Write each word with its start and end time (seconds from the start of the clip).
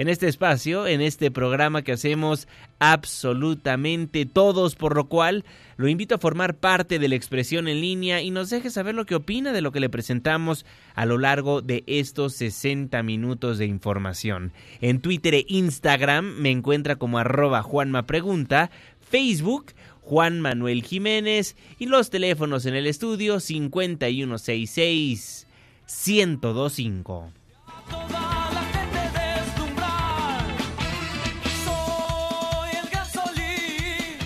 en 0.00 0.08
este 0.08 0.26
espacio, 0.28 0.86
en 0.86 1.02
este 1.02 1.30
programa 1.30 1.82
que 1.82 1.92
hacemos 1.92 2.48
absolutamente 2.78 4.24
todos, 4.24 4.74
por 4.74 4.96
lo 4.96 5.10
cual 5.10 5.44
lo 5.76 5.88
invito 5.88 6.14
a 6.14 6.18
formar 6.18 6.54
parte 6.54 6.98
de 6.98 7.06
la 7.06 7.16
expresión 7.16 7.68
en 7.68 7.82
línea 7.82 8.22
y 8.22 8.30
nos 8.30 8.48
deje 8.48 8.70
saber 8.70 8.94
lo 8.94 9.04
que 9.04 9.14
opina 9.14 9.52
de 9.52 9.60
lo 9.60 9.72
que 9.72 9.80
le 9.80 9.90
presentamos 9.90 10.64
a 10.94 11.04
lo 11.04 11.18
largo 11.18 11.60
de 11.60 11.84
estos 11.86 12.32
60 12.36 13.02
minutos 13.02 13.58
de 13.58 13.66
información. 13.66 14.54
En 14.80 15.02
Twitter 15.02 15.34
e 15.34 15.44
Instagram 15.48 16.24
me 16.24 16.50
encuentra 16.50 16.96
como 16.96 17.18
arroba 17.18 17.62
Juanma 17.62 18.06
Pregunta, 18.06 18.70
Facebook 19.02 19.74
Juan 20.00 20.40
Manuel 20.40 20.82
Jiménez 20.82 21.56
y 21.78 21.84
los 21.84 22.08
teléfonos 22.08 22.64
en 22.64 22.74
el 22.74 22.86
estudio 22.86 23.38
5166 23.38 25.46
1025. 26.06 27.32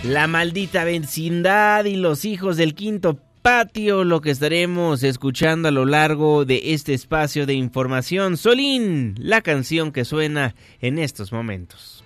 La 0.07 0.27
maldita 0.27 0.85
vecindad 0.85 1.87
y 1.87 1.97
los 1.97 2.27
hijos 2.27 2.59
del 2.59 2.75
quinto 2.75 3.19
patio, 3.41 4.05
lo 4.05 4.21
que 4.21 4.31
estaremos 4.31 5.03
escuchando 5.03 5.69
a 5.69 5.71
lo 5.71 5.87
largo 5.87 6.45
de 6.45 6.75
este 6.75 6.93
espacio 6.93 7.47
de 7.47 7.55
información. 7.55 8.37
Solín, 8.37 9.15
la 9.19 9.41
canción 9.41 9.93
que 9.93 10.05
suena 10.05 10.55
en 10.81 10.99
estos 10.99 11.33
momentos. 11.33 12.04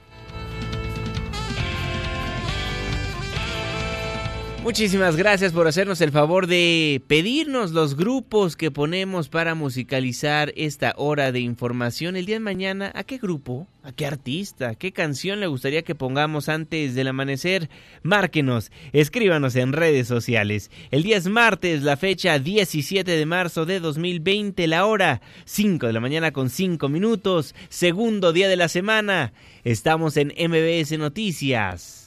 Muchísimas 4.69 5.17
gracias 5.17 5.55
por 5.55 5.67
hacernos 5.67 5.99
el 6.03 6.13
favor 6.13 6.47
de 6.47 7.01
pedirnos 7.07 7.71
los 7.71 7.97
grupos 7.97 8.55
que 8.55 8.71
ponemos 8.71 9.31
para 9.31 9.55
musicalizar 9.55 10.53
esta 10.57 10.93
hora 10.99 11.33
de 11.33 11.41
información. 11.41 12.17
El 12.17 12.27
día 12.27 12.37
de 12.37 12.41
mañana, 12.41 12.93
¿a 12.95 13.03
qué 13.03 13.17
grupo? 13.17 13.67
¿A 13.83 13.93
qué 13.93 14.05
artista? 14.05 14.75
¿Qué 14.75 14.93
canción 14.93 15.41
le 15.41 15.47
gustaría 15.47 15.85
que 15.85 15.95
pongamos 15.95 16.51
antes 16.51 16.95
del 16.95 17.09
amanecer? 17.09 17.71
Márquenos, 18.03 18.71
escríbanos 18.93 19.57
en 19.57 19.73
redes 19.73 20.07
sociales. 20.07 20.71
El 20.91 21.03
día 21.03 21.17
es 21.17 21.29
martes, 21.29 21.83
la 21.83 21.97
fecha 21.97 22.39
17 22.39 23.11
de 23.11 23.25
marzo 23.25 23.65
de 23.65 23.81
2020, 23.81 24.67
la 24.67 24.85
hora 24.85 25.23
5 25.47 25.87
de 25.87 25.93
la 25.95 26.01
mañana 26.01 26.31
con 26.33 26.51
5 26.51 26.91
minutos, 26.91 27.55
segundo 27.71 28.35
día 28.35 28.49
de 28.49 28.57
la 28.57 28.69
semana. 28.69 29.33
Estamos 29.65 30.19
en 30.19 30.29
MBS 30.37 30.99
Noticias 30.99 31.98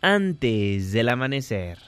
antes 0.00 0.92
del 0.92 1.08
amanecer. 1.08 1.78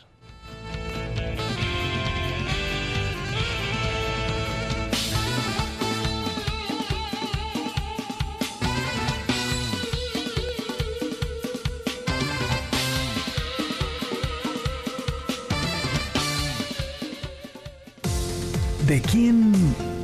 ¿De 18.87 19.01
quién 19.03 19.53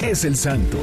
es 0.00 0.24
el 0.24 0.36
santo? 0.36 0.78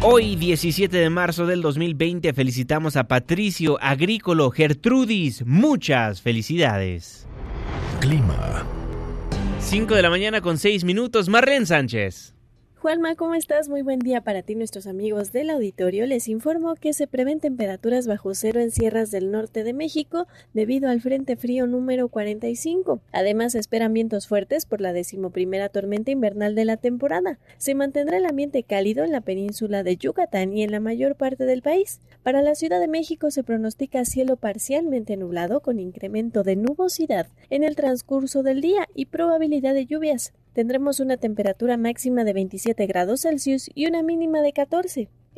Hoy, 0.00 0.36
17 0.36 0.96
de 0.96 1.10
marzo 1.10 1.44
del 1.44 1.60
2020, 1.60 2.32
felicitamos 2.32 2.94
a 2.94 3.08
Patricio 3.08 3.78
Agrícolo 3.80 4.48
Gertrudis. 4.52 5.44
Muchas 5.44 6.22
felicidades. 6.22 7.26
Clima. 8.00 8.64
5 9.58 9.96
de 9.96 10.02
la 10.02 10.10
mañana 10.10 10.40
con 10.40 10.56
6 10.56 10.84
minutos. 10.84 11.28
Marlene 11.28 11.66
Sánchez. 11.66 12.37
Juanma, 12.88 13.16
¿cómo 13.16 13.34
estás? 13.34 13.68
Muy 13.68 13.82
buen 13.82 13.98
día 13.98 14.22
para 14.22 14.40
ti, 14.40 14.54
nuestros 14.54 14.86
amigos 14.86 15.30
del 15.30 15.50
auditorio. 15.50 16.06
Les 16.06 16.26
informo 16.26 16.74
que 16.74 16.94
se 16.94 17.06
prevén 17.06 17.38
temperaturas 17.38 18.06
bajo 18.06 18.34
cero 18.34 18.60
en 18.60 18.70
sierras 18.70 19.10
del 19.10 19.30
norte 19.30 19.62
de 19.62 19.74
México 19.74 20.26
debido 20.54 20.88
al 20.88 21.02
Frente 21.02 21.36
Frío 21.36 21.66
número 21.66 22.08
45. 22.08 23.02
Además, 23.12 23.52
se 23.52 23.58
esperan 23.58 23.92
vientos 23.92 24.26
fuertes 24.26 24.64
por 24.64 24.80
la 24.80 24.94
decimoprimera 24.94 25.68
tormenta 25.68 26.12
invernal 26.12 26.54
de 26.54 26.64
la 26.64 26.78
temporada. 26.78 27.38
Se 27.58 27.74
mantendrá 27.74 28.16
el 28.16 28.24
ambiente 28.24 28.62
cálido 28.62 29.04
en 29.04 29.12
la 29.12 29.20
península 29.20 29.82
de 29.82 29.98
Yucatán 29.98 30.54
y 30.54 30.62
en 30.62 30.70
la 30.70 30.80
mayor 30.80 31.14
parte 31.14 31.44
del 31.44 31.60
país. 31.60 32.00
Para 32.22 32.40
la 32.40 32.54
Ciudad 32.54 32.80
de 32.80 32.88
México 32.88 33.30
se 33.30 33.44
pronostica 33.44 34.06
cielo 34.06 34.36
parcialmente 34.36 35.18
nublado 35.18 35.60
con 35.60 35.78
incremento 35.78 36.42
de 36.42 36.56
nubosidad 36.56 37.26
en 37.50 37.64
el 37.64 37.76
transcurso 37.76 38.42
del 38.42 38.62
día 38.62 38.88
y 38.94 39.04
probabilidad 39.04 39.74
de 39.74 39.84
lluvias 39.84 40.32
tendremos 40.58 40.98
una 40.98 41.18
temperatura 41.18 41.76
máxima 41.76 42.24
de 42.24 42.32
27 42.32 42.84
grados 42.88 43.20
Celsius 43.20 43.70
y 43.76 43.86
una 43.86 44.02
mínima 44.02 44.40
de 44.40 44.52
14. 44.52 45.08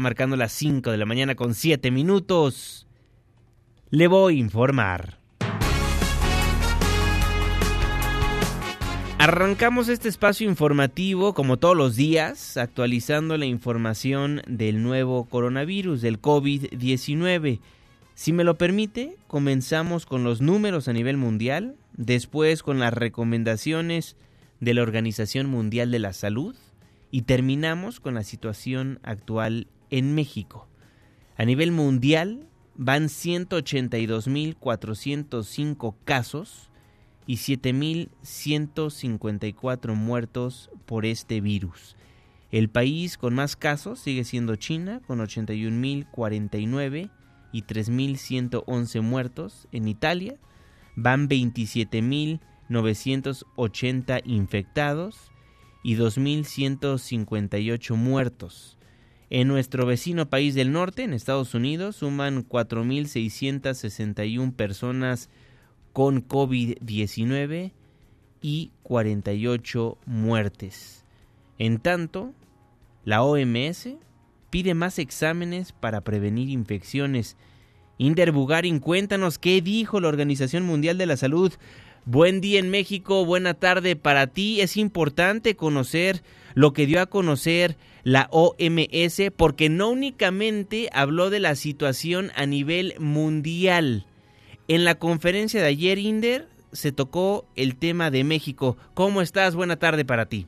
marcando 0.00 0.36
las 0.36 0.52
5 0.52 0.90
de 0.90 0.96
la 0.96 1.06
mañana 1.06 1.34
con 1.34 1.54
7 1.54 1.90
minutos. 1.90 2.86
Le 3.90 4.06
voy 4.06 4.36
a 4.36 4.38
informar. 4.38 5.18
Arrancamos 9.18 9.88
este 9.88 10.08
espacio 10.08 10.48
informativo 10.48 11.34
como 11.34 11.56
todos 11.56 11.76
los 11.76 11.96
días, 11.96 12.56
actualizando 12.56 13.36
la 13.36 13.46
información 13.46 14.42
del 14.46 14.82
nuevo 14.82 15.24
coronavirus, 15.24 16.00
del 16.00 16.20
COVID-19. 16.20 17.58
Si 18.14 18.32
me 18.32 18.44
lo 18.44 18.56
permite, 18.56 19.16
comenzamos 19.26 20.06
con 20.06 20.22
los 20.22 20.40
números 20.40 20.86
a 20.86 20.92
nivel 20.92 21.16
mundial, 21.16 21.74
después 21.96 22.62
con 22.62 22.78
las 22.78 22.94
recomendaciones 22.94 24.16
de 24.60 24.74
la 24.74 24.82
Organización 24.82 25.48
Mundial 25.48 25.90
de 25.90 25.98
la 25.98 26.12
Salud 26.12 26.54
y 27.10 27.22
terminamos 27.22 28.00
con 28.00 28.14
la 28.14 28.22
situación 28.22 29.00
actual 29.02 29.66
en 29.90 30.14
México. 30.14 30.68
A 31.36 31.44
nivel 31.44 31.72
mundial 31.72 32.46
van 32.76 33.04
182.405 33.04 35.94
casos 36.04 36.70
y 37.26 37.36
7.154 37.36 39.94
muertos 39.94 40.70
por 40.86 41.04
este 41.04 41.40
virus. 41.40 41.96
El 42.50 42.70
país 42.70 43.18
con 43.18 43.34
más 43.34 43.56
casos 43.56 43.98
sigue 43.98 44.24
siendo 44.24 44.56
China, 44.56 45.02
con 45.06 45.18
81.049 45.18 47.10
y 47.52 47.62
3.111 47.62 49.02
muertos. 49.02 49.68
En 49.72 49.86
Italia 49.88 50.38
van 50.96 51.28
27.980 51.28 54.22
infectados 54.24 55.30
y 55.82 55.96
2.158 55.96 57.96
muertos. 57.96 58.77
En 59.30 59.48
nuestro 59.48 59.84
vecino 59.84 60.30
país 60.30 60.54
del 60.54 60.72
norte, 60.72 61.02
en 61.02 61.12
Estados 61.12 61.52
Unidos, 61.54 61.96
suman 61.96 62.48
4.661 62.48 64.54
personas 64.54 65.28
con 65.92 66.26
COVID-19 66.26 67.72
y 68.40 68.72
48 68.82 69.98
muertes. 70.06 71.04
En 71.58 71.78
tanto, 71.78 72.32
la 73.04 73.22
OMS 73.22 73.88
pide 74.48 74.72
más 74.74 74.98
exámenes 74.98 75.72
para 75.72 76.00
prevenir 76.02 76.48
infecciones. 76.48 77.36
Inder 77.98 78.32
Bugarin, 78.32 78.78
cuéntanos 78.78 79.38
qué 79.38 79.60
dijo 79.60 80.00
la 80.00 80.08
Organización 80.08 80.64
Mundial 80.64 80.96
de 80.96 81.04
la 81.06 81.18
Salud. 81.18 81.52
Buen 82.10 82.40
día 82.40 82.58
en 82.58 82.70
México, 82.70 83.26
buena 83.26 83.52
tarde 83.52 83.94
para 83.94 84.28
ti. 84.28 84.62
Es 84.62 84.78
importante 84.78 85.56
conocer 85.56 86.22
lo 86.54 86.72
que 86.72 86.86
dio 86.86 87.02
a 87.02 87.06
conocer 87.06 87.76
la 88.02 88.28
OMS 88.30 89.30
porque 89.36 89.68
no 89.68 89.90
únicamente 89.90 90.88
habló 90.94 91.28
de 91.28 91.38
la 91.38 91.54
situación 91.54 92.30
a 92.34 92.46
nivel 92.46 92.94
mundial. 92.98 94.06
En 94.68 94.86
la 94.86 94.94
conferencia 94.94 95.60
de 95.60 95.66
ayer, 95.66 95.98
Inder, 95.98 96.46
se 96.72 96.92
tocó 96.92 97.44
el 97.56 97.78
tema 97.78 98.10
de 98.10 98.24
México. 98.24 98.78
¿Cómo 98.94 99.20
estás? 99.20 99.54
Buena 99.54 99.78
tarde 99.78 100.06
para 100.06 100.24
ti. 100.30 100.46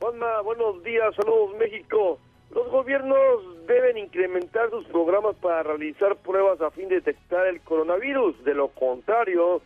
Juanma, 0.00 0.40
buenos 0.40 0.82
días, 0.82 1.14
saludos 1.16 1.54
México. 1.58 2.18
Los 2.54 2.66
gobiernos 2.70 3.66
deben 3.68 3.98
incrementar 3.98 4.70
sus 4.70 4.86
programas 4.86 5.36
para 5.36 5.64
realizar 5.64 6.16
pruebas 6.16 6.62
a 6.62 6.70
fin 6.70 6.88
de 6.88 6.94
detectar 6.94 7.46
el 7.46 7.60
coronavirus. 7.60 8.42
De 8.42 8.54
lo 8.54 8.68
contrario, 8.68 9.60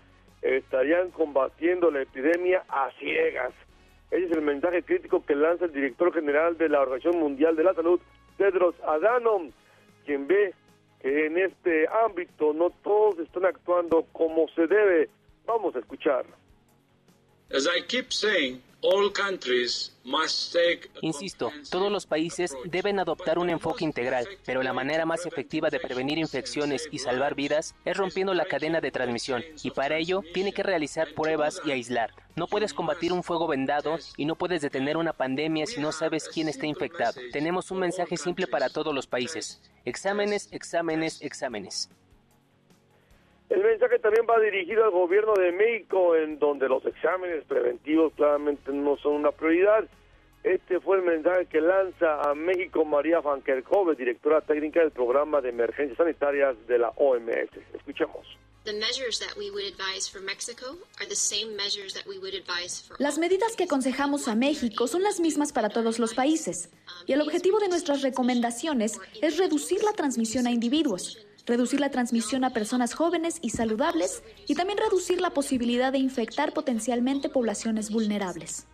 estarían 0.44 1.10
combatiendo 1.10 1.90
la 1.90 2.02
epidemia 2.02 2.64
a 2.68 2.90
ciegas. 2.98 3.52
Ese 4.10 4.26
es 4.26 4.32
el 4.32 4.42
mensaje 4.42 4.82
crítico 4.82 5.24
que 5.24 5.34
lanza 5.34 5.64
el 5.64 5.72
director 5.72 6.12
general 6.12 6.58
de 6.58 6.68
la 6.68 6.82
Organización 6.82 7.18
Mundial 7.18 7.56
de 7.56 7.64
la 7.64 7.74
Salud, 7.74 7.98
Tedros 8.36 8.74
Adhanom, 8.86 9.50
quien 10.04 10.26
ve 10.26 10.54
que 11.00 11.26
en 11.26 11.38
este 11.38 11.86
ámbito 12.04 12.52
no 12.52 12.70
todos 12.82 13.18
están 13.18 13.46
actuando 13.46 14.06
como 14.12 14.46
se 14.54 14.66
debe. 14.66 15.08
Vamos 15.46 15.74
a 15.76 15.78
escuchar. 15.78 16.26
As 17.50 17.66
I 17.66 17.82
keep 17.86 18.12
saying, 18.12 18.62
Insisto, 21.00 21.50
todos 21.70 21.90
los 21.90 22.04
países 22.04 22.54
deben 22.66 22.98
adoptar 22.98 23.38
un 23.38 23.48
enfoque 23.48 23.82
integral, 23.82 24.28
pero 24.44 24.62
la 24.62 24.74
manera 24.74 25.06
más 25.06 25.24
efectiva 25.24 25.70
de 25.70 25.80
prevenir 25.80 26.18
infecciones 26.18 26.86
y 26.90 26.98
salvar 26.98 27.34
vidas 27.34 27.74
es 27.86 27.96
rompiendo 27.96 28.34
la 28.34 28.44
cadena 28.44 28.82
de 28.82 28.90
transmisión, 28.90 29.42
y 29.62 29.70
para 29.70 29.96
ello 29.96 30.22
tiene 30.34 30.52
que 30.52 30.62
realizar 30.62 31.14
pruebas 31.14 31.62
y 31.64 31.70
aislar. 31.70 32.10
No 32.36 32.46
puedes 32.46 32.74
combatir 32.74 33.14
un 33.14 33.22
fuego 33.22 33.46
vendado 33.46 33.96
y 34.18 34.26
no 34.26 34.36
puedes 34.36 34.60
detener 34.60 34.98
una 34.98 35.14
pandemia 35.14 35.66
si 35.66 35.80
no 35.80 35.90
sabes 35.90 36.28
quién 36.28 36.48
está 36.48 36.66
infectado. 36.66 37.18
Tenemos 37.32 37.70
un 37.70 37.78
mensaje 37.78 38.18
simple 38.18 38.46
para 38.46 38.68
todos 38.68 38.94
los 38.94 39.06
países. 39.06 39.62
Exámenes, 39.86 40.48
exámenes, 40.52 41.22
exámenes. 41.22 41.88
El 43.50 43.62
mensaje 43.62 43.98
también 43.98 44.26
va 44.28 44.40
dirigido 44.40 44.84
al 44.84 44.90
gobierno 44.90 45.34
de 45.34 45.52
México, 45.52 46.16
en 46.16 46.38
donde 46.38 46.68
los 46.68 46.84
exámenes 46.86 47.44
preventivos 47.44 48.12
claramente 48.14 48.72
no 48.72 48.96
son 48.96 49.14
una 49.14 49.32
prioridad. 49.32 49.84
Este 50.42 50.80
fue 50.80 50.98
el 50.98 51.02
mensaje 51.04 51.46
que 51.46 51.60
lanza 51.60 52.20
a 52.22 52.34
México 52.34 52.84
María 52.84 53.20
Van 53.20 53.42
Kerkhove, 53.42 53.96
directora 53.96 54.40
técnica 54.40 54.80
del 54.80 54.90
programa 54.90 55.40
de 55.40 55.50
emergencias 55.50 55.96
sanitarias 55.96 56.54
de 56.66 56.78
la 56.78 56.90
OMS. 56.96 57.50
Escuchemos. 57.74 58.26
Las 62.98 63.18
medidas 63.18 63.56
que 63.56 63.64
aconsejamos 63.64 64.28
a 64.28 64.34
México 64.34 64.86
son 64.86 65.02
las 65.02 65.20
mismas 65.20 65.52
para 65.52 65.68
todos 65.68 65.98
los 65.98 66.14
países, 66.14 66.70
y 67.06 67.12
el 67.12 67.20
objetivo 67.20 67.58
de 67.58 67.68
nuestras 67.68 68.00
recomendaciones 68.00 68.98
es 69.20 69.36
reducir 69.36 69.82
la 69.82 69.92
transmisión 69.92 70.46
a 70.46 70.50
individuos, 70.50 71.26
reducir 71.46 71.80
la 71.80 71.90
transmisión 71.90 72.44
a 72.44 72.50
personas 72.50 72.94
jóvenes 72.94 73.38
y 73.42 73.50
saludables 73.50 74.22
y 74.48 74.54
también 74.54 74.78
reducir 74.78 75.20
la 75.20 75.30
posibilidad 75.30 75.92
de 75.92 75.98
infectar 75.98 76.52
potencialmente 76.52 77.28
poblaciones 77.28 77.90
vulnerables. 77.90 78.66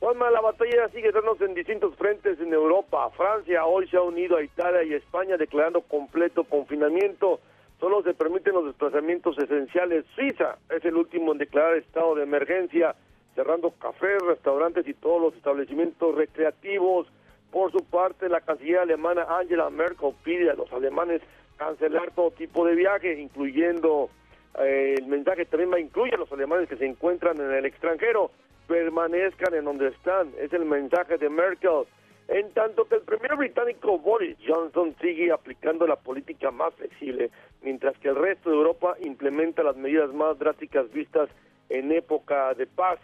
Juanma, 0.00 0.30
la 0.30 0.40
batalla 0.40 0.88
sigue 0.90 1.10
dándose 1.10 1.44
en 1.44 1.54
distintos 1.54 1.96
frentes 1.96 2.38
en 2.38 2.52
Europa. 2.52 3.10
Francia 3.16 3.66
hoy 3.66 3.88
se 3.88 3.96
ha 3.96 4.02
unido 4.02 4.36
a 4.36 4.42
Italia 4.44 4.84
y 4.84 4.94
España 4.94 5.36
declarando 5.36 5.80
completo 5.80 6.44
confinamiento. 6.44 7.40
Solo 7.80 8.02
se 8.02 8.14
permiten 8.14 8.54
los 8.54 8.66
desplazamientos 8.66 9.36
esenciales. 9.38 10.04
Suiza 10.14 10.58
es 10.70 10.84
el 10.84 10.94
último 10.94 11.32
en 11.32 11.38
declarar 11.38 11.76
estado 11.76 12.14
de 12.14 12.22
emergencia, 12.22 12.94
cerrando 13.34 13.72
cafés, 13.72 14.18
restaurantes 14.22 14.86
y 14.86 14.94
todos 14.94 15.20
los 15.20 15.34
establecimientos 15.34 16.14
recreativos. 16.14 17.08
Por 17.50 17.72
su 17.72 17.84
parte, 17.84 18.28
la 18.28 18.40
canciller 18.40 18.80
alemana 18.80 19.26
Angela 19.28 19.70
Merkel 19.70 20.14
pide 20.22 20.50
a 20.50 20.54
los 20.54 20.72
alemanes 20.72 21.22
cancelar 21.56 22.10
todo 22.12 22.30
tipo 22.30 22.64
de 22.66 22.74
viaje, 22.74 23.20
incluyendo 23.20 24.10
eh, 24.60 24.94
el 24.98 25.06
mensaje 25.06 25.44
también 25.44 25.72
va 25.72 25.80
incluye 25.80 26.14
a 26.14 26.18
los 26.18 26.32
alemanes 26.32 26.68
que 26.68 26.76
se 26.76 26.86
encuentran 26.86 27.40
en 27.40 27.52
el 27.52 27.64
extranjero, 27.64 28.30
permanezcan 28.66 29.54
en 29.54 29.64
donde 29.64 29.88
están. 29.88 30.32
Es 30.38 30.52
el 30.52 30.64
mensaje 30.64 31.16
de 31.18 31.28
Merkel. 31.30 31.84
En 32.28 32.52
tanto 32.52 32.86
que 32.86 32.96
el 32.96 33.02
primer 33.02 33.36
británico 33.36 33.98
Boris 33.98 34.36
Johnson 34.46 34.94
sigue 35.00 35.32
aplicando 35.32 35.86
la 35.86 35.96
política 35.96 36.50
más 36.50 36.74
flexible, 36.74 37.30
mientras 37.62 37.96
que 37.98 38.08
el 38.08 38.16
resto 38.16 38.50
de 38.50 38.56
Europa 38.56 38.96
implementa 39.00 39.62
las 39.62 39.76
medidas 39.76 40.12
más 40.12 40.38
drásticas 40.38 40.90
vistas 40.92 41.30
en 41.70 41.90
época 41.90 42.52
de 42.54 42.66
paz. 42.66 42.98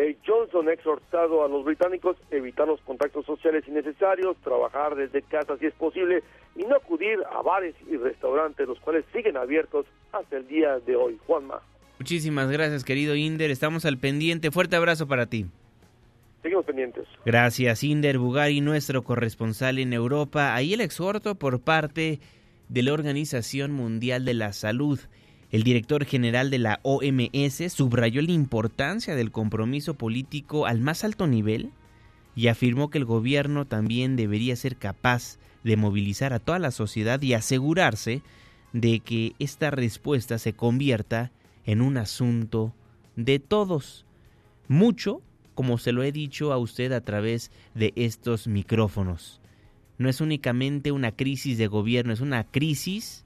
Eh, 0.00 0.16
Johnson 0.24 0.68
ha 0.68 0.74
exhortado 0.74 1.44
a 1.44 1.48
los 1.48 1.64
británicos 1.64 2.16
a 2.30 2.36
evitar 2.36 2.68
los 2.68 2.80
contactos 2.82 3.26
sociales 3.26 3.66
innecesarios, 3.66 4.36
trabajar 4.44 4.94
desde 4.94 5.22
casa 5.22 5.56
si 5.58 5.66
es 5.66 5.74
posible 5.74 6.22
y 6.54 6.62
no 6.62 6.76
acudir 6.76 7.18
a 7.32 7.42
bares 7.42 7.74
y 7.90 7.96
restaurantes, 7.96 8.68
los 8.68 8.78
cuales 8.78 9.04
siguen 9.12 9.36
abiertos 9.36 9.86
hasta 10.12 10.36
el 10.36 10.46
día 10.46 10.78
de 10.78 10.94
hoy. 10.94 11.18
Juanma. 11.26 11.60
Muchísimas 11.98 12.48
gracias, 12.48 12.84
querido 12.84 13.16
Inder. 13.16 13.50
Estamos 13.50 13.84
al 13.86 13.98
pendiente. 13.98 14.52
Fuerte 14.52 14.76
abrazo 14.76 15.08
para 15.08 15.26
ti. 15.26 15.46
Seguimos 16.42 16.64
pendientes. 16.64 17.04
Gracias, 17.24 17.82
Inder 17.82 18.18
Bugari, 18.18 18.60
nuestro 18.60 19.02
corresponsal 19.02 19.80
en 19.80 19.92
Europa. 19.92 20.54
Ahí 20.54 20.74
el 20.74 20.80
exhorto 20.80 21.34
por 21.34 21.60
parte 21.60 22.20
de 22.68 22.82
la 22.84 22.92
Organización 22.92 23.72
Mundial 23.72 24.24
de 24.24 24.34
la 24.34 24.52
Salud. 24.52 25.00
El 25.50 25.62
director 25.62 26.04
general 26.04 26.50
de 26.50 26.58
la 26.58 26.80
OMS 26.82 27.72
subrayó 27.72 28.20
la 28.20 28.32
importancia 28.32 29.14
del 29.14 29.30
compromiso 29.30 29.94
político 29.94 30.66
al 30.66 30.80
más 30.80 31.04
alto 31.04 31.26
nivel 31.26 31.70
y 32.36 32.48
afirmó 32.48 32.90
que 32.90 32.98
el 32.98 33.06
gobierno 33.06 33.64
también 33.66 34.14
debería 34.14 34.54
ser 34.56 34.76
capaz 34.76 35.38
de 35.64 35.76
movilizar 35.76 36.32
a 36.32 36.38
toda 36.38 36.58
la 36.58 36.70
sociedad 36.70 37.20
y 37.22 37.32
asegurarse 37.32 38.22
de 38.72 39.00
que 39.00 39.32
esta 39.38 39.70
respuesta 39.70 40.38
se 40.38 40.52
convierta 40.52 41.32
en 41.64 41.80
un 41.80 41.96
asunto 41.96 42.74
de 43.16 43.38
todos. 43.38 44.04
Mucho, 44.68 45.22
como 45.54 45.78
se 45.78 45.92
lo 45.92 46.02
he 46.02 46.12
dicho 46.12 46.52
a 46.52 46.58
usted 46.58 46.92
a 46.92 47.00
través 47.00 47.50
de 47.74 47.92
estos 47.96 48.46
micrófonos. 48.46 49.40
No 49.96 50.08
es 50.10 50.20
únicamente 50.20 50.92
una 50.92 51.12
crisis 51.12 51.58
de 51.58 51.66
gobierno, 51.66 52.12
es 52.12 52.20
una 52.20 52.44
crisis 52.44 53.24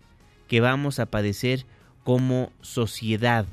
que 0.48 0.60
vamos 0.60 1.00
a 1.00 1.06
padecer 1.06 1.66
como 2.04 2.52
sociedad. 2.60 3.46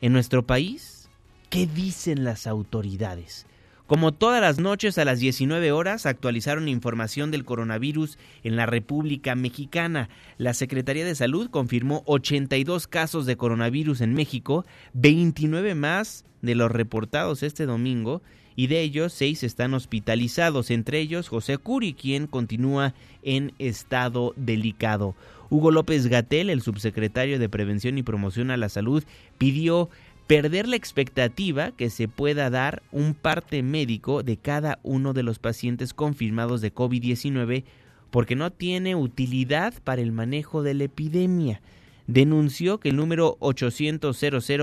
En 0.00 0.12
nuestro 0.12 0.46
país, 0.46 1.08
¿qué 1.50 1.66
dicen 1.66 2.24
las 2.24 2.46
autoridades? 2.46 3.46
Como 3.86 4.12
todas 4.12 4.40
las 4.40 4.58
noches 4.58 4.98
a 4.98 5.04
las 5.04 5.20
19 5.20 5.70
horas 5.70 6.06
actualizaron 6.06 6.68
información 6.68 7.30
del 7.30 7.44
coronavirus 7.44 8.18
en 8.42 8.56
la 8.56 8.66
República 8.66 9.36
Mexicana. 9.36 10.08
La 10.38 10.54
Secretaría 10.54 11.04
de 11.04 11.14
Salud 11.14 11.50
confirmó 11.50 12.02
82 12.06 12.88
casos 12.88 13.26
de 13.26 13.36
coronavirus 13.36 14.00
en 14.00 14.14
México, 14.14 14.66
29 14.94 15.76
más 15.76 16.24
de 16.42 16.56
los 16.56 16.70
reportados 16.72 17.44
este 17.44 17.64
domingo 17.64 18.22
y 18.56 18.66
de 18.66 18.80
ellos 18.80 19.12
seis 19.12 19.44
están 19.44 19.74
hospitalizados, 19.74 20.70
entre 20.70 20.98
ellos 20.98 21.28
José 21.28 21.58
Curi, 21.58 21.92
quien 21.92 22.26
continúa 22.26 22.94
en 23.22 23.52
estado 23.58 24.32
delicado. 24.36 25.14
Hugo 25.50 25.70
López 25.70 26.06
Gatel, 26.06 26.50
el 26.50 26.62
subsecretario 26.62 27.38
de 27.38 27.48
Prevención 27.48 27.98
y 27.98 28.02
Promoción 28.02 28.50
a 28.50 28.56
la 28.56 28.68
Salud, 28.68 29.04
pidió 29.38 29.88
perder 30.26 30.66
la 30.66 30.76
expectativa 30.76 31.70
que 31.70 31.90
se 31.90 32.08
pueda 32.08 32.50
dar 32.50 32.82
un 32.90 33.14
parte 33.14 33.62
médico 33.62 34.22
de 34.22 34.36
cada 34.36 34.78
uno 34.82 35.12
de 35.12 35.22
los 35.22 35.38
pacientes 35.38 35.94
confirmados 35.94 36.60
de 36.60 36.74
COVID-19 36.74 37.64
porque 38.10 38.34
no 38.34 38.50
tiene 38.50 38.94
utilidad 38.94 39.74
para 39.84 40.02
el 40.02 40.12
manejo 40.12 40.62
de 40.62 40.74
la 40.74 40.84
epidemia. 40.84 41.60
Denunció 42.06 42.78
que 42.78 42.90
el 42.90 42.96
número 42.96 43.36
800 43.40 44.18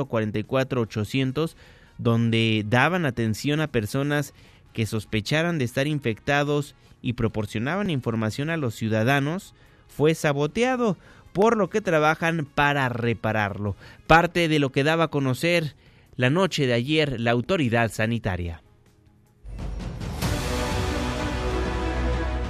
44 0.07 0.81
800 0.81 1.57
donde 1.97 2.65
daban 2.67 3.05
atención 3.05 3.59
a 3.61 3.67
personas 3.67 4.33
que 4.73 4.85
sospecharan 4.85 5.59
de 5.59 5.65
estar 5.65 5.87
infectados 5.87 6.75
y 7.01 7.13
proporcionaban 7.13 7.89
información 7.89 8.49
a 8.49 8.57
los 8.57 8.75
ciudadanos, 8.75 9.53
fue 9.95 10.15
saboteado, 10.15 10.97
por 11.33 11.57
lo 11.57 11.69
que 11.69 11.81
trabajan 11.81 12.45
para 12.45 12.89
repararlo. 12.89 13.75
Parte 14.07 14.47
de 14.47 14.59
lo 14.59 14.71
que 14.71 14.83
daba 14.83 15.05
a 15.05 15.09
conocer 15.09 15.75
la 16.15 16.29
noche 16.29 16.67
de 16.67 16.73
ayer 16.73 17.19
la 17.19 17.31
autoridad 17.31 17.91
sanitaria. 17.91 18.61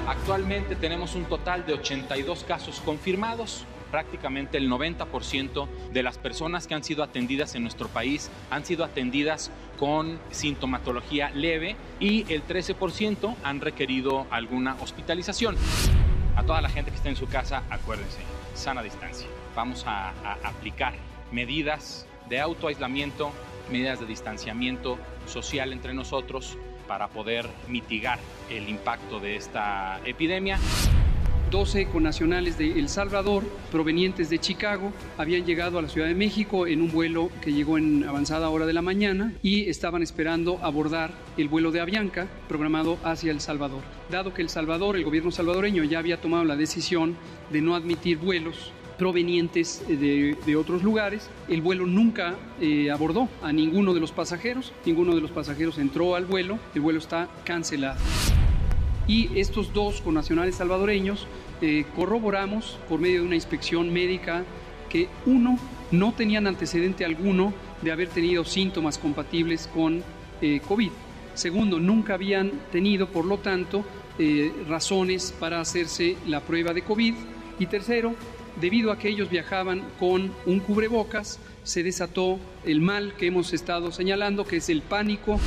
Actualmente 0.08 0.76
tenemos 0.76 1.16
un 1.16 1.26
total 1.26 1.66
de 1.66 1.74
82 1.74 2.44
casos 2.44 2.82
confirmados. 2.86 3.66
Prácticamente 3.92 4.58
el 4.58 4.70
90% 4.70 5.68
de 5.92 6.04
las 6.04 6.18
personas 6.18 6.66
que 6.66 6.74
han 6.74 6.84
sido 6.84 7.04
atendidas 7.04 7.56
en 7.56 7.62
nuestro 7.62 7.90
país 7.90 8.32
han 8.50 8.66
sido 8.66 8.84
atendidas 8.84 9.52
con 9.78 10.20
sintomatología 10.32 11.30
leve 11.30 11.76
y 12.00 12.32
el 12.34 12.44
13% 12.48 13.36
han 13.44 13.62
requerido 13.62 14.26
alguna 14.32 14.76
hospitalización. 14.82 15.56
A 16.36 16.44
toda 16.44 16.62
la 16.62 16.70
gente 16.70 16.92
que 16.92 16.98
está 16.98 17.10
en 17.10 17.16
su 17.16 17.28
casa, 17.28 17.64
acuérdense, 17.70 18.20
sana 18.56 18.82
distancia. 18.82 19.28
Vamos 19.56 19.86
a, 19.86 20.10
a 20.10 20.34
aplicar 20.44 20.94
medidas 21.32 22.08
de 22.28 22.40
autoaislamiento, 22.40 23.32
medidas 23.72 24.00
de 24.00 24.06
distanciamiento 24.06 24.98
social 25.28 25.74
entre 25.74 25.94
nosotros 25.94 26.58
para 26.88 27.08
poder 27.08 27.48
mitigar 27.68 28.20
el 28.50 28.68
impacto 28.68 29.20
de 29.20 29.36
esta 29.36 30.00
epidemia. 30.06 30.60
12 31.54 31.86
connacionales 31.86 32.58
de 32.58 32.80
El 32.80 32.90
Salvador, 32.90 33.44
provenientes 33.72 34.28
de 34.32 34.40
Chicago, 34.40 34.92
habían 35.20 35.46
llegado 35.46 35.78
a 35.78 35.84
la 35.84 35.88
Ciudad 35.88 36.08
de 36.08 36.16
México 36.16 36.66
en 36.66 36.82
un 36.82 36.92
vuelo 36.92 37.30
que 37.44 37.54
llegó 37.54 37.78
en 37.78 38.04
avanzada 38.06 38.50
hora 38.50 38.66
de 38.66 38.74
la 38.74 38.82
mañana 38.82 39.36
y 39.44 39.70
estaban 39.70 40.02
esperando 40.02 40.58
abordar 40.64 41.12
el 41.38 41.50
vuelo 41.50 41.72
de 41.72 41.80
Avianca 41.80 42.28
programado 42.48 42.98
hacia 43.04 43.32
El 43.32 43.40
Salvador. 43.40 43.84
Dado 44.10 44.34
que 44.34 44.42
El 44.42 44.50
Salvador, 44.50 44.96
el 44.96 45.04
gobierno 45.04 45.30
salvadoreño, 45.30 45.84
ya 45.84 46.00
había 46.00 46.20
tomado 46.20 46.44
la 46.44 46.56
decisión 46.56 47.16
de 47.52 47.62
no 47.62 47.76
admitir 47.76 48.18
vuelos 48.18 48.72
provenientes 48.98 49.84
de, 49.88 50.36
de, 50.44 50.56
otros 50.56 50.82
lugares. 50.82 51.30
El 51.50 51.62
vuelo 51.62 51.86
nunca 51.86 52.34
eh, 52.62 52.90
abordó 52.90 53.30
a 53.44 53.54
ninguno 53.54 53.94
de 53.94 54.00
los 54.00 54.12
pasajeros, 54.12 54.74
ninguno 54.88 55.14
de 55.14 55.22
los 55.22 55.30
pasajeros 55.30 55.78
entró 55.78 56.16
al 56.16 56.26
vuelo, 56.26 56.58
el 56.74 56.82
vuelo 56.82 56.98
está 56.98 57.30
cancelado. 57.44 58.00
Y 59.08 59.38
estos 59.38 59.74
dos 59.74 60.02
connacionales 60.02 60.56
salvadoreños 60.56 61.28
eh, 61.62 61.86
corroboramos 61.96 62.80
por 62.90 63.00
medio 63.00 63.22
de 63.22 63.28
una 63.28 63.36
inspección 63.36 63.92
médica 63.92 64.44
que 64.90 65.08
uno, 65.26 65.58
no 65.92 66.14
tenían 66.14 66.48
antecedente 66.48 67.06
alguno 67.06 67.54
de 67.82 67.92
haber 67.92 68.10
tenido 68.10 68.46
síntomas 68.46 68.98
compatibles 68.98 69.70
con 69.74 70.04
eh, 70.42 70.62
COVID. 70.68 70.92
Segundo, 71.34 71.80
nunca 71.80 72.14
habían 72.14 72.52
tenido, 72.72 73.08
por 73.08 73.26
lo 73.26 73.40
tanto, 73.40 73.84
razones 74.70 75.34
para 75.40 75.60
hacerse 75.60 76.16
la 76.28 76.42
prueba 76.42 76.74
de 76.74 76.84
COVID. 76.84 77.16
Y 77.58 77.66
tercero, 77.66 78.14
debido 78.62 78.92
a 78.92 79.00
que 79.00 79.10
ellos 79.10 79.30
viajaban 79.32 79.82
con 80.00 80.32
un 80.46 80.60
cubrebocas, 80.60 81.40
se 81.64 81.82
desató 81.82 82.40
el 82.66 82.82
mal 82.82 83.16
que 83.16 83.28
hemos 83.28 83.54
estado 83.54 83.92
señalando, 83.92 84.46
que 84.46 84.58
es 84.58 84.70
el 84.70 84.82
pánico. 84.82 85.40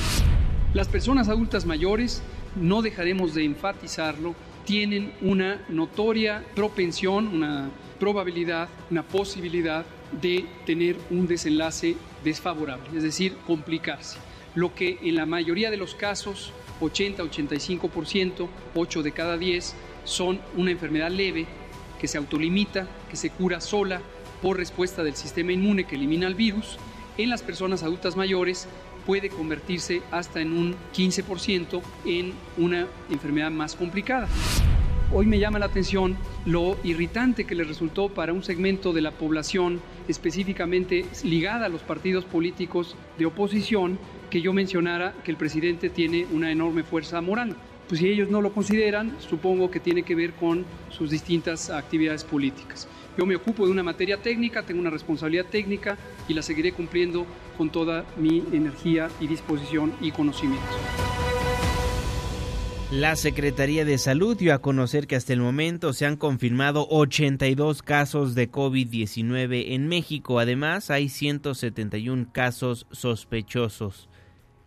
Las 0.75 0.89
personas 0.89 1.29
adultas 1.29 1.67
mayores, 1.67 2.23
no 2.57 2.83
dejaremos 2.83 3.35
de 3.35 3.45
enfatizarlo, 3.45 4.35
tienen 4.67 5.13
una 5.23 5.65
notoria 5.69 6.45
propensión, 6.55 7.29
una 7.29 7.71
probabilidad, 7.99 8.69
una 8.91 9.05
posibilidad 9.05 9.87
de 10.21 10.45
tener 10.67 10.97
un 11.09 11.27
desenlace 11.27 11.97
desfavorable, 12.23 12.85
es 12.95 13.03
decir, 13.03 13.37
complicarse. 13.47 14.19
Lo 14.55 14.75
que 14.75 14.99
en 15.03 15.15
la 15.15 15.25
mayoría 15.25 15.71
de 15.71 15.77
los 15.77 15.95
casos, 15.95 16.53
80-85%, 16.81 18.49
8 18.75 19.03
de 19.03 19.13
cada 19.13 19.39
10, 19.39 19.75
son 20.05 20.41
una 20.57 20.73
enfermedad 20.73 21.11
leve 21.11 21.47
que 22.01 22.09
se 22.09 22.19
autolimita, 22.19 22.89
que 23.09 23.17
se 23.17 23.31
cura 23.31 23.61
sola 23.61 24.03
por 24.43 24.57
respuesta 24.57 25.03
del 25.03 25.17
sistema 25.17 25.53
inmune 25.53 25.85
que 25.85 25.95
elimina 25.95 26.27
el 26.27 26.35
virus, 26.35 26.77
en 27.19 27.31
las 27.31 27.43
personas 27.43 27.83
adultas 27.83 28.17
mayores 28.17 28.69
puede 29.07 29.31
convertirse 29.31 30.03
hasta 30.11 30.41
en 30.41 30.53
un 30.53 30.75
15% 30.95 31.81
en 32.05 32.33
una 32.59 32.87
enfermedad 33.11 33.51
más 33.51 33.75
complicada. 33.77 34.29
Hoy 35.13 35.27
me 35.27 35.39
llama 35.39 35.61
la 35.61 35.67
atención 35.67 36.17
lo 36.45 36.77
irritante 36.83 37.45
que 37.45 37.55
le 37.55 37.63
resultó 37.63 38.09
para 38.09 38.33
un 38.33 38.43
segmento 38.43 38.93
de 38.93 39.03
la 39.03 39.13
población 39.13 39.81
específicamente 40.09 41.07
ligada 41.23 41.67
a 41.67 41.69
los 41.69 41.83
partidos 41.83 42.25
políticos 42.25 42.97
de 43.17 43.27
oposición 43.27 43.99
que 44.31 44.43
yo 44.43 44.53
mencionara 44.53 45.15
que 45.25 45.31
el 45.31 45.37
presidente 45.37 45.91
tiene 45.91 46.27
una 46.33 46.51
enorme 46.51 46.83
fuerza 46.83 47.21
moral 47.21 47.57
pues 47.89 48.01
si 48.01 48.09
ellos 48.09 48.29
no 48.29 48.41
lo 48.41 48.53
consideran, 48.53 49.17
supongo 49.21 49.71
que 49.71 49.81
tiene 49.81 50.03
que 50.03 50.15
ver 50.15 50.33
con 50.33 50.65
sus 50.91 51.11
distintas 51.11 51.71
actividades 51.71 52.25
políticas. 52.25 52.89
Yo 53.17 53.25
me 53.25 53.37
ocupo 53.37 53.65
de 53.65 53.73
una 53.73 53.83
materia 53.83 54.19
técnica, 54.19 54.63
tengo 54.63 54.81
una 54.81 54.91
responsabilidad 54.91 55.47
técnica 55.47 55.97
y 56.29 56.35
la 56.35 56.43
seguiré 56.43 56.73
cumpliendo 56.73 57.27
con 57.57 57.71
toda 57.71 58.05
mi 58.17 58.45
energía 58.53 59.09
y 59.21 59.27
disposición 59.27 59.95
y 60.01 60.11
conocimiento. 60.11 60.67
La 62.91 63.17
Secretaría 63.17 63.85
de 63.85 63.99
Salud 63.99 64.37
dio 64.37 64.55
a 64.55 64.61
conocer 64.61 65.07
que 65.07 65.17
hasta 65.17 65.33
el 65.33 65.41
momento 65.41 65.93
se 65.93 66.07
han 66.07 66.17
confirmado 66.17 66.87
82 66.89 67.83
casos 67.83 68.35
de 68.35 68.51
COVID-19 68.51 69.73
en 69.73 69.89
México. 69.89 70.39
Además, 70.39 70.91
hay 70.91 71.09
171 71.09 72.29
casos 72.33 72.87
sospechosos. 72.93 74.09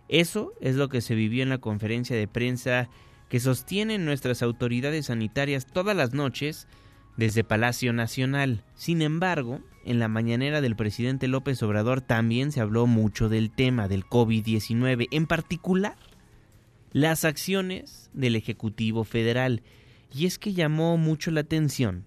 Eso 0.10 0.54
es 0.60 0.76
lo 0.76 0.90
que 0.90 1.02
se 1.02 1.16
vivió 1.16 1.44
en 1.44 1.50
la 1.50 1.60
conferencia 1.60 2.18
de 2.18 2.28
prensa 2.28 2.90
que 3.30 3.40
sostienen 3.40 4.06
nuestras 4.06 4.42
autoridades 4.42 5.06
sanitarias 5.06 5.66
todas 5.66 5.96
las 5.96 6.14
noches 6.14 6.68
desde 7.20 7.44
Palacio 7.44 7.92
Nacional. 7.92 8.64
Sin 8.76 9.02
embargo, 9.02 9.60
en 9.84 10.00
la 10.00 10.08
mañanera 10.08 10.62
del 10.62 10.78
presidente 10.78 11.28
López 11.28 11.62
Obrador 11.62 12.00
también 12.00 12.54
se 12.54 12.62
habló 12.62 12.88
mucho 12.88 13.28
del 13.28 13.52
tema 13.52 13.90
del 13.90 14.06
COVID-19, 14.06 15.10
en 15.12 15.28
particular 15.28 15.98
las 16.94 17.26
acciones 17.26 18.10
del 18.14 18.38
Ejecutivo 18.38 19.04
Federal. 19.04 19.62
Y 20.16 20.28
es 20.28 20.40
que 20.40 20.54
llamó 20.54 20.96
mucho 20.98 21.30
la 21.30 21.42
atención 21.42 22.06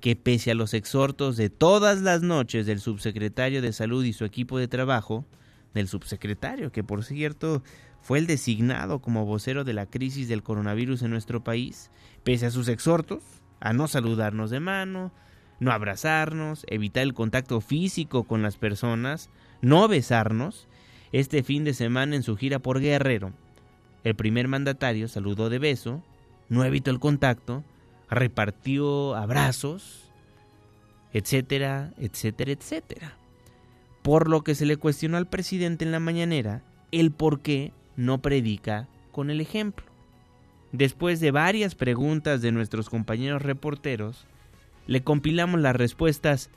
que 0.00 0.16
pese 0.16 0.52
a 0.52 0.54
los 0.54 0.72
exhortos 0.72 1.36
de 1.36 1.50
todas 1.50 2.00
las 2.00 2.22
noches 2.22 2.64
del 2.64 2.80
subsecretario 2.80 3.60
de 3.60 3.74
Salud 3.74 4.02
y 4.04 4.14
su 4.14 4.24
equipo 4.24 4.58
de 4.58 4.68
trabajo, 4.68 5.26
del 5.74 5.86
subsecretario, 5.86 6.72
que 6.72 6.82
por 6.82 7.04
cierto 7.04 7.62
fue 8.00 8.18
el 8.18 8.26
designado 8.26 9.00
como 9.00 9.26
vocero 9.26 9.64
de 9.64 9.74
la 9.74 9.84
crisis 9.84 10.28
del 10.28 10.42
coronavirus 10.42 11.02
en 11.02 11.10
nuestro 11.10 11.44
país, 11.44 11.90
pese 12.24 12.46
a 12.46 12.50
sus 12.50 12.68
exhortos 12.68 13.39
a 13.60 13.72
no 13.72 13.86
saludarnos 13.88 14.50
de 14.50 14.60
mano, 14.60 15.12
no 15.60 15.72
abrazarnos, 15.72 16.64
evitar 16.68 17.02
el 17.02 17.14
contacto 17.14 17.60
físico 17.60 18.24
con 18.24 18.42
las 18.42 18.56
personas, 18.56 19.30
no 19.60 19.86
besarnos, 19.88 20.66
este 21.12 21.42
fin 21.42 21.64
de 21.64 21.74
semana 21.74 22.16
en 22.16 22.22
su 22.22 22.36
gira 22.36 22.58
por 22.58 22.80
Guerrero, 22.80 23.32
el 24.02 24.14
primer 24.14 24.48
mandatario 24.48 25.08
saludó 25.08 25.50
de 25.50 25.58
beso, 25.58 26.02
no 26.48 26.64
evitó 26.64 26.90
el 26.90 27.00
contacto, 27.00 27.62
repartió 28.08 29.14
abrazos, 29.14 30.10
etcétera, 31.12 31.92
etcétera, 31.98 32.52
etcétera. 32.52 33.16
Por 34.02 34.28
lo 34.28 34.42
que 34.42 34.54
se 34.54 34.64
le 34.64 34.78
cuestionó 34.78 35.18
al 35.18 35.28
presidente 35.28 35.84
en 35.84 35.92
la 35.92 36.00
mañanera 36.00 36.62
el 36.92 37.10
por 37.10 37.40
qué 37.40 37.72
no 37.96 38.22
predica 38.22 38.88
con 39.12 39.28
el 39.28 39.40
ejemplo. 39.40 39.84
Después 40.72 41.20
de 41.20 41.30
varias 41.30 41.74
preguntas 41.74 42.42
de 42.42 42.52
nuestros 42.52 42.88
compañeros 42.88 43.42
reporteros, 43.42 44.26
le 44.86 45.02
compilamos 45.02 45.60
las 45.60 45.76
respuestas 45.76 46.50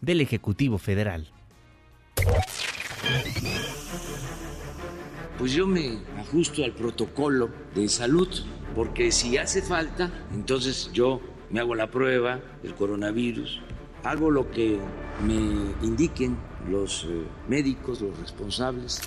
del 0.00 0.20
Ejecutivo 0.20 0.78
Federal. 0.78 1.30
Pues 5.38 5.52
yo 5.52 5.66
me 5.66 5.98
ajusto 6.18 6.64
al 6.64 6.72
protocolo 6.72 7.50
de 7.74 7.88
salud, 7.88 8.28
porque 8.74 9.12
si 9.12 9.36
hace 9.36 9.62
falta, 9.62 10.10
entonces 10.32 10.90
yo 10.92 11.20
me 11.50 11.60
hago 11.60 11.74
la 11.74 11.90
prueba 11.90 12.40
del 12.62 12.74
coronavirus, 12.74 13.60
hago 14.02 14.30
lo 14.30 14.50
que 14.50 14.78
me 15.24 15.86
indiquen 15.86 16.36
los 16.68 17.04
eh, 17.04 17.24
médicos, 17.48 18.00
los 18.00 18.18
responsables 18.18 19.00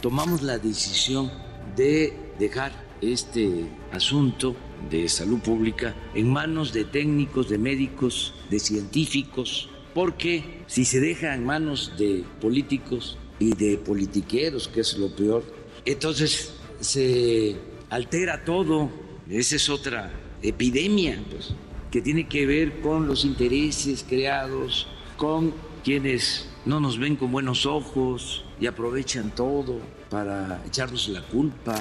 tomamos 0.00 0.42
la 0.42 0.58
decisión 0.58 1.32
de 1.74 2.16
dejar 2.38 2.72
este 3.00 3.66
asunto 3.92 4.56
de 4.90 5.08
salud 5.08 5.40
pública 5.40 5.94
en 6.14 6.30
manos 6.30 6.72
de 6.72 6.84
técnicos, 6.84 7.48
de 7.48 7.58
médicos, 7.58 8.34
de 8.50 8.58
científicos, 8.58 9.68
porque 9.94 10.62
si 10.66 10.84
se 10.84 11.00
deja 11.00 11.34
en 11.34 11.44
manos 11.44 11.92
de 11.98 12.24
políticos, 12.40 13.18
y 13.38 13.54
de 13.54 13.78
politiqueros, 13.78 14.68
que 14.68 14.80
es 14.80 14.96
lo 14.98 15.14
peor. 15.14 15.44
Entonces 15.84 16.54
se 16.80 17.56
altera 17.90 18.44
todo. 18.44 18.90
Esa 19.28 19.56
es 19.56 19.68
otra 19.68 20.12
epidemia, 20.42 21.22
pues, 21.30 21.54
que 21.90 22.00
tiene 22.00 22.28
que 22.28 22.46
ver 22.46 22.80
con 22.80 23.06
los 23.06 23.24
intereses 23.24 24.04
creados, 24.08 24.86
con 25.16 25.52
quienes 25.84 26.48
no 26.64 26.80
nos 26.80 26.98
ven 26.98 27.16
con 27.16 27.30
buenos 27.32 27.66
ojos 27.66 28.44
y 28.60 28.66
aprovechan 28.66 29.34
todo 29.34 29.80
para 30.10 30.62
echarnos 30.66 31.08
la 31.08 31.22
culpa. 31.22 31.78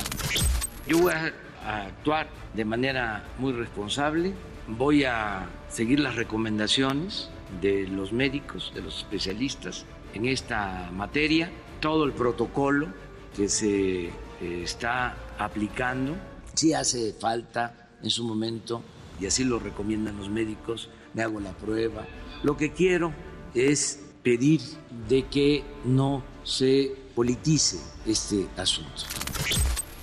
Yo 0.87 0.99
voy 0.99 1.13
a 1.13 1.85
actuar 1.87 2.27
de 2.53 2.63
manera 2.63 3.23
muy 3.39 3.53
responsable, 3.53 4.33
voy 4.67 5.03
a 5.03 5.49
seguir 5.67 5.99
las 5.99 6.15
recomendaciones 6.15 7.29
de 7.59 7.87
los 7.87 8.13
médicos, 8.13 8.71
de 8.75 8.83
los 8.83 8.99
especialistas 8.99 9.85
en 10.13 10.27
esta 10.27 10.91
materia, 10.93 11.49
todo 11.79 12.05
el 12.05 12.11
protocolo 12.11 12.87
que 13.35 13.49
se 13.49 14.05
eh, 14.05 14.11
está 14.41 15.17
aplicando. 15.39 16.15
Si 16.53 16.73
hace 16.73 17.13
falta 17.13 17.89
en 18.03 18.11
su 18.11 18.23
momento, 18.23 18.83
y 19.19 19.25
así 19.25 19.43
lo 19.43 19.57
recomiendan 19.57 20.17
los 20.17 20.29
médicos, 20.29 20.89
me 21.15 21.23
hago 21.23 21.39
la 21.39 21.51
prueba. 21.53 22.05
Lo 22.43 22.57
que 22.57 22.73
quiero 22.73 23.11
es 23.55 24.03
pedir 24.21 24.61
de 25.09 25.23
que 25.23 25.63
no 25.83 26.23
se 26.43 26.95
politice 27.15 27.79
este 28.05 28.47
asunto 28.55 29.03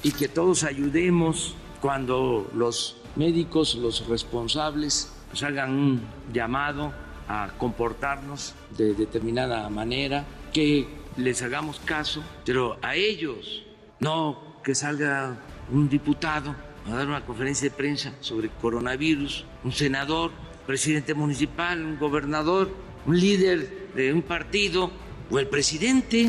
y 0.02 0.12
que 0.12 0.28
todos 0.28 0.64
ayudemos 0.64 1.54
cuando 1.80 2.50
los 2.54 2.96
médicos, 3.16 3.74
los 3.74 4.06
responsables, 4.08 5.12
nos 5.30 5.42
hagan 5.42 5.70
un 5.70 6.02
llamado 6.32 6.92
a 7.28 7.50
comportarnos 7.58 8.54
de 8.76 8.94
determinada 8.94 9.68
manera, 9.68 10.24
que 10.52 10.86
les 11.16 11.42
hagamos 11.42 11.78
caso, 11.84 12.22
pero 12.44 12.78
a 12.82 12.94
ellos, 12.94 13.64
no 14.00 14.60
que 14.62 14.74
salga 14.74 15.36
un 15.70 15.88
diputado 15.88 16.54
a 16.86 16.94
dar 16.94 17.06
una 17.06 17.24
conferencia 17.24 17.68
de 17.68 17.76
prensa 17.76 18.12
sobre 18.20 18.48
coronavirus, 18.48 19.44
un 19.64 19.72
senador, 19.72 20.30
presidente 20.66 21.14
municipal, 21.14 21.84
un 21.84 21.98
gobernador, 21.98 22.70
un 23.06 23.18
líder 23.18 23.92
de 23.94 24.12
un 24.12 24.22
partido 24.22 24.90
o 25.30 25.38
el 25.38 25.48
presidente 25.48 26.28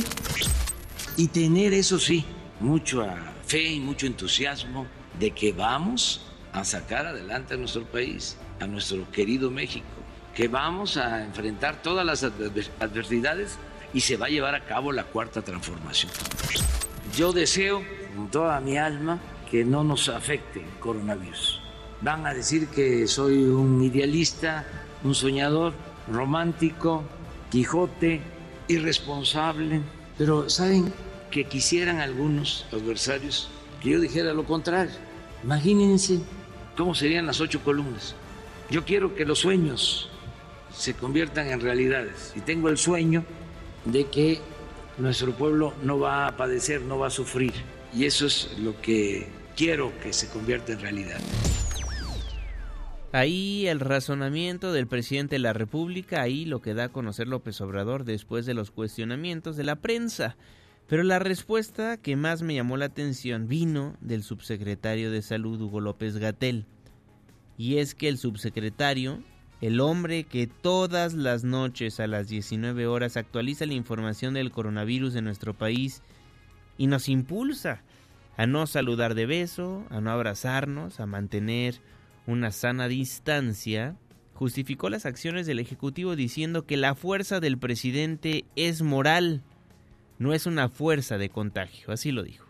y 1.18 1.28
tener, 1.28 1.74
eso 1.74 2.00
sí, 2.00 2.26
mucha 2.60 3.33
fe 3.54 3.74
y 3.74 3.80
mucho 3.80 4.08
entusiasmo 4.08 4.88
de 5.20 5.30
que 5.30 5.54
vamos 5.54 6.22
a 6.54 6.64
sacar 6.64 7.06
adelante 7.06 7.54
a 7.54 7.58
nuestro 7.58 7.86
país, 7.86 8.36
a 8.60 8.66
nuestro 8.66 9.08
querido 9.12 9.52
México, 9.52 9.86
que 10.34 10.48
vamos 10.48 10.98
a 10.98 11.24
enfrentar 11.24 11.80
todas 11.84 12.04
las 12.04 12.24
adversidades 12.24 13.60
y 13.94 14.00
se 14.00 14.18
va 14.18 14.26
a 14.26 14.30
llevar 14.30 14.56
a 14.56 14.66
cabo 14.66 14.92
la 14.92 15.04
cuarta 15.04 15.44
transformación. 15.44 16.12
Yo 17.16 17.32
deseo 17.32 17.84
con 18.16 18.32
toda 18.32 18.60
mi 18.60 18.76
alma 18.76 19.20
que 19.52 19.64
no 19.64 19.84
nos 19.84 20.10
afecte 20.10 20.62
el 20.62 20.80
coronavirus. 20.80 21.62
Van 22.02 22.26
a 22.26 22.34
decir 22.34 22.70
que 22.70 23.08
soy 23.08 23.44
un 23.44 23.84
idealista, 23.84 24.66
un 25.04 25.14
soñador, 25.14 25.74
romántico, 26.12 27.04
Quijote, 27.52 28.20
irresponsable, 28.68 29.80
pero 30.18 30.50
¿saben 30.50 30.92
que 31.34 31.46
quisieran 31.46 32.00
algunos 32.00 32.68
adversarios 32.72 33.50
que 33.82 33.90
yo 33.90 34.00
dijera 34.00 34.36
lo 34.36 34.46
contrario? 34.46 34.94
Imagínense 35.44 36.20
cómo 36.78 36.94
serían 36.94 37.26
las 37.26 37.42
ocho 37.42 37.60
columnas. 37.64 38.14
Yo 38.70 38.86
quiero 38.86 39.16
que 39.16 39.26
los 39.26 39.40
sueños 39.40 40.12
se 40.72 40.94
conviertan 40.94 41.50
en 41.50 41.60
realidades 41.60 42.34
y 42.36 42.42
tengo 42.42 42.70
el 42.70 42.78
sueño 42.78 43.26
de 43.86 44.06
que 44.06 44.42
nuestro 45.00 45.34
pueblo 45.34 45.74
no 45.82 45.98
va 45.98 46.28
a 46.28 46.38
padecer, 46.38 46.82
no 46.82 47.00
va 47.00 47.08
a 47.08 47.10
sufrir 47.10 47.54
y 47.96 48.06
eso 48.06 48.28
es 48.28 48.56
lo 48.60 48.80
que 48.80 49.28
quiero 49.56 49.92
que 50.04 50.14
se 50.14 50.30
convierta 50.30 50.74
en 50.74 50.82
realidad. 50.82 51.20
Ahí 53.12 53.66
el 53.68 53.80
razonamiento 53.80 54.72
del 54.72 54.86
presidente 54.86 55.36
de 55.36 55.40
la 55.40 55.54
República, 55.54 56.22
ahí 56.22 56.46
lo 56.46 56.62
que 56.62 56.76
da 56.76 56.86
a 56.86 56.90
conocer 56.90 57.28
López 57.28 57.60
Obrador 57.60 58.04
después 58.04 58.46
de 58.46 58.54
los 58.54 58.70
cuestionamientos 58.70 59.56
de 59.56 59.64
la 59.64 59.78
prensa. 59.78 60.36
Pero 60.88 61.04
la 61.04 61.20
respuesta 61.20 61.98
que 61.98 62.16
más 62.16 62.42
me 62.42 62.56
llamó 62.56 62.78
la 62.78 62.86
atención 62.86 63.48
vino 63.48 63.96
del 64.02 64.24
subsecretario 64.24 65.12
de 65.12 65.22
Salud, 65.22 65.62
Hugo 65.62 65.80
López 65.80 66.18
Gatel. 66.18 66.66
Y 67.58 67.78
es 67.78 67.96
que 67.96 68.10
el 68.10 68.18
subsecretario, 68.18 69.24
el 69.62 69.80
hombre 69.80 70.26
que 70.26 70.48
todas 70.48 71.14
las 71.14 71.44
noches 71.44 72.00
a 72.00 72.08
las 72.08 72.28
19 72.28 72.86
horas 72.88 73.16
actualiza 73.16 73.66
la 73.66 73.74
información 73.74 74.34
del 74.34 74.52
coronavirus 74.52 75.16
en 75.16 75.24
nuestro 75.24 75.54
país 75.54 76.02
y 76.78 76.88
nos 76.88 77.08
impulsa 77.08 77.82
a 78.36 78.46
no 78.46 78.68
saludar 78.68 79.16
de 79.16 79.26
beso, 79.26 79.86
a 79.90 80.02
no 80.02 80.12
abrazarnos, 80.12 81.00
a 81.00 81.06
mantener 81.06 81.80
una 82.26 82.52
sana 82.52 82.88
distancia, 82.88 83.96
justificó 84.34 84.90
las 84.90 85.06
acciones 85.06 85.46
del 85.46 85.60
Ejecutivo 85.60 86.16
diciendo 86.16 86.66
que 86.66 86.78
la 86.78 86.96
fuerza 86.96 87.40
del 87.40 87.58
presidente 87.58 88.46
es 88.56 88.82
moral, 88.82 89.44
no 90.20 90.34
es 90.34 90.46
una 90.46 90.70
fuerza 90.70 91.18
de 91.18 91.30
contagio, 91.30 91.92
así 91.92 92.12
lo 92.12 92.24
dijo. 92.24 92.44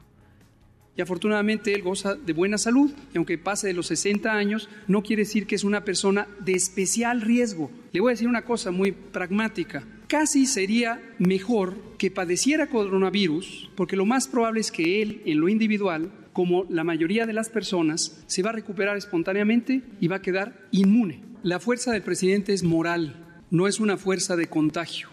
Y 0.95 1.01
afortunadamente 1.01 1.73
él 1.73 1.81
goza 1.81 2.13
de 2.13 2.33
buena 2.33 2.59
salud 2.59 2.91
y 3.13 3.17
aunque 3.17 3.39
pase 3.39 3.67
de 3.67 3.73
los 3.73 3.87
60 3.87 4.31
años, 4.31 4.69
no 4.87 5.01
quiere 5.01 5.23
decir 5.23 5.47
que 5.47 5.55
es 5.55 5.63
una 5.63 5.83
persona 5.83 6.27
de 6.39 6.53
especial 6.53 7.21
riesgo. 7.21 7.71
Le 7.91 7.99
voy 7.99 8.11
a 8.11 8.13
decir 8.13 8.27
una 8.27 8.43
cosa 8.43 8.69
muy 8.69 8.91
pragmática. 8.91 9.83
Casi 10.07 10.45
sería 10.45 11.01
mejor 11.17 11.75
que 11.97 12.11
padeciera 12.11 12.69
coronavirus, 12.69 13.71
porque 13.75 13.95
lo 13.95 14.05
más 14.05 14.27
probable 14.27 14.59
es 14.59 14.71
que 14.71 15.01
él, 15.01 15.23
en 15.25 15.39
lo 15.39 15.49
individual, 15.49 16.11
como 16.31 16.65
la 16.69 16.83
mayoría 16.83 17.25
de 17.25 17.33
las 17.33 17.49
personas, 17.49 18.23
se 18.27 18.43
va 18.43 18.51
a 18.51 18.53
recuperar 18.53 18.95
espontáneamente 18.95 19.81
y 19.99 20.07
va 20.07 20.17
a 20.17 20.21
quedar 20.21 20.67
inmune. 20.71 21.23
La 21.41 21.59
fuerza 21.59 21.91
del 21.91 22.03
presidente 22.03 22.53
es 22.53 22.63
moral, 22.63 23.15
no 23.49 23.67
es 23.67 23.79
una 23.79 23.97
fuerza 23.97 24.35
de 24.35 24.47
contagio. 24.47 25.12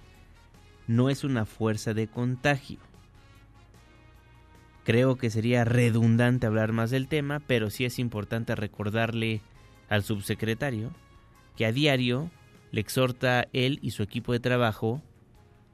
No 0.87 1.09
es 1.09 1.23
una 1.23 1.45
fuerza 1.45 1.93
de 1.93 2.07
contagio. 2.07 2.79
Creo 4.83 5.15
que 5.15 5.29
sería 5.29 5.63
redundante 5.63 6.47
hablar 6.47 6.71
más 6.71 6.89
del 6.89 7.07
tema, 7.07 7.39
pero 7.39 7.69
sí 7.69 7.85
es 7.85 7.99
importante 7.99 8.55
recordarle 8.55 9.41
al 9.89 10.03
subsecretario 10.03 10.91
que 11.55 11.65
a 11.65 11.71
diario 11.71 12.31
le 12.71 12.81
exhorta 12.81 13.47
él 13.53 13.79
y 13.81 13.91
su 13.91 14.03
equipo 14.03 14.33
de 14.33 14.39
trabajo 14.39 15.01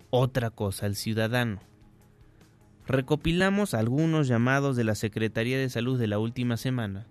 otra 0.09 0.49
cosa 0.49 0.85
al 0.85 0.95
ciudadano 0.95 1.61
recopilamos 2.87 3.73
algunos 3.73 4.27
llamados 4.27 4.75
de 4.75 4.85
la 4.85 4.95
Secretaría 4.95 5.57
de 5.57 5.69
Salud 5.69 5.99
de 5.99 6.07
la 6.07 6.19
última 6.19 6.57
semana, 6.57 7.05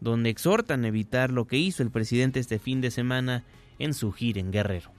donde 0.00 0.30
exhortan 0.30 0.84
a 0.84 0.88
evitar 0.88 1.30
lo 1.30 1.46
que 1.46 1.58
hizo 1.58 1.82
el 1.82 1.90
presidente 1.90 2.40
este 2.40 2.58
fin 2.58 2.80
de 2.80 2.90
semana 2.90 3.44
en 3.78 3.94
su 3.94 4.12
gira 4.12 4.40
en 4.40 4.52
Guerrero. 4.52 4.92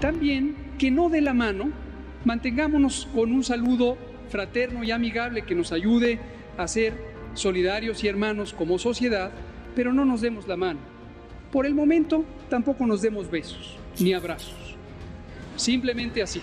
También 0.00 0.56
que 0.78 0.90
no 0.90 1.08
de 1.08 1.20
la 1.20 1.34
mano, 1.34 1.70
mantengámonos 2.24 3.08
con 3.14 3.32
un 3.32 3.42
saludo 3.42 3.96
fraterno 4.28 4.84
y 4.84 4.90
amigable 4.90 5.42
que 5.42 5.54
nos 5.54 5.72
ayude 5.72 6.20
a 6.56 6.68
ser 6.68 6.94
solidarios 7.34 8.02
y 8.04 8.08
hermanos 8.08 8.52
como 8.52 8.78
sociedad, 8.78 9.30
pero 9.74 9.92
no 9.92 10.04
nos 10.04 10.20
demos 10.20 10.46
la 10.46 10.56
mano. 10.56 10.80
Por 11.52 11.66
el 11.66 11.74
momento 11.74 12.24
tampoco 12.48 12.86
nos 12.86 13.02
demos 13.02 13.30
besos 13.30 13.78
ni 13.98 14.12
abrazos. 14.12 14.76
Simplemente 15.56 16.22
así. 16.22 16.40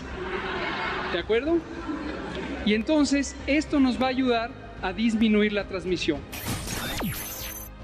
¿De 1.14 1.20
acuerdo? 1.20 1.58
Y 2.66 2.74
entonces 2.74 3.36
esto 3.48 3.80
nos 3.80 4.02
va 4.02 4.08
a 4.08 4.10
ayudar 4.10 4.52
a 4.82 4.92
disminuir 4.92 5.54
la 5.54 5.66
transmisión. 5.66 6.20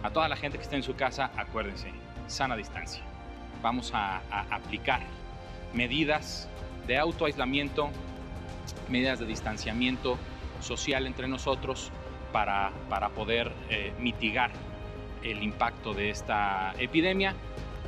A 0.04 0.10
toda 0.10 0.28
la 0.28 0.36
gente 0.36 0.58
que 0.58 0.64
está 0.64 0.76
en 0.76 0.84
su 0.84 0.96
casa, 0.96 1.32
acuérdense, 1.38 1.90
sana 2.28 2.58
distancia. 2.58 3.04
Vamos 3.62 3.92
a, 3.94 4.22
aplicar 4.50 5.02
medidas 5.74 6.48
de 6.88 6.98
autoaislamiento, 6.98 7.90
medidas 8.90 9.20
de 9.20 9.26
distanciamiento 9.26 10.18
social 10.62 11.08
entre 11.08 11.28
nosotros 11.28 11.92
para, 12.32 12.72
para 12.90 13.10
poder 13.10 13.52
eh, 13.70 13.94
mitigar 14.00 14.52
el 15.24 15.44
impacto 15.44 15.94
de 15.94 16.10
esta 16.10 16.74
epidemia. 16.80 17.36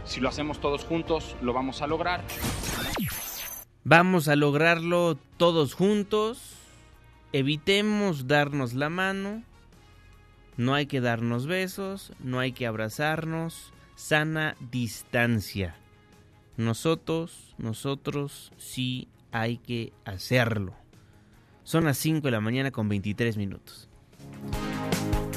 Si 0.05 0.19
lo 0.19 0.29
hacemos 0.29 0.59
todos 0.59 0.83
juntos, 0.83 1.35
lo 1.41 1.53
vamos 1.53 1.81
a 1.81 1.87
lograr. 1.87 2.23
Vamos 3.83 4.27
a 4.27 4.35
lograrlo 4.35 5.17
todos 5.37 5.73
juntos. 5.73 6.55
Evitemos 7.31 8.27
darnos 8.27 8.73
la 8.73 8.89
mano. 8.89 9.43
No 10.55 10.75
hay 10.75 10.85
que 10.85 11.01
darnos 11.01 11.47
besos, 11.47 12.13
no 12.19 12.39
hay 12.39 12.51
que 12.51 12.67
abrazarnos. 12.67 13.73
Sana 13.95 14.55
distancia. 14.71 15.75
Nosotros, 16.57 17.55
nosotros 17.57 18.51
sí 18.57 19.07
hay 19.31 19.57
que 19.57 19.93
hacerlo. 20.05 20.75
Son 21.63 21.85
las 21.85 21.97
5 21.97 22.21
de 22.27 22.31
la 22.31 22.41
mañana 22.41 22.71
con 22.71 22.89
23 22.89 23.37
minutos. 23.37 23.89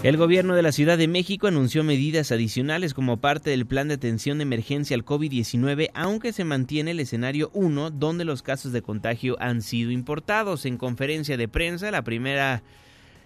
El 0.03 0.19
gobierno 0.19 0.55
de 0.55 0.63
la 0.63 0.73
Ciudad 0.73 0.99
de 0.99 1.09
México 1.09 1.47
anunció 1.47 1.83
medidas 1.83 2.31
adicionales 2.31 2.95
como 2.95 3.17
parte 3.17 3.51
del 3.51 3.67
plan 3.67 3.89
de 3.89 3.95
atención 3.95 4.39
de 4.39 4.43
emergencia 4.43 4.95
al 4.95 5.05
COVID-19, 5.05 5.91
aunque 5.95 6.33
se 6.33 6.45
mantiene 6.45 6.91
el 6.93 7.01
escenario 7.01 7.51
1, 7.55 7.91
donde 7.91 8.25
los 8.25 8.43
casos 8.43 8.73
de 8.73 8.83
contagio 8.83 9.37
han 9.41 9.63
sido 9.63 9.91
importados. 9.91 10.67
En 10.67 10.77
conferencia 10.77 11.37
de 11.37 11.49
prensa, 11.49 11.91
la 11.91 12.05
primera 12.05 12.63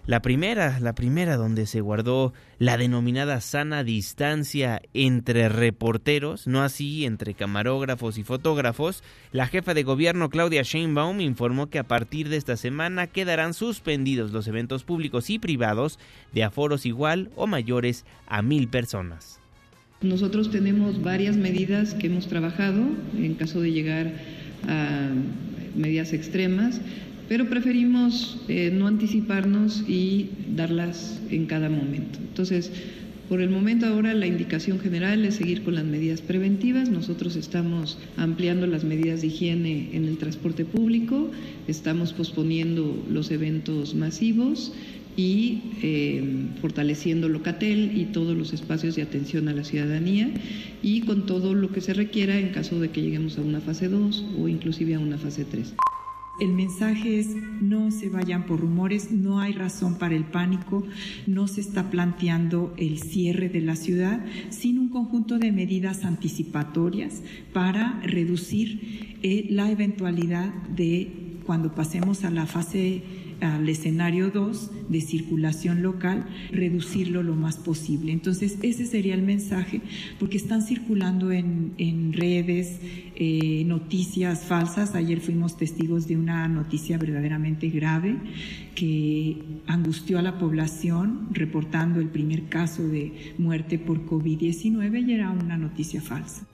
la 0.07 0.21
primera, 0.21 0.79
la 0.79 0.93
primera 0.93 1.37
donde 1.37 1.65
se 1.67 1.81
guardó 1.81 2.33
la 2.57 2.77
denominada 2.77 3.39
sana 3.39 3.83
distancia 3.83 4.81
entre 4.93 5.47
reporteros, 5.47 6.47
no 6.47 6.63
así 6.63 7.05
entre 7.05 7.33
camarógrafos 7.33 8.17
y 8.17 8.23
fotógrafos, 8.23 9.03
la 9.31 9.47
jefa 9.47 9.73
de 9.73 9.83
gobierno 9.83 10.29
Claudia 10.29 10.63
Sheinbaum 10.63 11.21
informó 11.21 11.69
que 11.69 11.79
a 11.79 11.87
partir 11.87 12.29
de 12.29 12.37
esta 12.37 12.57
semana 12.57 13.07
quedarán 13.07 13.53
suspendidos 13.53 14.31
los 14.31 14.47
eventos 14.47 14.83
públicos 14.83 15.29
y 15.29 15.39
privados 15.39 15.99
de 16.33 16.43
aforos 16.43 16.85
igual 16.85 17.29
o 17.35 17.45
mayores 17.45 18.05
a 18.27 18.41
mil 18.41 18.67
personas. 18.67 19.39
Nosotros 20.01 20.49
tenemos 20.49 21.03
varias 21.03 21.37
medidas 21.37 21.93
que 21.93 22.07
hemos 22.07 22.25
trabajado 22.27 22.81
en 23.15 23.35
caso 23.35 23.61
de 23.61 23.71
llegar 23.71 24.13
a 24.67 25.09
medidas 25.75 26.11
extremas 26.13 26.81
pero 27.31 27.47
preferimos 27.47 28.35
eh, 28.49 28.71
no 28.73 28.87
anticiparnos 28.87 29.85
y 29.87 30.31
darlas 30.53 31.17
en 31.29 31.45
cada 31.45 31.69
momento. 31.69 32.19
Entonces, 32.19 32.73
por 33.29 33.39
el 33.39 33.49
momento 33.49 33.85
ahora 33.85 34.13
la 34.13 34.27
indicación 34.27 34.81
general 34.81 35.23
es 35.23 35.35
seguir 35.35 35.63
con 35.63 35.75
las 35.75 35.85
medidas 35.85 36.19
preventivas. 36.19 36.89
Nosotros 36.89 37.37
estamos 37.37 37.97
ampliando 38.17 38.67
las 38.67 38.83
medidas 38.83 39.21
de 39.21 39.27
higiene 39.27 39.91
en 39.93 40.09
el 40.09 40.17
transporte 40.17 40.65
público, 40.65 41.31
estamos 41.69 42.11
posponiendo 42.11 43.01
los 43.09 43.31
eventos 43.31 43.95
masivos 43.95 44.73
y 45.15 45.61
eh, 45.83 46.21
fortaleciendo 46.59 47.29
Locatel 47.29 47.97
y 47.97 48.07
todos 48.11 48.35
los 48.35 48.51
espacios 48.51 48.97
de 48.97 49.03
atención 49.03 49.47
a 49.47 49.53
la 49.53 49.63
ciudadanía 49.63 50.29
y 50.83 50.99
con 51.03 51.25
todo 51.25 51.53
lo 51.53 51.71
que 51.71 51.79
se 51.79 51.93
requiera 51.93 52.37
en 52.37 52.49
caso 52.49 52.81
de 52.81 52.89
que 52.89 53.01
lleguemos 53.01 53.37
a 53.37 53.41
una 53.41 53.61
fase 53.61 53.87
2 53.87 54.25
o 54.37 54.49
inclusive 54.49 54.95
a 54.95 54.99
una 54.99 55.17
fase 55.17 55.45
3. 55.45 55.75
El 56.39 56.53
mensaje 56.53 57.19
es 57.19 57.35
no 57.61 57.91
se 57.91 58.09
vayan 58.09 58.45
por 58.45 58.59
rumores, 58.59 59.11
no 59.11 59.39
hay 59.39 59.53
razón 59.53 59.95
para 59.95 60.15
el 60.15 60.23
pánico, 60.23 60.83
no 61.27 61.47
se 61.47 61.61
está 61.61 61.91
planteando 61.91 62.73
el 62.77 62.99
cierre 62.99 63.49
de 63.49 63.61
la 63.61 63.75
ciudad, 63.75 64.25
sino 64.49 64.81
un 64.81 64.89
conjunto 64.89 65.37
de 65.37 65.51
medidas 65.51 66.03
anticipatorias 66.03 67.21
para 67.53 67.99
reducir 68.01 69.17
eh, 69.21 69.47
la 69.49 69.69
eventualidad 69.69 70.51
de 70.75 71.11
cuando 71.45 71.75
pasemos 71.75 72.23
a 72.23 72.31
la 72.31 72.45
fase 72.45 73.03
al 73.41 73.67
escenario 73.67 74.29
2 74.29 74.89
de 74.89 75.01
circulación 75.01 75.81
local, 75.81 76.25
reducirlo 76.51 77.23
lo 77.23 77.35
más 77.35 77.57
posible. 77.57 78.11
Entonces, 78.11 78.57
ese 78.61 78.85
sería 78.85 79.15
el 79.15 79.23
mensaje, 79.23 79.81
porque 80.19 80.37
están 80.37 80.61
circulando 80.61 81.31
en, 81.31 81.73
en 81.77 82.13
redes 82.13 82.79
eh, 83.15 83.63
noticias 83.65 84.45
falsas. 84.45 84.95
Ayer 84.95 85.19
fuimos 85.19 85.57
testigos 85.57 86.07
de 86.07 86.17
una 86.17 86.47
noticia 86.47 86.97
verdaderamente 86.97 87.69
grave 87.69 88.17
que 88.75 89.41
angustió 89.67 90.19
a 90.19 90.21
la 90.21 90.37
población, 90.37 91.27
reportando 91.31 91.99
el 91.99 92.07
primer 92.07 92.45
caso 92.49 92.87
de 92.87 93.33
muerte 93.37 93.77
por 93.77 94.05
COVID-19 94.05 95.07
y 95.07 95.13
era 95.13 95.29
una 95.31 95.57
noticia 95.57 96.01
falsa. 96.01 96.47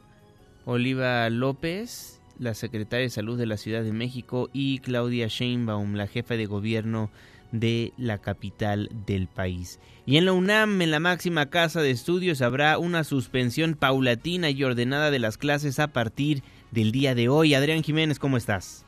Oliva 0.65 1.29
López 1.29 2.16
la 2.39 2.53
secretaria 2.53 3.03
de 3.03 3.09
Salud 3.09 3.37
de 3.37 3.45
la 3.45 3.57
Ciudad 3.57 3.83
de 3.83 3.93
México, 3.93 4.49
y 4.53 4.79
Claudia 4.79 5.27
Sheinbaum, 5.27 5.95
la 5.95 6.07
jefa 6.07 6.35
de 6.35 6.45
gobierno 6.45 7.09
de 7.51 7.93
la 7.97 8.17
capital 8.17 8.89
del 9.05 9.27
país. 9.27 9.79
Y 10.05 10.17
en 10.17 10.25
la 10.25 10.33
UNAM, 10.33 10.81
en 10.81 10.91
la 10.91 10.99
máxima 10.99 11.49
casa 11.49 11.81
de 11.81 11.91
estudios, 11.91 12.41
habrá 12.41 12.77
una 12.77 13.03
suspensión 13.03 13.75
paulatina 13.75 14.49
y 14.49 14.63
ordenada 14.63 15.11
de 15.11 15.19
las 15.19 15.37
clases 15.37 15.79
a 15.79 15.87
partir 15.87 16.43
del 16.71 16.91
día 16.91 17.15
de 17.15 17.29
hoy. 17.29 17.53
Adrián 17.53 17.83
Jiménez, 17.83 18.19
¿cómo 18.19 18.37
estás? 18.37 18.86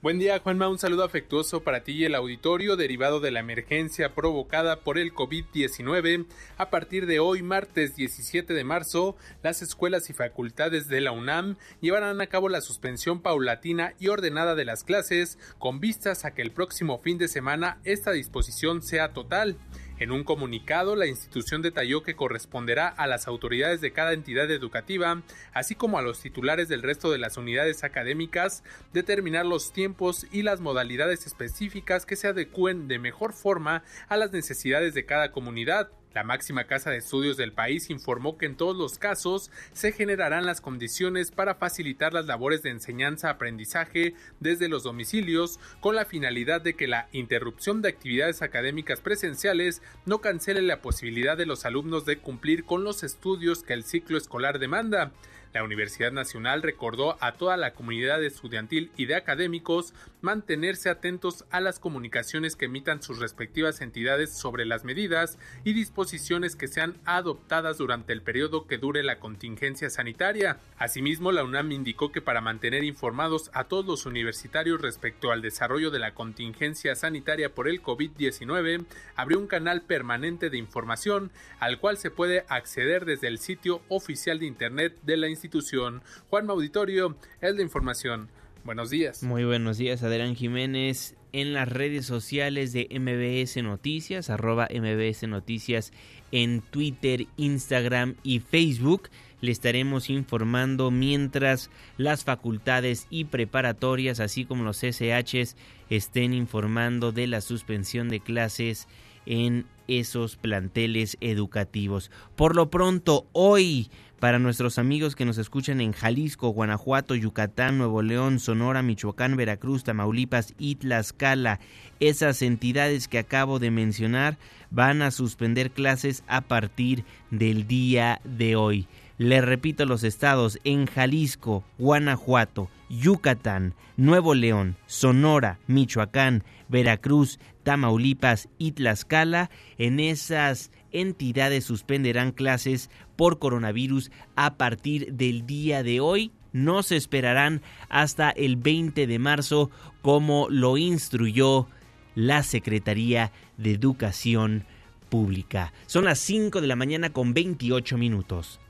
Buen 0.00 0.20
día, 0.20 0.38
Juanma. 0.38 0.68
Un 0.68 0.78
saludo 0.78 1.02
afectuoso 1.02 1.64
para 1.64 1.82
ti 1.82 1.90
y 1.90 2.04
el 2.04 2.14
auditorio 2.14 2.76
derivado 2.76 3.18
de 3.18 3.32
la 3.32 3.40
emergencia 3.40 4.14
provocada 4.14 4.82
por 4.82 4.96
el 4.96 5.12
COVID-19. 5.12 6.24
A 6.56 6.70
partir 6.70 7.06
de 7.06 7.18
hoy, 7.18 7.42
martes 7.42 7.96
17 7.96 8.54
de 8.54 8.62
marzo, 8.62 9.16
las 9.42 9.60
escuelas 9.60 10.08
y 10.08 10.12
facultades 10.12 10.86
de 10.86 11.00
la 11.00 11.10
UNAM 11.10 11.56
llevarán 11.80 12.20
a 12.20 12.28
cabo 12.28 12.48
la 12.48 12.60
suspensión 12.60 13.22
paulatina 13.22 13.94
y 13.98 14.06
ordenada 14.06 14.54
de 14.54 14.64
las 14.64 14.84
clases 14.84 15.36
con 15.58 15.80
vistas 15.80 16.24
a 16.24 16.32
que 16.32 16.42
el 16.42 16.52
próximo 16.52 17.00
fin 17.00 17.18
de 17.18 17.26
semana 17.26 17.80
esta 17.82 18.12
disposición 18.12 18.82
sea 18.82 19.12
total. 19.12 19.56
En 19.98 20.12
un 20.12 20.22
comunicado, 20.22 20.94
la 20.94 21.08
institución 21.08 21.60
detalló 21.60 22.04
que 22.04 22.14
corresponderá 22.14 22.86
a 22.86 23.08
las 23.08 23.26
autoridades 23.26 23.80
de 23.80 23.92
cada 23.92 24.12
entidad 24.12 24.48
educativa, 24.48 25.22
así 25.52 25.74
como 25.74 25.98
a 25.98 26.02
los 26.02 26.20
titulares 26.20 26.68
del 26.68 26.82
resto 26.82 27.10
de 27.10 27.18
las 27.18 27.36
unidades 27.36 27.82
académicas, 27.82 28.62
determinar 28.92 29.44
los 29.44 29.72
tiempos 29.72 30.26
y 30.30 30.42
las 30.42 30.60
modalidades 30.60 31.26
específicas 31.26 32.06
que 32.06 32.14
se 32.14 32.28
adecúen 32.28 32.86
de 32.86 33.00
mejor 33.00 33.32
forma 33.32 33.82
a 34.08 34.16
las 34.16 34.30
necesidades 34.30 34.94
de 34.94 35.04
cada 35.04 35.32
comunidad. 35.32 35.90
La 36.14 36.24
máxima 36.24 36.64
casa 36.64 36.90
de 36.90 36.96
estudios 36.96 37.36
del 37.36 37.52
país 37.52 37.90
informó 37.90 38.38
que 38.38 38.46
en 38.46 38.56
todos 38.56 38.74
los 38.76 38.98
casos 38.98 39.50
se 39.72 39.92
generarán 39.92 40.46
las 40.46 40.62
condiciones 40.62 41.30
para 41.30 41.54
facilitar 41.54 42.14
las 42.14 42.26
labores 42.26 42.62
de 42.62 42.70
enseñanza-aprendizaje 42.70 44.14
desde 44.40 44.68
los 44.68 44.82
domicilios 44.82 45.60
con 45.80 45.94
la 45.94 46.06
finalidad 46.06 46.62
de 46.62 46.74
que 46.74 46.88
la 46.88 47.08
interrupción 47.12 47.82
de 47.82 47.90
actividades 47.90 48.40
académicas 48.40 49.00
presenciales 49.00 49.82
no 50.06 50.20
cancele 50.20 50.62
la 50.62 50.80
posibilidad 50.80 51.36
de 51.36 51.46
los 51.46 51.66
alumnos 51.66 52.06
de 52.06 52.18
cumplir 52.18 52.64
con 52.64 52.84
los 52.84 53.02
estudios 53.02 53.62
que 53.62 53.74
el 53.74 53.84
ciclo 53.84 54.16
escolar 54.16 54.58
demanda. 54.58 55.12
La 55.54 55.64
Universidad 55.64 56.12
Nacional 56.12 56.62
recordó 56.62 57.16
a 57.22 57.32
toda 57.32 57.56
la 57.56 57.72
comunidad 57.72 58.22
estudiantil 58.22 58.90
y 58.96 59.06
de 59.06 59.14
académicos 59.14 59.94
mantenerse 60.20 60.90
atentos 60.90 61.44
a 61.50 61.60
las 61.60 61.78
comunicaciones 61.78 62.56
que 62.56 62.66
emitan 62.66 63.02
sus 63.02 63.18
respectivas 63.18 63.80
entidades 63.80 64.32
sobre 64.32 64.64
las 64.64 64.84
medidas 64.84 65.38
y 65.64 65.72
disposiciones 65.72 66.56
que 66.56 66.68
sean 66.68 66.96
adoptadas 67.04 67.78
durante 67.78 68.12
el 68.12 68.22
periodo 68.22 68.66
que 68.66 68.78
dure 68.78 69.02
la 69.02 69.20
contingencia 69.20 69.90
sanitaria. 69.90 70.58
Asimismo, 70.76 71.32
la 71.32 71.44
UNAM 71.44 71.72
indicó 71.72 72.10
que 72.10 72.20
para 72.20 72.40
mantener 72.40 72.84
informados 72.84 73.50
a 73.54 73.64
todos 73.64 73.86
los 73.86 74.06
universitarios 74.06 74.80
respecto 74.80 75.30
al 75.30 75.42
desarrollo 75.42 75.90
de 75.90 75.98
la 75.98 76.14
contingencia 76.14 76.94
sanitaria 76.94 77.54
por 77.54 77.68
el 77.68 77.82
COVID-19, 77.82 78.84
abrió 79.16 79.38
un 79.38 79.46
canal 79.46 79.82
permanente 79.82 80.50
de 80.50 80.58
información 80.58 81.30
al 81.60 81.78
cual 81.78 81.96
se 81.96 82.10
puede 82.10 82.44
acceder 82.48 83.04
desde 83.04 83.28
el 83.28 83.38
sitio 83.38 83.82
oficial 83.88 84.38
de 84.40 84.46
Internet 84.46 84.96
de 85.02 85.16
la 85.16 85.28
institución. 85.28 86.02
Juan 86.30 86.50
Auditorio 86.50 87.16
es 87.40 87.54
la 87.54 87.62
información. 87.62 88.28
Buenos 88.68 88.90
días. 88.90 89.22
Muy 89.22 89.44
buenos 89.44 89.78
días, 89.78 90.02
Adrián 90.02 90.36
Jiménez. 90.36 91.16
En 91.32 91.54
las 91.54 91.70
redes 91.70 92.04
sociales 92.04 92.74
de 92.74 92.86
MBS 92.90 93.62
Noticias, 93.62 94.28
arroba 94.28 94.68
MBS 94.70 95.26
Noticias 95.26 95.90
en 96.32 96.60
Twitter, 96.60 97.28
Instagram 97.38 98.16
y 98.22 98.40
Facebook. 98.40 99.08
Le 99.40 99.52
estaremos 99.52 100.10
informando 100.10 100.90
mientras 100.90 101.70
las 101.96 102.24
facultades 102.24 103.06
y 103.08 103.24
preparatorias, 103.24 104.20
así 104.20 104.44
como 104.44 104.64
los 104.64 104.82
SHs, 104.82 105.56
estén 105.88 106.34
informando 106.34 107.10
de 107.10 107.26
la 107.26 107.40
suspensión 107.40 108.10
de 108.10 108.20
clases 108.20 108.86
en 109.28 109.66
esos 109.86 110.36
planteles 110.36 111.16
educativos. 111.20 112.10
Por 112.34 112.56
lo 112.56 112.70
pronto, 112.70 113.26
hoy 113.32 113.90
para 114.18 114.40
nuestros 114.40 114.78
amigos 114.78 115.14
que 115.14 115.24
nos 115.24 115.38
escuchan 115.38 115.80
en 115.80 115.92
Jalisco, 115.92 116.48
Guanajuato, 116.48 117.14
Yucatán, 117.14 117.78
Nuevo 117.78 118.02
León, 118.02 118.40
Sonora, 118.40 118.82
Michoacán, 118.82 119.36
Veracruz, 119.36 119.84
Tamaulipas 119.84 120.54
y 120.58 120.74
Tlaxcala. 120.74 121.60
Esas 122.00 122.42
entidades 122.42 123.06
que 123.06 123.18
acabo 123.18 123.60
de 123.60 123.70
mencionar 123.70 124.36
van 124.70 125.02
a 125.02 125.12
suspender 125.12 125.70
clases 125.70 126.24
a 126.26 126.40
partir 126.40 127.04
del 127.30 127.68
día 127.68 128.20
de 128.24 128.56
hoy. 128.56 128.88
Le 129.18 129.40
repito 129.40 129.84
los 129.84 130.04
estados 130.04 130.60
en 130.62 130.86
Jalisco, 130.86 131.64
Guanajuato, 131.76 132.70
Yucatán, 132.88 133.74
Nuevo 133.96 134.34
León, 134.34 134.76
Sonora, 134.86 135.58
Michoacán, 135.66 136.44
Veracruz, 136.68 137.40
Tamaulipas 137.64 138.48
y 138.58 138.72
Tlaxcala. 138.72 139.50
En 139.76 139.98
esas 139.98 140.70
entidades 140.92 141.64
suspenderán 141.64 142.30
clases 142.30 142.90
por 143.16 143.40
coronavirus 143.40 144.12
a 144.36 144.54
partir 144.54 145.12
del 145.12 145.46
día 145.46 145.82
de 145.82 145.98
hoy 146.00 146.32
no 146.52 146.82
se 146.82 146.96
esperarán 146.96 147.62
hasta 147.88 148.30
el 148.30 148.56
20 148.56 149.06
de 149.06 149.18
marzo 149.18 149.70
como 150.02 150.48
lo 150.48 150.76
instruyó 150.76 151.66
la 152.14 152.42
Secretaría 152.42 153.32
de 153.56 153.72
Educación 153.72 154.64
Pública. 155.08 155.72
Son 155.86 156.04
las 156.04 156.18
5 156.20 156.60
de 156.60 156.66
la 156.66 156.76
mañana 156.76 157.10
con 157.10 157.34
28 157.34 157.98
minutos. 157.98 158.60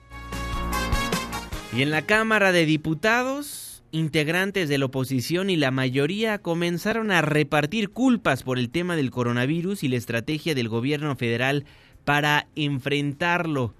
Y 1.74 1.82
en 1.82 1.90
la 1.90 2.02
Cámara 2.02 2.50
de 2.50 2.64
Diputados, 2.64 3.82
integrantes 3.92 4.70
de 4.70 4.78
la 4.78 4.86
oposición 4.86 5.50
y 5.50 5.56
la 5.56 5.70
mayoría 5.70 6.38
comenzaron 6.38 7.10
a 7.10 7.20
repartir 7.20 7.90
culpas 7.90 8.42
por 8.42 8.58
el 8.58 8.70
tema 8.70 8.96
del 8.96 9.10
coronavirus 9.10 9.84
y 9.84 9.88
la 9.88 9.96
estrategia 9.96 10.54
del 10.54 10.70
gobierno 10.70 11.14
federal 11.16 11.66
para 12.06 12.48
enfrentarlo. 12.56 13.74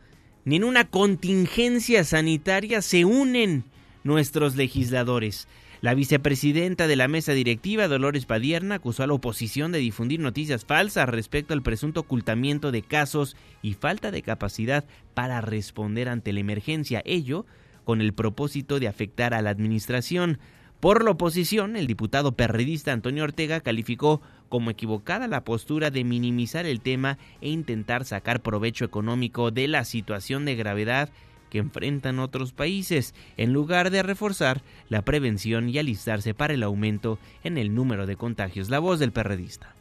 Ni 0.44 0.57
en 0.57 0.64
una 0.64 0.85
contingencia 0.88 2.05
sanitaria 2.05 2.83
se 2.83 3.07
unen 3.07 3.64
nuestros 4.05 4.55
legisladores. 4.55 5.48
La 5.81 5.94
vicepresidenta 5.94 6.88
de 6.88 6.96
la 6.96 7.09
mesa 7.09 7.33
directiva, 7.33 7.88
Dolores 7.88 8.27
Padierna, 8.27 8.77
acusó 8.77 9.05
a 9.05 9.07
la 9.07 9.14
oposición 9.14 9.72
de 9.72 9.79
difundir 9.79 10.20
noticias 10.20 10.64
falsas 10.66 11.09
respecto 11.09 11.55
al 11.55 11.62
presunto 11.62 12.01
ocultamiento 12.01 12.70
de 12.70 12.83
casos 12.83 13.35
y 13.62 13.74
falta 13.74 14.11
de 14.11 14.22
capacidad 14.22 14.85
para 15.14 15.40
responder 15.40 16.09
ante 16.09 16.33
la 16.33 16.40
emergencia, 16.40 17.01
ello 17.07 17.46
con 17.88 18.03
el 18.03 18.12
propósito 18.12 18.81
de 18.81 18.87
afectar 18.87 19.33
a 19.33 19.40
la 19.40 19.48
administración. 19.48 20.40
Por 20.79 21.03
la 21.03 21.12
oposición, 21.12 21.74
el 21.74 21.87
diputado 21.87 22.33
perredista 22.33 22.92
Antonio 22.92 23.24
Ortega 23.24 23.62
calificó 23.62 24.20
como 24.51 24.68
equivocada 24.68 25.27
la 25.27 25.42
postura 25.42 25.90
de 25.90 26.05
minimizar 26.05 26.66
el 26.66 26.83
tema 26.83 27.16
e 27.40 27.48
intentar 27.48 28.05
sacar 28.05 28.42
provecho 28.42 28.85
económico 28.85 29.51
de 29.51 29.68
la 29.68 29.85
situación 29.85 30.44
de 30.44 30.55
gravedad 30.55 31.09
que 31.48 31.61
enfrentan 31.61 32.18
otros 32.18 32.53
países, 32.53 33.14
en 33.38 33.55
lugar 33.55 33.88
de 33.88 34.03
reforzar 34.03 34.61
la 34.90 35.01
prevención 35.01 35.70
y 35.70 35.79
alistarse 35.79 36.35
para 36.35 36.53
el 36.53 36.64
aumento 36.64 37.18
en 37.42 37.57
el 37.57 37.74
número 37.74 38.05
de 38.05 38.16
contagios. 38.16 38.68
La 38.68 38.81
voz 38.81 38.98
del 38.98 39.12
perredista. 39.12 39.78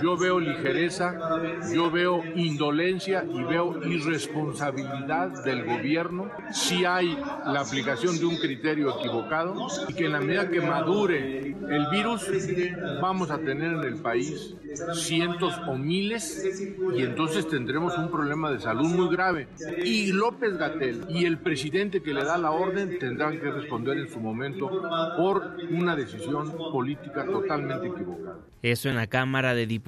Yo 0.00 0.16
veo 0.16 0.40
ligereza, 0.40 1.14
yo 1.74 1.90
veo 1.90 2.22
indolencia 2.34 3.24
y 3.30 3.42
veo 3.44 3.78
irresponsabilidad 3.86 5.44
del 5.44 5.64
gobierno 5.66 6.30
si 6.50 6.86
hay 6.86 7.14
la 7.14 7.60
aplicación 7.60 8.18
de 8.18 8.24
un 8.24 8.36
criterio 8.36 8.98
equivocado 8.98 9.54
y 9.88 9.92
que 9.92 10.06
en 10.06 10.12
la 10.12 10.20
medida 10.20 10.48
que 10.48 10.62
madure 10.62 11.40
el 11.68 11.86
virus 11.90 12.26
vamos 13.02 13.30
a 13.30 13.38
tener 13.38 13.74
en 13.74 13.84
el 13.84 13.96
país 13.96 14.56
cientos 14.94 15.60
o 15.68 15.76
miles 15.76 16.42
y 16.96 17.02
entonces 17.02 17.46
tendremos 17.46 17.96
un 17.98 18.10
problema 18.10 18.50
de 18.50 18.60
salud 18.60 18.88
muy 18.88 19.14
grave. 19.14 19.48
Y 19.84 20.10
López 20.12 20.56
Gatel 20.56 21.04
y 21.10 21.26
el 21.26 21.38
presidente 21.38 22.02
que 22.02 22.14
le 22.14 22.24
da 22.24 22.38
la 22.38 22.50
orden 22.50 22.98
tendrán 22.98 23.38
que 23.38 23.50
responder 23.50 23.98
en 23.98 24.08
su 24.10 24.20
momento 24.20 24.70
por 25.18 25.58
una 25.70 25.94
decisión 25.94 26.50
política 26.72 27.26
totalmente 27.26 27.88
equivocada. 27.88 28.38
Eso 28.62 28.88
en 28.88 28.96
la 28.96 29.08
Cámara 29.08 29.54
de 29.54 29.66
Diputados 29.66 29.81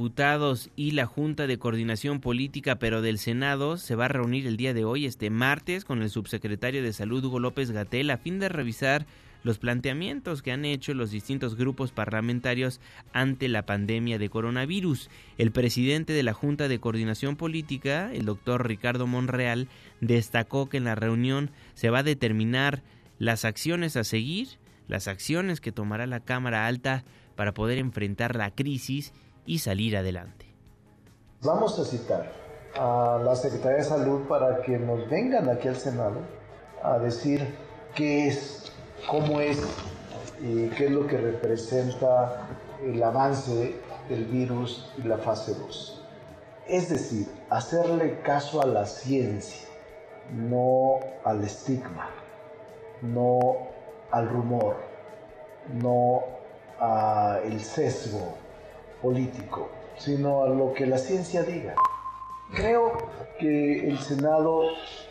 y 0.77 0.91
la 0.91 1.07
Junta 1.07 1.47
de 1.47 1.59
Coordinación 1.59 2.21
Política, 2.21 2.79
pero 2.79 3.01
del 3.01 3.19
Senado, 3.19 3.77
se 3.77 3.95
va 3.95 4.07
a 4.07 4.09
reunir 4.09 4.47
el 4.47 4.57
día 4.57 4.75
de 4.75 4.85
hoy, 4.85 5.07
este 5.07 5.31
martes, 5.31 5.85
con 5.85 6.03
el 6.03 6.11
subsecretario 6.11 6.83
de 6.83 6.93
Salud, 6.93 7.25
Hugo 7.25 7.39
López 7.39 7.71
Gatel, 7.71 8.11
a 8.11 8.19
fin 8.19 8.41
de 8.41 8.49
revisar 8.49 9.07
los 9.45 9.59
planteamientos 9.59 10.43
que 10.43 10.51
han 10.51 10.65
hecho 10.65 10.95
los 10.95 11.11
distintos 11.11 11.55
grupos 11.55 11.93
parlamentarios 11.93 12.81
ante 13.13 13.47
la 13.49 13.67
pandemia 13.67 14.19
de 14.19 14.31
coronavirus. 14.31 15.11
El 15.39 15.53
presidente 15.53 16.13
de 16.13 16.23
la 16.23 16.33
Junta 16.33 16.67
de 16.67 16.81
Coordinación 16.81 17.37
Política, 17.37 18.13
el 18.13 18.25
doctor 18.25 18.67
Ricardo 18.67 19.07
Monreal, 19.07 19.69
destacó 20.01 20.69
que 20.69 20.79
en 20.79 20.85
la 20.85 20.97
reunión 20.97 21.51
se 21.75 21.91
va 21.91 22.01
a 22.01 22.05
determinar 22.05 22.83
las 23.19 23.45
acciones 23.45 23.97
a 23.97 24.03
seguir, 24.03 24.49
las 24.89 25.07
acciones 25.07 25.61
que 25.61 25.73
tomará 25.73 26.07
la 26.07 26.21
Cámara 26.21 26.67
Alta 26.67 27.05
para 27.37 27.55
poder 27.55 27.79
enfrentar 27.79 28.35
la 28.35 28.51
crisis 28.51 29.13
y 29.47 29.59
salir 29.59 29.97
adelante. 29.97 30.47
Vamos 31.43 31.79
a 31.79 31.85
citar 31.85 32.33
a 32.77 33.21
la 33.23 33.37
Secretaría 33.37 33.79
de 33.79 33.85
Salud 33.85 34.23
para 34.27 34.63
que 34.63 34.79
nos 34.79 35.09
vengan 35.09 35.49
aquí 35.49 35.69
al 35.69 35.77
Senado 35.77 36.21
a 36.83 36.99
decir 36.99 37.55
qué 37.95 38.29
es, 38.29 38.73
cómo 39.09 39.41
es 39.41 39.63
y 40.41 40.69
qué 40.71 40.87
es 40.87 40.91
lo 40.91 41.07
que 41.07 41.19
representa 41.19 42.49
el 42.83 43.03
avance 43.03 43.75
del 44.09 44.25
virus 44.27 44.91
y 44.99 45.03
la 45.03 45.19
fase 45.19 45.55
2. 45.55 46.03
Es 46.67 46.89
decir, 46.89 47.29
hacerle 47.51 48.21
caso 48.23 48.63
a 48.63 48.67
la 48.67 48.87
ciencia, 48.87 49.69
no 50.33 51.01
al 51.25 51.45
estigma, 51.45 52.09
no 53.03 53.69
al 54.11 54.29
rumor, 54.29 54.77
no 55.75 56.23
el 57.45 57.61
sesgo 57.61 58.44
político, 59.05 59.69
sino 59.99 60.43
a 60.43 60.49
lo 60.49 60.73
que 60.73 60.87
la 60.87 60.97
ciencia 60.97 61.43
diga. 61.43 61.75
Creo 62.55 62.93
que 63.39 63.89
el 63.89 63.99
Senado 63.99 64.63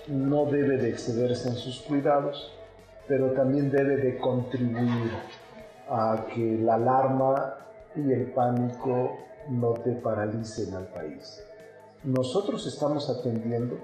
no 0.08 0.46
debe 0.46 0.78
de 0.78 0.90
excederse 0.90 1.50
en 1.50 1.56
sus 1.56 1.82
cuidados, 1.82 2.52
pero 3.08 3.32
también 3.34 3.70
debe 3.70 3.98
de 3.98 4.18
contribuir 4.18 5.12
a 5.90 6.26
que 6.34 6.58
la 6.58 6.76
alarma 6.76 7.56
y 7.96 8.12
el 8.12 8.32
pánico 8.32 9.18
no 9.50 9.74
te 9.74 9.92
paralicen 9.92 10.74
al 10.74 10.88
país. 10.88 11.44
Nosotros 12.04 12.66
estamos 12.66 13.10
atendiendo 13.10 13.78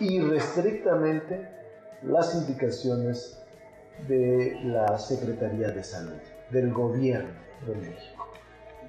irrestrictamente 0.00 1.48
las 2.02 2.34
indicaciones 2.34 3.38
de 4.08 4.58
la 4.64 4.98
Secretaría 4.98 5.68
de 5.68 5.82
Salud 5.82 6.18
del 6.50 6.72
gobierno 6.72 7.30
de 7.66 7.74
México, 7.74 8.28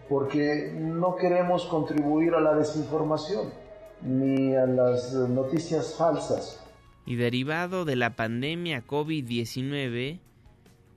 porque 0.10 0.74
no 0.74 1.16
queremos 1.16 1.66
contribuir 1.66 2.34
a 2.34 2.42
la 2.42 2.56
desinformación 2.56 3.50
ni 4.02 4.56
a 4.56 4.66
las 4.66 5.14
noticias 5.14 5.96
falsas. 5.98 6.64
Y 7.06 7.16
derivado 7.16 7.86
de 7.86 7.96
la 7.96 8.16
pandemia 8.16 8.86
COVID-19 8.86 10.20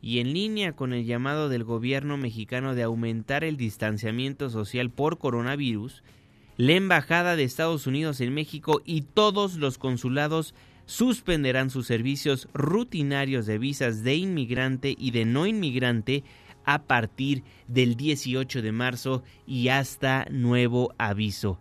y 0.03 0.19
en 0.19 0.33
línea 0.33 0.73
con 0.73 0.93
el 0.93 1.05
llamado 1.05 1.49
del 1.49 1.65
gobierno 1.65 2.17
mexicano 2.17 2.75
de 2.75 2.83
aumentar 2.83 3.45
el 3.45 3.57
distanciamiento 3.57 4.51
social 4.51 4.91
por 4.91 5.19
coronavirus, 5.19 6.03
la 6.57 6.73
Embajada 6.73 7.37
de 7.37 7.45
Estados 7.45 7.87
Unidos 7.87 8.21
en 8.21 8.35
México 8.35 8.81
y 8.85 9.03
todos 9.03 9.57
los 9.57 9.79
consulados 9.79 10.55
suspenderán 10.87 11.71
sus 11.71 11.87
servicios 11.87 12.49
rutinarios 12.53 13.47
de 13.47 13.59
visas 13.59 14.03
de 14.03 14.17
inmigrante 14.17 14.95
y 14.99 15.13
de 15.13 15.25
no 15.25 15.47
inmigrante 15.47 16.25
a 16.65 16.83
partir 16.83 17.43
del 17.69 17.97
18 17.97 18.63
de 18.63 18.73
marzo 18.73 19.23
y 19.47 19.69
hasta 19.69 20.27
nuevo 20.31 20.95
aviso. 20.99 21.59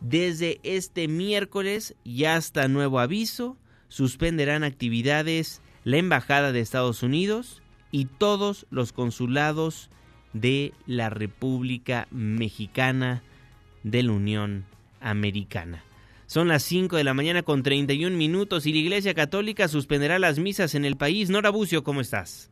Desde 0.00 0.60
este 0.62 1.08
miércoles 1.08 1.94
y 2.04 2.24
hasta 2.24 2.68
nuevo 2.68 2.98
aviso, 2.98 3.56
suspenderán 3.88 4.64
actividades 4.64 5.62
la 5.84 5.98
Embajada 5.98 6.52
de 6.52 6.60
Estados 6.60 7.02
Unidos 7.02 7.62
y 7.90 8.06
todos 8.06 8.66
los 8.70 8.92
consulados 8.92 9.90
de 10.32 10.72
la 10.86 11.10
República 11.10 12.08
Mexicana 12.10 13.22
de 13.82 14.02
la 14.02 14.12
Unión 14.12 14.64
Americana. 15.00 15.84
Son 16.26 16.48
las 16.48 16.62
5 16.62 16.96
de 16.96 17.04
la 17.04 17.14
mañana 17.14 17.42
con 17.42 17.62
31 17.62 18.16
minutos 18.16 18.66
y 18.66 18.72
la 18.72 18.78
Iglesia 18.78 19.12
Católica 19.12 19.68
suspenderá 19.68 20.18
las 20.18 20.38
misas 20.38 20.74
en 20.74 20.84
el 20.84 20.96
país. 20.96 21.28
Nora 21.28 21.50
Bucio, 21.50 21.84
¿cómo 21.84 22.00
estás? 22.00 22.51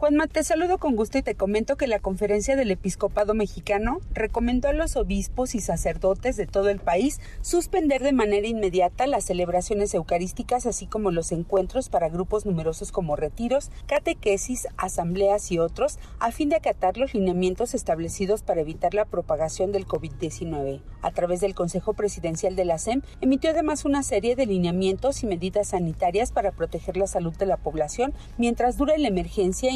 Juanma, 0.00 0.28
te 0.28 0.42
saludo 0.42 0.78
con 0.78 0.96
gusto 0.96 1.18
y 1.18 1.22
te 1.22 1.34
comento 1.34 1.76
que 1.76 1.86
la 1.86 1.98
conferencia 1.98 2.56
del 2.56 2.70
episcopado 2.70 3.34
mexicano 3.34 4.00
recomendó 4.14 4.70
a 4.70 4.72
los 4.72 4.96
obispos 4.96 5.54
y 5.54 5.60
sacerdotes 5.60 6.38
de 6.38 6.46
todo 6.46 6.70
el 6.70 6.80
país 6.80 7.20
suspender 7.42 8.02
de 8.02 8.14
manera 8.14 8.46
inmediata 8.46 9.06
las 9.06 9.24
celebraciones 9.24 9.92
eucarísticas, 9.92 10.64
así 10.64 10.86
como 10.86 11.10
los 11.10 11.32
encuentros 11.32 11.90
para 11.90 12.08
grupos 12.08 12.46
numerosos 12.46 12.92
como 12.92 13.14
retiros, 13.14 13.70
catequesis, 13.86 14.68
asambleas 14.78 15.52
y 15.52 15.58
otros, 15.58 15.98
a 16.18 16.32
fin 16.32 16.48
de 16.48 16.56
acatar 16.56 16.96
los 16.96 17.12
lineamientos 17.12 17.74
establecidos 17.74 18.42
para 18.42 18.62
evitar 18.62 18.94
la 18.94 19.04
propagación 19.04 19.70
del 19.70 19.86
COVID-19. 19.86 20.80
A 21.02 21.10
través 21.12 21.40
del 21.40 21.54
Consejo 21.54 21.92
Presidencial 21.92 22.56
de 22.56 22.64
la 22.64 22.78
SEM, 22.78 23.02
emitió 23.20 23.50
además 23.50 23.84
una 23.84 24.02
serie 24.02 24.34
de 24.34 24.46
lineamientos 24.46 25.22
y 25.22 25.26
medidas 25.26 25.68
sanitarias 25.68 26.32
para 26.32 26.52
proteger 26.52 26.96
la 26.96 27.06
salud 27.06 27.34
de 27.36 27.44
la 27.44 27.58
población 27.58 28.14
mientras 28.38 28.78
dura 28.78 28.96
la 28.96 29.08
emergencia 29.08 29.70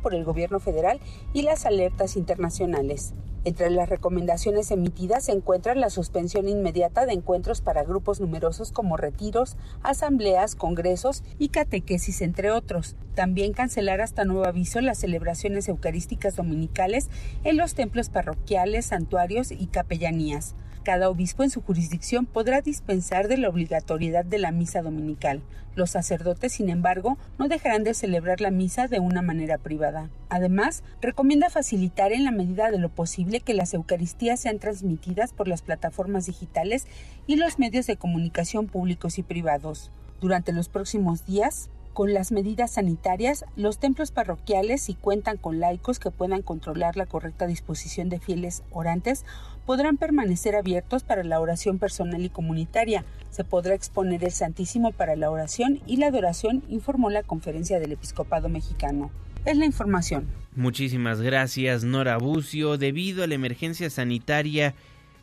por 0.00 0.14
el 0.14 0.24
gobierno 0.24 0.60
federal 0.60 1.00
y 1.32 1.42
las 1.42 1.66
alertas 1.66 2.16
internacionales. 2.16 3.12
Entre 3.44 3.68
las 3.68 3.90
recomendaciones 3.90 4.70
emitidas 4.70 5.24
se 5.24 5.32
encuentra 5.32 5.74
la 5.74 5.90
suspensión 5.90 6.48
inmediata 6.48 7.04
de 7.04 7.12
encuentros 7.12 7.60
para 7.60 7.84
grupos 7.84 8.18
numerosos 8.18 8.72
como 8.72 8.96
retiros, 8.96 9.58
asambleas, 9.82 10.54
congresos 10.54 11.22
y 11.38 11.50
catequesis, 11.50 12.22
entre 12.22 12.50
otros. 12.50 12.96
También 13.14 13.52
cancelar 13.52 14.00
hasta 14.00 14.24
nuevo 14.24 14.46
aviso 14.46 14.80
las 14.80 14.98
celebraciones 14.98 15.68
eucarísticas 15.68 16.36
dominicales 16.36 17.10
en 17.44 17.58
los 17.58 17.74
templos 17.74 18.08
parroquiales, 18.08 18.86
santuarios 18.86 19.50
y 19.50 19.66
capellanías. 19.66 20.54
Cada 20.84 21.08
obispo 21.08 21.42
en 21.42 21.48
su 21.48 21.62
jurisdicción 21.62 22.26
podrá 22.26 22.60
dispensar 22.60 23.26
de 23.26 23.38
la 23.38 23.48
obligatoriedad 23.48 24.22
de 24.22 24.38
la 24.38 24.50
misa 24.50 24.82
dominical. 24.82 25.40
Los 25.74 25.92
sacerdotes, 25.92 26.52
sin 26.52 26.68
embargo, 26.68 27.16
no 27.38 27.48
dejarán 27.48 27.84
de 27.84 27.94
celebrar 27.94 28.42
la 28.42 28.50
misa 28.50 28.86
de 28.86 29.00
una 29.00 29.22
manera 29.22 29.56
privada. 29.56 30.10
Además, 30.28 30.82
recomienda 31.00 31.48
facilitar 31.48 32.12
en 32.12 32.24
la 32.24 32.32
medida 32.32 32.70
de 32.70 32.78
lo 32.78 32.90
posible 32.90 33.40
que 33.40 33.54
las 33.54 33.72
Eucaristías 33.72 34.40
sean 34.40 34.58
transmitidas 34.58 35.32
por 35.32 35.48
las 35.48 35.62
plataformas 35.62 36.26
digitales 36.26 36.86
y 37.26 37.36
los 37.36 37.58
medios 37.58 37.86
de 37.86 37.96
comunicación 37.96 38.66
públicos 38.66 39.18
y 39.18 39.22
privados. 39.22 39.90
Durante 40.20 40.52
los 40.52 40.68
próximos 40.68 41.24
días, 41.24 41.70
con 41.94 42.12
las 42.12 42.32
medidas 42.32 42.72
sanitarias, 42.72 43.46
los 43.56 43.78
templos 43.78 44.10
parroquiales, 44.10 44.82
si 44.82 44.94
cuentan 44.94 45.38
con 45.38 45.60
laicos 45.60 45.98
que 45.98 46.10
puedan 46.10 46.42
controlar 46.42 46.96
la 46.96 47.06
correcta 47.06 47.46
disposición 47.46 48.08
de 48.08 48.18
fieles 48.18 48.64
orantes, 48.72 49.24
podrán 49.64 49.96
permanecer 49.96 50.56
abiertos 50.56 51.04
para 51.04 51.24
la 51.24 51.40
oración 51.40 51.78
personal 51.78 52.22
y 52.22 52.28
comunitaria. 52.28 53.04
Se 53.30 53.44
podrá 53.44 53.74
exponer 53.74 54.24
el 54.24 54.32
Santísimo 54.32 54.92
para 54.92 55.16
la 55.16 55.30
oración 55.30 55.80
y 55.86 55.96
la 55.96 56.08
adoración, 56.08 56.64
informó 56.68 57.10
la 57.10 57.22
Conferencia 57.22 57.78
del 57.78 57.92
Episcopado 57.92 58.48
Mexicano. 58.48 59.10
Es 59.44 59.56
la 59.56 59.64
información. 59.64 60.26
Muchísimas 60.56 61.20
gracias, 61.20 61.84
Nora 61.84 62.18
Bucio. 62.18 62.76
Debido 62.76 63.22
a 63.22 63.26
la 63.26 63.34
emergencia 63.34 63.88
sanitaria 63.88 64.74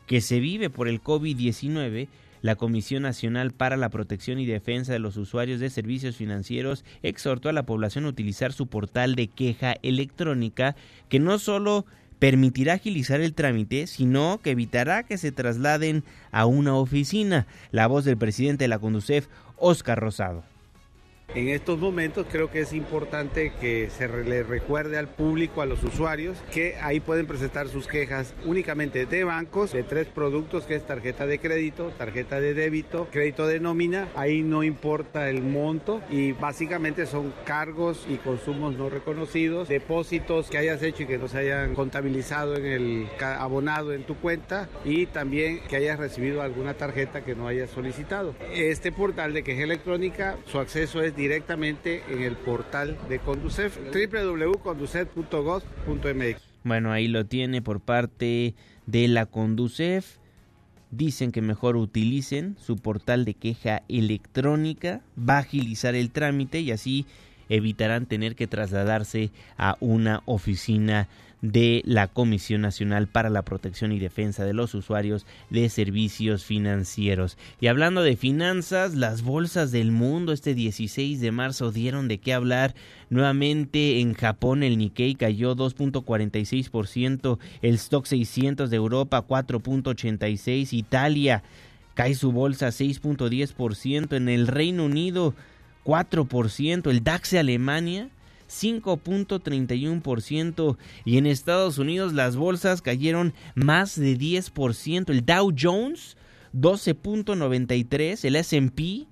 que 0.06 0.20
se 0.20 0.40
vive 0.40 0.70
por 0.70 0.88
el 0.88 1.02
COVID-19, 1.02 2.08
la 2.42 2.56
Comisión 2.56 3.04
Nacional 3.04 3.52
para 3.52 3.76
la 3.76 3.88
Protección 3.88 4.38
y 4.38 4.46
Defensa 4.46 4.92
de 4.92 4.98
los 4.98 5.16
Usuarios 5.16 5.60
de 5.60 5.70
Servicios 5.70 6.16
Financieros 6.16 6.84
exhortó 7.02 7.48
a 7.48 7.52
la 7.52 7.64
población 7.64 8.04
a 8.04 8.08
utilizar 8.08 8.52
su 8.52 8.66
portal 8.66 9.14
de 9.14 9.28
queja 9.28 9.76
electrónica 9.82 10.76
que 11.08 11.20
no 11.20 11.38
solo 11.38 11.86
permitirá 12.18 12.74
agilizar 12.74 13.20
el 13.20 13.34
trámite, 13.34 13.86
sino 13.86 14.40
que 14.42 14.50
evitará 14.50 15.02
que 15.02 15.18
se 15.18 15.32
trasladen 15.32 16.04
a 16.30 16.46
una 16.46 16.76
oficina. 16.76 17.46
La 17.70 17.86
voz 17.86 18.04
del 18.04 18.16
presidente 18.16 18.64
de 18.64 18.68
la 18.68 18.78
Conducef, 18.78 19.26
Oscar 19.56 19.98
Rosado. 19.98 20.51
En 21.34 21.48
estos 21.48 21.78
momentos 21.78 22.26
creo 22.30 22.50
que 22.50 22.60
es 22.60 22.74
importante 22.74 23.52
que 23.58 23.88
se 23.88 24.06
le 24.06 24.42
recuerde 24.42 24.98
al 24.98 25.08
público, 25.08 25.62
a 25.62 25.66
los 25.66 25.82
usuarios, 25.82 26.36
que 26.52 26.76
ahí 26.76 27.00
pueden 27.00 27.26
presentar 27.26 27.68
sus 27.68 27.86
quejas 27.86 28.34
únicamente 28.44 29.06
de 29.06 29.24
bancos, 29.24 29.72
de 29.72 29.82
tres 29.82 30.08
productos 30.08 30.64
que 30.64 30.74
es 30.74 30.86
tarjeta 30.86 31.26
de 31.26 31.38
crédito, 31.38 31.90
tarjeta 31.96 32.38
de 32.38 32.52
débito, 32.52 33.08
crédito 33.10 33.46
de 33.46 33.60
nómina. 33.60 34.08
Ahí 34.14 34.42
no 34.42 34.62
importa 34.62 35.30
el 35.30 35.42
monto 35.42 36.02
y 36.10 36.32
básicamente 36.32 37.06
son 37.06 37.32
cargos 37.46 38.06
y 38.10 38.16
consumos 38.16 38.76
no 38.76 38.90
reconocidos, 38.90 39.68
depósitos 39.68 40.50
que 40.50 40.58
hayas 40.58 40.82
hecho 40.82 41.04
y 41.04 41.06
que 41.06 41.16
no 41.16 41.28
se 41.28 41.38
hayan 41.38 41.74
contabilizado 41.74 42.56
en 42.56 42.66
el 42.66 43.08
abonado 43.20 43.94
en 43.94 44.04
tu 44.04 44.16
cuenta 44.16 44.68
y 44.84 45.06
también 45.06 45.60
que 45.66 45.76
hayas 45.76 45.98
recibido 45.98 46.42
alguna 46.42 46.74
tarjeta 46.74 47.24
que 47.24 47.34
no 47.34 47.48
hayas 47.48 47.70
solicitado. 47.70 48.34
Este 48.52 48.92
portal 48.92 49.32
de 49.32 49.42
queja 49.42 49.62
electrónica, 49.62 50.36
su 50.44 50.58
acceso 50.58 51.00
es 51.02 51.16
directamente 51.22 52.02
en 52.08 52.22
el 52.22 52.36
portal 52.36 52.98
de 53.08 53.20
Conducef, 53.20 53.78
www.conducef.gov.mx. 53.92 56.42
Bueno, 56.64 56.90
ahí 56.90 57.06
lo 57.06 57.26
tiene 57.26 57.62
por 57.62 57.80
parte 57.80 58.56
de 58.86 59.08
la 59.08 59.26
Conducef. 59.26 60.16
Dicen 60.90 61.30
que 61.30 61.40
mejor 61.40 61.76
utilicen 61.76 62.56
su 62.58 62.74
portal 62.76 63.24
de 63.24 63.34
queja 63.34 63.84
electrónica, 63.88 65.00
va 65.16 65.36
a 65.36 65.40
agilizar 65.40 65.94
el 65.94 66.10
trámite 66.10 66.58
y 66.60 66.72
así 66.72 67.06
evitarán 67.48 68.06
tener 68.06 68.34
que 68.34 68.48
trasladarse 68.48 69.30
a 69.56 69.76
una 69.80 70.22
oficina 70.26 71.08
de 71.42 71.82
la 71.84 72.06
Comisión 72.06 72.60
Nacional 72.60 73.08
para 73.08 73.28
la 73.28 73.42
Protección 73.42 73.92
y 73.92 73.98
Defensa 73.98 74.44
de 74.44 74.54
los 74.54 74.74
Usuarios 74.74 75.26
de 75.50 75.68
Servicios 75.68 76.44
Financieros. 76.44 77.36
Y 77.60 77.66
hablando 77.66 78.02
de 78.02 78.16
finanzas, 78.16 78.94
las 78.94 79.22
bolsas 79.22 79.72
del 79.72 79.90
mundo 79.90 80.32
este 80.32 80.54
16 80.54 81.20
de 81.20 81.32
marzo 81.32 81.72
dieron 81.72 82.06
de 82.06 82.18
qué 82.18 82.32
hablar. 82.32 82.74
Nuevamente 83.10 84.00
en 84.00 84.14
Japón 84.14 84.62
el 84.62 84.78
Nikkei 84.78 85.16
cayó 85.16 85.56
2.46%, 85.56 87.38
el 87.60 87.74
Stock 87.74 88.06
600 88.06 88.70
de 88.70 88.76
Europa 88.76 89.26
4.86%, 89.26 90.72
Italia 90.72 91.42
cae 91.94 92.14
su 92.14 92.32
bolsa 92.32 92.68
6.10%, 92.68 94.16
en 94.16 94.28
el 94.28 94.46
Reino 94.46 94.84
Unido 94.84 95.34
4%, 95.84 96.88
el 96.88 97.02
DAX 97.04 97.32
de 97.32 97.38
Alemania 97.40 98.08
5.31% 98.52 100.76
y 101.04 101.18
en 101.18 101.26
Estados 101.26 101.78
Unidos 101.78 102.12
las 102.12 102.36
bolsas 102.36 102.82
cayeron 102.82 103.32
más 103.54 103.98
de 103.98 104.16
10%. 104.18 105.10
El 105.10 105.24
Dow 105.24 105.52
Jones 105.58 106.18
12.93, 106.54 108.24
el 108.24 108.36
S&P 108.36 109.08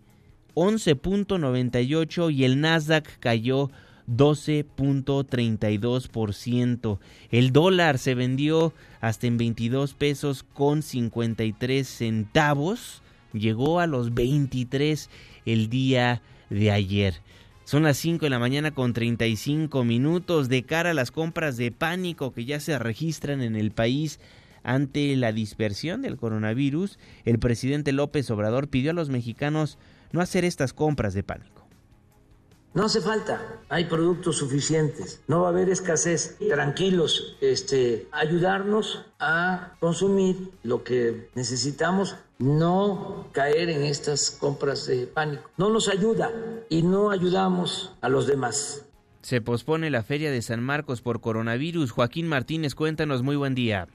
11.98 0.55 2.33
y 2.35 2.45
el 2.45 2.61
Nasdaq 2.61 3.19
cayó 3.19 3.71
12.32%. 4.09 6.99
El 7.31 7.53
dólar 7.53 7.99
se 7.99 8.15
vendió 8.15 8.73
hasta 9.01 9.27
en 9.27 9.39
22 9.39 9.95
pesos 9.95 10.43
con 10.43 10.83
53 10.83 11.89
centavos. 11.89 13.01
Llegó 13.33 13.81
a 13.81 13.87
los 13.87 14.13
23 14.13 15.09
el 15.47 15.71
día 15.71 16.21
de 16.51 16.73
ayer. 16.73 17.23
Son 17.71 17.85
las 17.85 17.99
5 17.99 18.27
de 18.27 18.31
la 18.31 18.41
mañana 18.41 18.73
con 18.73 18.93
35 18.93 19.85
minutos 19.85 20.49
de 20.49 20.65
cara 20.65 20.91
a 20.91 20.93
las 20.93 21.13
compras 21.13 21.57
de 21.57 21.71
pánico 21.71 22.33
que 22.33 22.45
ya 22.45 22.59
se 22.59 22.77
registran 22.81 23.43
en 23.43 23.55
el 23.55 23.71
país 23.71 24.19
ante 24.65 25.15
la 25.15 25.31
dispersión 25.31 26.03
del 26.03 26.17
coronavirus. 26.17 26.99
El 27.25 27.39
presidente 27.39 27.93
López 27.93 28.29
Obrador 28.33 28.67
pidió 28.67 28.91
a 28.91 28.95
los 28.95 29.09
mexicanos 29.09 29.79
no 30.11 30.21
hacer 30.21 30.45
estas 30.45 30.73
compras 30.73 31.15
de 31.15 31.23
pánico. 31.23 31.60
No 32.73 32.85
hace 32.85 33.01
falta, 33.01 33.59
hay 33.69 33.87
productos 33.87 34.37
suficientes, 34.37 35.21
no 35.27 35.41
va 35.41 35.49
a 35.49 35.51
haber 35.51 35.71
escasez. 35.71 36.39
Tranquilos, 36.39 37.37
este, 37.41 38.07
ayudarnos 38.13 39.07
a 39.19 39.73
consumir 39.81 40.53
lo 40.63 40.85
que 40.85 41.29
necesitamos, 41.35 42.15
no 42.39 43.27
caer 43.33 43.71
en 43.71 43.83
estas 43.83 44.31
compras 44.31 44.87
de 44.87 45.09
pánico. 45.09 45.51
No 45.57 45.69
nos 45.71 45.89
ayuda 45.89 46.31
y 46.69 46.83
no 46.83 47.11
ayudamos 47.11 47.93
a 48.03 48.09
los 48.09 48.29
demás. 48.29 48.87
Se 49.23 49.41
pospone 49.41 49.91
la 49.91 50.05
feria 50.05 50.31
de 50.31 50.41
San 50.41 50.63
Marcos 50.63 51.03
por 51.03 51.21
coronavirus. 51.21 51.91
Joaquín 51.91 52.29
Martínez, 52.29 52.77
cuéntanos, 52.77 53.23
muy 53.23 53.35
buen 53.35 53.57
día. 53.57 53.89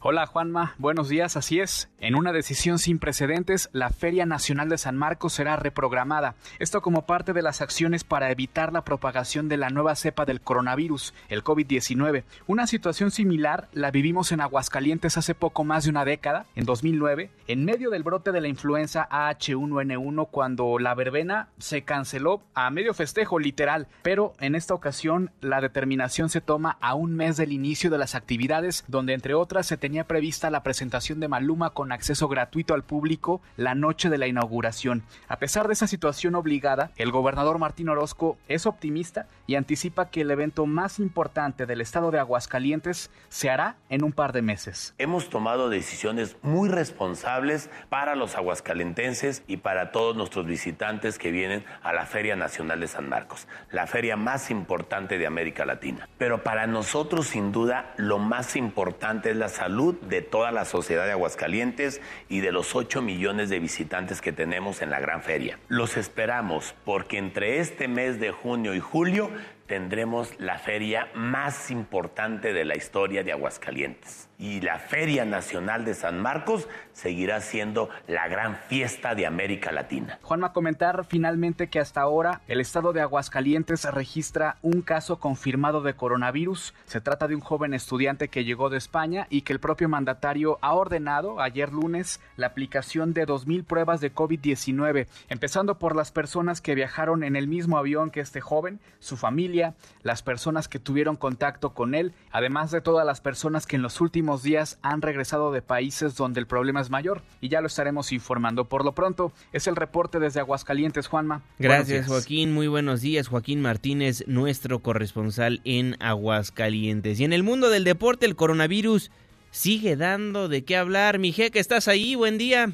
Hola 0.00 0.26
Juanma, 0.26 0.74
buenos 0.76 1.08
días, 1.08 1.38
así 1.38 1.58
es. 1.58 1.88
En 2.00 2.16
una 2.16 2.30
decisión 2.30 2.78
sin 2.78 2.98
precedentes, 2.98 3.70
la 3.72 3.88
Feria 3.88 4.26
Nacional 4.26 4.68
de 4.68 4.76
San 4.76 4.94
Marcos 4.94 5.32
será 5.32 5.56
reprogramada. 5.56 6.34
Esto 6.58 6.82
como 6.82 7.06
parte 7.06 7.32
de 7.32 7.40
las 7.40 7.62
acciones 7.62 8.04
para 8.04 8.30
evitar 8.30 8.74
la 8.74 8.84
propagación 8.84 9.48
de 9.48 9.56
la 9.56 9.70
nueva 9.70 9.96
cepa 9.96 10.26
del 10.26 10.42
coronavirus, 10.42 11.14
el 11.30 11.42
COVID-19. 11.42 12.24
Una 12.46 12.66
situación 12.66 13.10
similar 13.10 13.68
la 13.72 13.90
vivimos 13.90 14.32
en 14.32 14.42
Aguascalientes 14.42 15.16
hace 15.16 15.34
poco 15.34 15.64
más 15.64 15.84
de 15.84 15.90
una 15.90 16.04
década, 16.04 16.44
en 16.54 16.66
2009, 16.66 17.30
en 17.48 17.64
medio 17.64 17.88
del 17.88 18.02
brote 18.02 18.32
de 18.32 18.42
la 18.42 18.48
influenza 18.48 19.08
H1N1 19.10 20.28
cuando 20.30 20.78
la 20.78 20.94
verbena 20.94 21.48
se 21.58 21.82
canceló 21.82 22.42
a 22.54 22.68
medio 22.68 22.92
festejo 22.92 23.38
literal, 23.38 23.88
pero 24.02 24.34
en 24.40 24.56
esta 24.56 24.74
ocasión 24.74 25.30
la 25.40 25.62
determinación 25.62 26.28
se 26.28 26.42
toma 26.42 26.76
a 26.82 26.94
un 26.94 27.16
mes 27.16 27.38
del 27.38 27.52
inicio 27.52 27.88
de 27.88 27.98
las 27.98 28.14
actividades 28.14 28.84
donde 28.88 29.14
entre 29.14 29.32
otras 29.32 29.66
se 29.66 29.85
tenía 29.86 30.02
prevista 30.02 30.50
la 30.50 30.64
presentación 30.64 31.20
de 31.20 31.28
Maluma 31.28 31.70
con 31.70 31.92
acceso 31.92 32.26
gratuito 32.26 32.74
al 32.74 32.82
público 32.82 33.40
la 33.56 33.76
noche 33.76 34.10
de 34.10 34.18
la 34.18 34.26
inauguración. 34.26 35.04
A 35.28 35.36
pesar 35.36 35.68
de 35.68 35.74
esa 35.74 35.86
situación 35.86 36.34
obligada, 36.34 36.90
el 36.96 37.12
gobernador 37.12 37.60
Martín 37.60 37.88
Orozco 37.88 38.36
es 38.48 38.66
optimista 38.66 39.28
y 39.46 39.54
anticipa 39.54 40.10
que 40.10 40.22
el 40.22 40.32
evento 40.32 40.66
más 40.66 40.98
importante 40.98 41.66
del 41.66 41.80
estado 41.80 42.10
de 42.10 42.18
Aguascalientes 42.18 43.12
se 43.28 43.48
hará 43.48 43.76
en 43.88 44.02
un 44.02 44.10
par 44.10 44.32
de 44.32 44.42
meses. 44.42 44.92
Hemos 44.98 45.30
tomado 45.30 45.70
decisiones 45.70 46.36
muy 46.42 46.68
responsables 46.68 47.70
para 47.88 48.16
los 48.16 48.34
aguascalentenses 48.34 49.44
y 49.46 49.58
para 49.58 49.92
todos 49.92 50.16
nuestros 50.16 50.46
visitantes 50.46 51.16
que 51.16 51.30
vienen 51.30 51.64
a 51.84 51.92
la 51.92 52.06
Feria 52.06 52.34
Nacional 52.34 52.80
de 52.80 52.88
San 52.88 53.08
Marcos, 53.08 53.46
la 53.70 53.86
feria 53.86 54.16
más 54.16 54.50
importante 54.50 55.16
de 55.16 55.28
América 55.28 55.64
Latina. 55.64 56.08
Pero 56.18 56.42
para 56.42 56.66
nosotros, 56.66 57.28
sin 57.28 57.52
duda, 57.52 57.94
lo 57.98 58.18
más 58.18 58.56
importante 58.56 59.30
es 59.30 59.36
la 59.36 59.48
salud 59.48 59.75
de 59.76 60.22
toda 60.22 60.52
la 60.52 60.64
sociedad 60.64 61.04
de 61.04 61.12
Aguascalientes 61.12 62.00
y 62.30 62.40
de 62.40 62.50
los 62.50 62.74
8 62.74 63.02
millones 63.02 63.50
de 63.50 63.58
visitantes 63.58 64.22
que 64.22 64.32
tenemos 64.32 64.80
en 64.80 64.90
la 64.90 65.00
gran 65.00 65.22
feria. 65.22 65.58
Los 65.68 65.98
esperamos 65.98 66.74
porque 66.84 67.18
entre 67.18 67.58
este 67.58 67.86
mes 67.86 68.18
de 68.18 68.30
junio 68.30 68.74
y 68.74 68.80
julio 68.80 69.30
tendremos 69.66 70.32
la 70.38 70.58
feria 70.58 71.08
más 71.14 71.70
importante 71.70 72.54
de 72.54 72.64
la 72.64 72.76
historia 72.76 73.22
de 73.22 73.32
Aguascalientes. 73.32 74.25
Y 74.38 74.60
la 74.60 74.78
Feria 74.78 75.24
Nacional 75.24 75.84
de 75.84 75.94
San 75.94 76.20
Marcos 76.20 76.68
seguirá 76.92 77.40
siendo 77.40 77.88
la 78.06 78.28
gran 78.28 78.56
fiesta 78.68 79.14
de 79.14 79.26
América 79.26 79.72
Latina. 79.72 80.18
Juanma, 80.22 80.52
comentar 80.52 81.04
finalmente 81.04 81.68
que 81.68 81.80
hasta 81.80 82.00
ahora 82.00 82.42
el 82.46 82.60
estado 82.60 82.92
de 82.92 83.00
Aguascalientes 83.00 83.84
registra 83.92 84.56
un 84.62 84.82
caso 84.82 85.18
confirmado 85.18 85.80
de 85.80 85.94
coronavirus. 85.94 86.74
Se 86.84 87.00
trata 87.00 87.28
de 87.28 87.34
un 87.34 87.40
joven 87.40 87.72
estudiante 87.72 88.28
que 88.28 88.44
llegó 88.44 88.68
de 88.68 88.78
España 88.78 89.26
y 89.30 89.42
que 89.42 89.52
el 89.52 89.60
propio 89.60 89.88
mandatario 89.88 90.58
ha 90.60 90.74
ordenado 90.74 91.40
ayer 91.40 91.72
lunes 91.72 92.20
la 92.36 92.48
aplicación 92.48 93.14
de 93.14 93.26
2.000 93.26 93.64
pruebas 93.64 94.00
de 94.00 94.14
COVID-19, 94.14 95.06
empezando 95.28 95.78
por 95.78 95.96
las 95.96 96.12
personas 96.12 96.60
que 96.60 96.74
viajaron 96.74 97.24
en 97.24 97.36
el 97.36 97.48
mismo 97.48 97.78
avión 97.78 98.10
que 98.10 98.20
este 98.20 98.40
joven, 98.40 98.80
su 98.98 99.16
familia, 99.16 99.74
las 100.02 100.22
personas 100.22 100.68
que 100.68 100.78
tuvieron 100.78 101.16
contacto 101.16 101.74
con 101.74 101.94
él, 101.94 102.12
además 102.30 102.70
de 102.70 102.80
todas 102.80 103.06
las 103.06 103.20
personas 103.20 103.66
que 103.66 103.76
en 103.76 103.82
los 103.82 104.00
últimos 104.00 104.25
días 104.42 104.78
han 104.82 105.02
regresado 105.02 105.52
de 105.52 105.62
países 105.62 106.16
donde 106.16 106.40
el 106.40 106.46
problema 106.46 106.80
es 106.80 106.90
mayor. 106.90 107.22
Y 107.40 107.48
ya 107.48 107.60
lo 107.60 107.66
estaremos 107.66 108.12
informando. 108.12 108.64
Por 108.64 108.84
lo 108.84 108.92
pronto, 108.92 109.32
es 109.52 109.66
el 109.66 109.76
reporte 109.76 110.18
desde 110.18 110.40
Aguascalientes, 110.40 111.06
Juanma. 111.06 111.42
Gracias, 111.58 112.06
Joaquín. 112.06 112.52
Muy 112.52 112.66
buenos 112.66 113.00
días. 113.00 113.28
Joaquín 113.28 113.60
Martínez, 113.60 114.24
nuestro 114.26 114.80
corresponsal 114.80 115.60
en 115.64 115.96
Aguascalientes. 116.00 117.20
Y 117.20 117.24
en 117.24 117.32
el 117.32 117.42
mundo 117.42 117.70
del 117.70 117.84
deporte, 117.84 118.26
el 118.26 118.36
coronavirus 118.36 119.10
sigue 119.50 119.96
dando 119.96 120.48
de 120.48 120.64
qué 120.64 120.76
hablar. 120.76 121.18
Mi 121.18 121.32
que 121.32 121.50
¿estás 121.54 121.88
ahí? 121.88 122.14
Buen 122.14 122.38
día. 122.38 122.72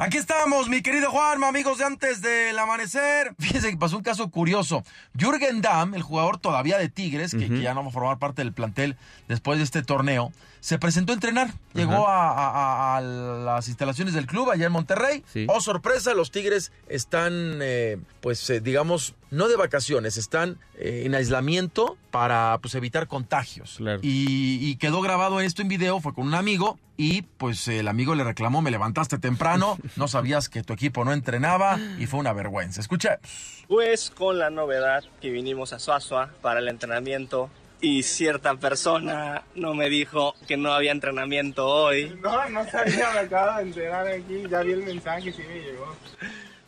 Aquí 0.00 0.16
estamos, 0.16 0.68
mi 0.68 0.80
querido 0.80 1.10
Juanma, 1.10 1.48
amigos 1.48 1.78
de 1.78 1.84
antes 1.84 2.22
del 2.22 2.56
amanecer. 2.56 3.34
Fíjense 3.40 3.68
que 3.68 3.76
pasó 3.76 3.96
un 3.96 4.04
caso 4.04 4.30
curioso. 4.30 4.84
Jürgen 5.18 5.60
Damm, 5.60 5.92
el 5.96 6.02
jugador 6.02 6.38
todavía 6.38 6.78
de 6.78 6.88
Tigres, 6.88 7.32
que, 7.32 7.48
que, 7.48 7.60
ya 7.60 7.74
no 7.74 7.82
va 7.82 7.88
a 7.88 7.90
formar 7.90 8.18
parte 8.20 8.42
del 8.42 8.52
plantel 8.52 8.96
después 9.26 9.58
de 9.58 9.64
este 9.64 9.82
torneo, 9.82 10.32
se 10.60 10.78
presentó 10.78 11.10
a 11.10 11.14
entrenar. 11.14 11.52
Llegó 11.74 12.06
a, 12.08 13.00
las 13.02 13.66
instalaciones 13.66 14.14
del 14.14 14.28
club 14.28 14.52
allá 14.52 14.66
en 14.66 14.72
Monterrey. 14.72 15.24
Oh, 15.48 15.60
sorpresa, 15.60 16.14
los 16.14 16.30
Tigres 16.30 16.70
están, 16.86 17.58
eh, 17.60 17.98
pues, 18.20 18.48
eh, 18.50 18.60
digamos, 18.60 19.16
no 19.30 19.48
de 19.48 19.56
vacaciones, 19.56 20.16
están 20.16 20.58
eh, 20.76 21.02
en 21.04 21.14
aislamiento 21.14 21.96
para 22.10 22.58
pues, 22.60 22.74
evitar 22.74 23.06
contagios. 23.06 23.78
Y, 24.02 24.58
y, 24.60 24.76
quedó 24.76 25.00
grabado 25.00 25.40
esto 25.40 25.62
en 25.62 25.68
video, 25.68 26.00
fue 26.00 26.14
con 26.14 26.26
un 26.26 26.34
amigo. 26.34 26.78
Y 27.00 27.22
pues 27.22 27.68
el 27.68 27.86
amigo 27.86 28.16
le 28.16 28.24
reclamó, 28.24 28.60
me 28.60 28.72
levantaste 28.72 29.18
temprano, 29.18 29.78
no 29.94 30.08
sabías 30.08 30.48
que 30.48 30.64
tu 30.64 30.72
equipo 30.72 31.04
no 31.04 31.12
entrenaba 31.12 31.78
y 31.96 32.06
fue 32.06 32.18
una 32.18 32.32
vergüenza. 32.32 32.80
Escucha. 32.80 33.20
Pues 33.68 34.10
con 34.10 34.40
la 34.40 34.50
novedad 34.50 35.04
que 35.20 35.30
vinimos 35.30 35.72
a 35.72 35.78
Suazua 35.78 36.30
para 36.42 36.58
el 36.58 36.66
entrenamiento 36.66 37.50
y 37.80 38.02
cierta 38.02 38.56
persona 38.56 39.44
no 39.54 39.74
me 39.74 39.88
dijo 39.88 40.34
que 40.46 40.56
no 40.56 40.72
había 40.72 40.90
entrenamiento 40.90 41.68
hoy. 41.68 42.18
No, 42.20 42.48
no 42.50 42.68
sabía, 42.68 43.12
me 43.12 43.20
acabo 43.20 43.58
de 43.58 43.62
entrenar 43.62 44.06
aquí, 44.08 44.42
ya 44.50 44.62
vi 44.62 44.72
el 44.72 44.82
mensaje, 44.82 45.32
sí 45.32 45.42
me 45.48 45.60
llegó. 45.60 45.94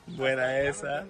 Buena 0.06 0.60
esa. 0.60 1.04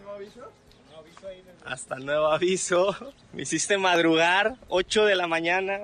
Hasta 1.65 1.97
nuevo 1.97 2.27
aviso. 2.27 2.97
Me 3.33 3.43
hiciste 3.43 3.79
madrugar, 3.79 4.57
8 4.69 5.05
de 5.05 5.17
la 5.17 5.27
mañana. 5.27 5.81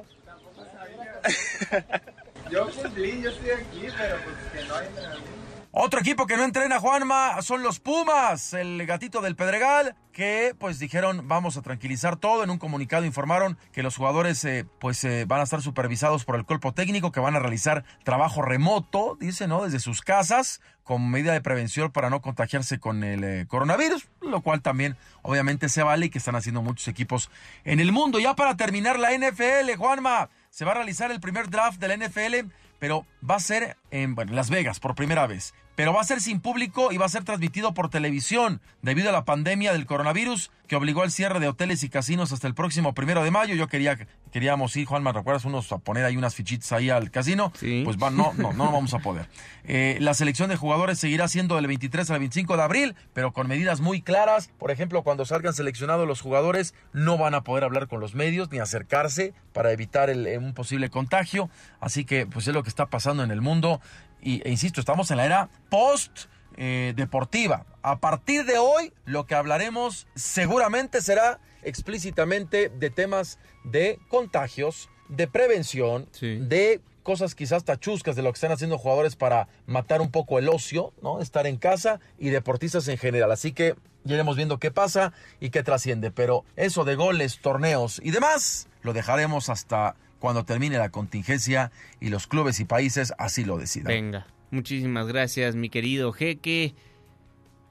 yo 2.50 2.70
cumplí, 2.70 3.22
yo 3.22 3.30
estoy 3.30 3.50
aquí, 3.50 3.86
pero 3.96 4.16
pues 4.24 4.36
que 4.62 4.68
no 4.68 4.74
hay 4.74 4.86
entrenamiento. 4.86 5.45
Otro 5.78 6.00
equipo 6.00 6.26
que 6.26 6.38
no 6.38 6.44
entrena, 6.44 6.80
Juanma, 6.80 7.42
son 7.42 7.62
los 7.62 7.80
Pumas, 7.80 8.54
el 8.54 8.86
gatito 8.86 9.20
del 9.20 9.36
Pedregal, 9.36 9.94
que 10.10 10.54
pues 10.58 10.78
dijeron 10.78 11.28
vamos 11.28 11.58
a 11.58 11.62
tranquilizar 11.62 12.16
todo. 12.16 12.42
En 12.42 12.48
un 12.48 12.56
comunicado 12.56 13.04
informaron 13.04 13.58
que 13.72 13.82
los 13.82 13.94
jugadores 13.94 14.42
eh, 14.46 14.64
pues 14.80 15.04
eh, 15.04 15.26
van 15.28 15.40
a 15.40 15.42
estar 15.42 15.60
supervisados 15.60 16.24
por 16.24 16.36
el 16.36 16.46
cuerpo 16.46 16.72
técnico, 16.72 17.12
que 17.12 17.20
van 17.20 17.36
a 17.36 17.40
realizar 17.40 17.84
trabajo 18.04 18.40
remoto, 18.40 19.18
dice, 19.20 19.48
¿no? 19.48 19.64
Desde 19.64 19.78
sus 19.78 20.00
casas, 20.00 20.62
como 20.82 21.06
medida 21.10 21.34
de 21.34 21.42
prevención 21.42 21.92
para 21.92 22.08
no 22.08 22.22
contagiarse 22.22 22.80
con 22.80 23.04
el 23.04 23.22
eh, 23.22 23.46
coronavirus, 23.46 24.08
lo 24.22 24.40
cual 24.40 24.62
también 24.62 24.96
obviamente 25.20 25.68
se 25.68 25.82
vale 25.82 26.06
y 26.06 26.08
que 26.08 26.16
están 26.16 26.36
haciendo 26.36 26.62
muchos 26.62 26.88
equipos 26.88 27.28
en 27.64 27.80
el 27.80 27.92
mundo. 27.92 28.18
Ya 28.18 28.34
para 28.34 28.56
terminar 28.56 28.98
la 28.98 29.12
NFL, 29.12 29.76
Juanma, 29.76 30.30
se 30.48 30.64
va 30.64 30.70
a 30.70 30.76
realizar 30.76 31.10
el 31.10 31.20
primer 31.20 31.50
draft 31.50 31.78
de 31.78 31.88
la 31.88 31.96
NFL 31.98 32.50
pero 32.78 33.06
va 33.28 33.36
a 33.36 33.40
ser 33.40 33.76
en 33.90 34.14
bueno, 34.14 34.32
Las 34.32 34.50
Vegas 34.50 34.80
por 34.80 34.94
primera 34.94 35.26
vez 35.26 35.54
pero 35.76 35.92
va 35.92 36.00
a 36.00 36.04
ser 36.04 36.20
sin 36.20 36.40
público 36.40 36.90
y 36.90 36.96
va 36.96 37.06
a 37.06 37.10
ser 37.10 37.22
transmitido 37.22 37.74
por 37.74 37.90
televisión 37.90 38.60
debido 38.82 39.10
a 39.10 39.12
la 39.12 39.24
pandemia 39.24 39.72
del 39.72 39.86
coronavirus 39.86 40.50
que 40.66 40.74
obligó 40.74 41.02
al 41.02 41.12
cierre 41.12 41.38
de 41.38 41.46
hoteles 41.46 41.84
y 41.84 41.88
casinos 41.88 42.32
hasta 42.32 42.48
el 42.48 42.54
próximo 42.54 42.92
primero 42.92 43.22
de 43.22 43.30
mayo. 43.30 43.54
Yo 43.54 43.68
quería, 43.68 43.96
queríamos 44.32 44.74
ir, 44.74 44.86
Juan, 44.86 45.04
¿me 45.04 45.12
recuerdas? 45.12 45.44
Unos 45.44 45.70
a 45.70 45.78
poner 45.78 46.04
ahí 46.04 46.16
unas 46.16 46.34
fichitas 46.34 46.72
ahí 46.72 46.90
al 46.90 47.12
casino. 47.12 47.52
Pues 47.84 47.96
va, 47.98 48.10
no, 48.10 48.32
no, 48.36 48.52
no 48.52 48.72
vamos 48.72 48.92
a 48.92 48.98
poder. 48.98 49.28
Eh, 49.62 49.98
la 50.00 50.14
selección 50.14 50.48
de 50.48 50.56
jugadores 50.56 50.98
seguirá 50.98 51.28
siendo 51.28 51.54
del 51.54 51.68
23 51.68 52.10
al 52.10 52.18
25 52.18 52.56
de 52.56 52.62
abril, 52.64 52.96
pero 53.12 53.32
con 53.32 53.46
medidas 53.46 53.80
muy 53.80 54.02
claras. 54.02 54.50
Por 54.58 54.72
ejemplo, 54.72 55.04
cuando 55.04 55.24
salgan 55.24 55.54
seleccionados 55.54 56.08
los 56.08 56.20
jugadores, 56.20 56.74
no 56.92 57.16
van 57.16 57.34
a 57.34 57.44
poder 57.44 57.62
hablar 57.62 57.86
con 57.86 58.00
los 58.00 58.16
medios 58.16 58.50
ni 58.50 58.58
acercarse 58.58 59.34
para 59.52 59.70
evitar 59.70 60.10
el, 60.10 60.26
un 60.38 60.52
posible 60.52 60.90
contagio. 60.90 61.48
Así 61.78 62.04
que, 62.04 62.26
pues 62.26 62.48
es 62.48 62.54
lo 62.54 62.64
que 62.64 62.70
está 62.70 62.86
pasando 62.86 63.15
en 63.22 63.30
el 63.30 63.40
mundo 63.40 63.80
y, 64.22 64.46
e 64.46 64.50
insisto, 64.50 64.80
estamos 64.80 65.10
en 65.10 65.18
la 65.18 65.26
era 65.26 65.48
post 65.70 66.26
eh, 66.56 66.94
deportiva. 66.96 67.66
A 67.82 67.98
partir 67.98 68.44
de 68.44 68.58
hoy, 68.58 68.92
lo 69.04 69.26
que 69.26 69.34
hablaremos 69.34 70.06
seguramente 70.14 71.00
será 71.00 71.38
explícitamente 71.62 72.68
de 72.68 72.90
temas 72.90 73.38
de 73.64 73.98
contagios, 74.08 74.88
de 75.08 75.28
prevención, 75.28 76.08
de 76.20 76.80
cosas 77.02 77.36
quizás 77.36 77.64
tachuscas 77.64 78.16
de 78.16 78.22
lo 78.22 78.32
que 78.32 78.36
están 78.36 78.50
haciendo 78.50 78.78
jugadores 78.78 79.14
para 79.14 79.46
matar 79.66 80.00
un 80.00 80.10
poco 80.10 80.40
el 80.40 80.48
ocio, 80.48 80.92
¿no? 81.02 81.20
Estar 81.20 81.46
en 81.46 81.56
casa 81.56 82.00
y 82.18 82.30
deportistas 82.30 82.88
en 82.88 82.98
general. 82.98 83.30
Así 83.30 83.52
que 83.52 83.76
ya 84.02 84.14
iremos 84.14 84.36
viendo 84.36 84.58
qué 84.58 84.72
pasa 84.72 85.12
y 85.38 85.50
qué 85.50 85.62
trasciende. 85.62 86.10
Pero 86.10 86.44
eso 86.56 86.84
de 86.84 86.96
goles, 86.96 87.38
torneos 87.40 88.00
y 88.02 88.10
demás, 88.10 88.66
lo 88.82 88.92
dejaremos 88.92 89.50
hasta 89.50 89.94
cuando 90.26 90.44
termine 90.44 90.76
la 90.76 90.88
contingencia 90.88 91.70
y 92.00 92.08
los 92.08 92.26
clubes 92.26 92.58
y 92.58 92.64
países 92.64 93.14
así 93.16 93.44
lo 93.44 93.58
decidan. 93.58 93.86
Venga, 93.86 94.26
muchísimas 94.50 95.06
gracias 95.06 95.54
mi 95.54 95.70
querido 95.70 96.12
Jeque. 96.12 96.74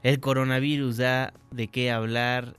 El 0.02 0.20
coronavirus 0.20 0.96
da 0.96 1.34
de 1.50 1.68
qué 1.68 1.90
hablar 1.90 2.56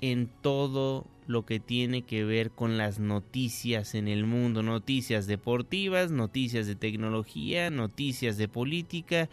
en 0.00 0.28
todo 0.42 1.06
lo 1.28 1.46
que 1.46 1.60
tiene 1.60 2.02
que 2.02 2.24
ver 2.24 2.50
con 2.50 2.76
las 2.76 2.98
noticias 2.98 3.94
en 3.94 4.08
el 4.08 4.24
mundo, 4.26 4.64
noticias 4.64 5.28
deportivas, 5.28 6.10
noticias 6.10 6.66
de 6.66 6.74
tecnología, 6.74 7.70
noticias 7.70 8.36
de 8.36 8.48
política, 8.48 9.28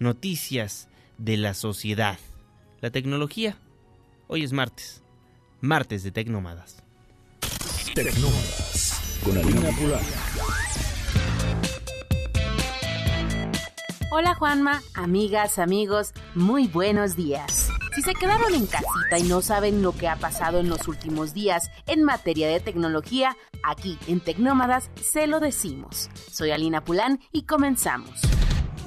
noticias 0.00 0.90
de 1.16 1.38
la 1.38 1.54
sociedad. 1.54 2.18
La 2.82 2.90
tecnología. 2.90 3.56
Hoy 4.26 4.44
es 4.44 4.52
martes, 4.52 5.02
martes 5.62 6.02
de 6.02 6.10
Tecnomadas. 6.10 6.82
Tecnomadas 7.94 9.03
con 9.22 9.36
Hola 14.10 14.34
Juanma, 14.34 14.82
amigas, 14.94 15.58
amigos, 15.58 16.12
muy 16.34 16.66
buenos 16.68 17.16
días. 17.16 17.68
Si 17.94 18.02
se 18.02 18.14
quedaron 18.14 18.54
en 18.54 18.66
casita 18.66 19.18
y 19.18 19.22
no 19.24 19.42
saben 19.42 19.82
lo 19.82 19.92
que 19.92 20.08
ha 20.08 20.16
pasado 20.16 20.58
en 20.58 20.68
los 20.68 20.88
últimos 20.88 21.34
días 21.34 21.70
en 21.86 22.02
materia 22.02 22.48
de 22.48 22.60
tecnología, 22.60 23.36
aquí 23.62 23.98
en 24.08 24.20
Tecnómadas 24.20 24.90
se 25.00 25.26
lo 25.26 25.40
decimos. 25.40 26.10
Soy 26.32 26.50
Alina 26.50 26.84
Pulán 26.84 27.20
y 27.30 27.42
comenzamos. 27.42 28.20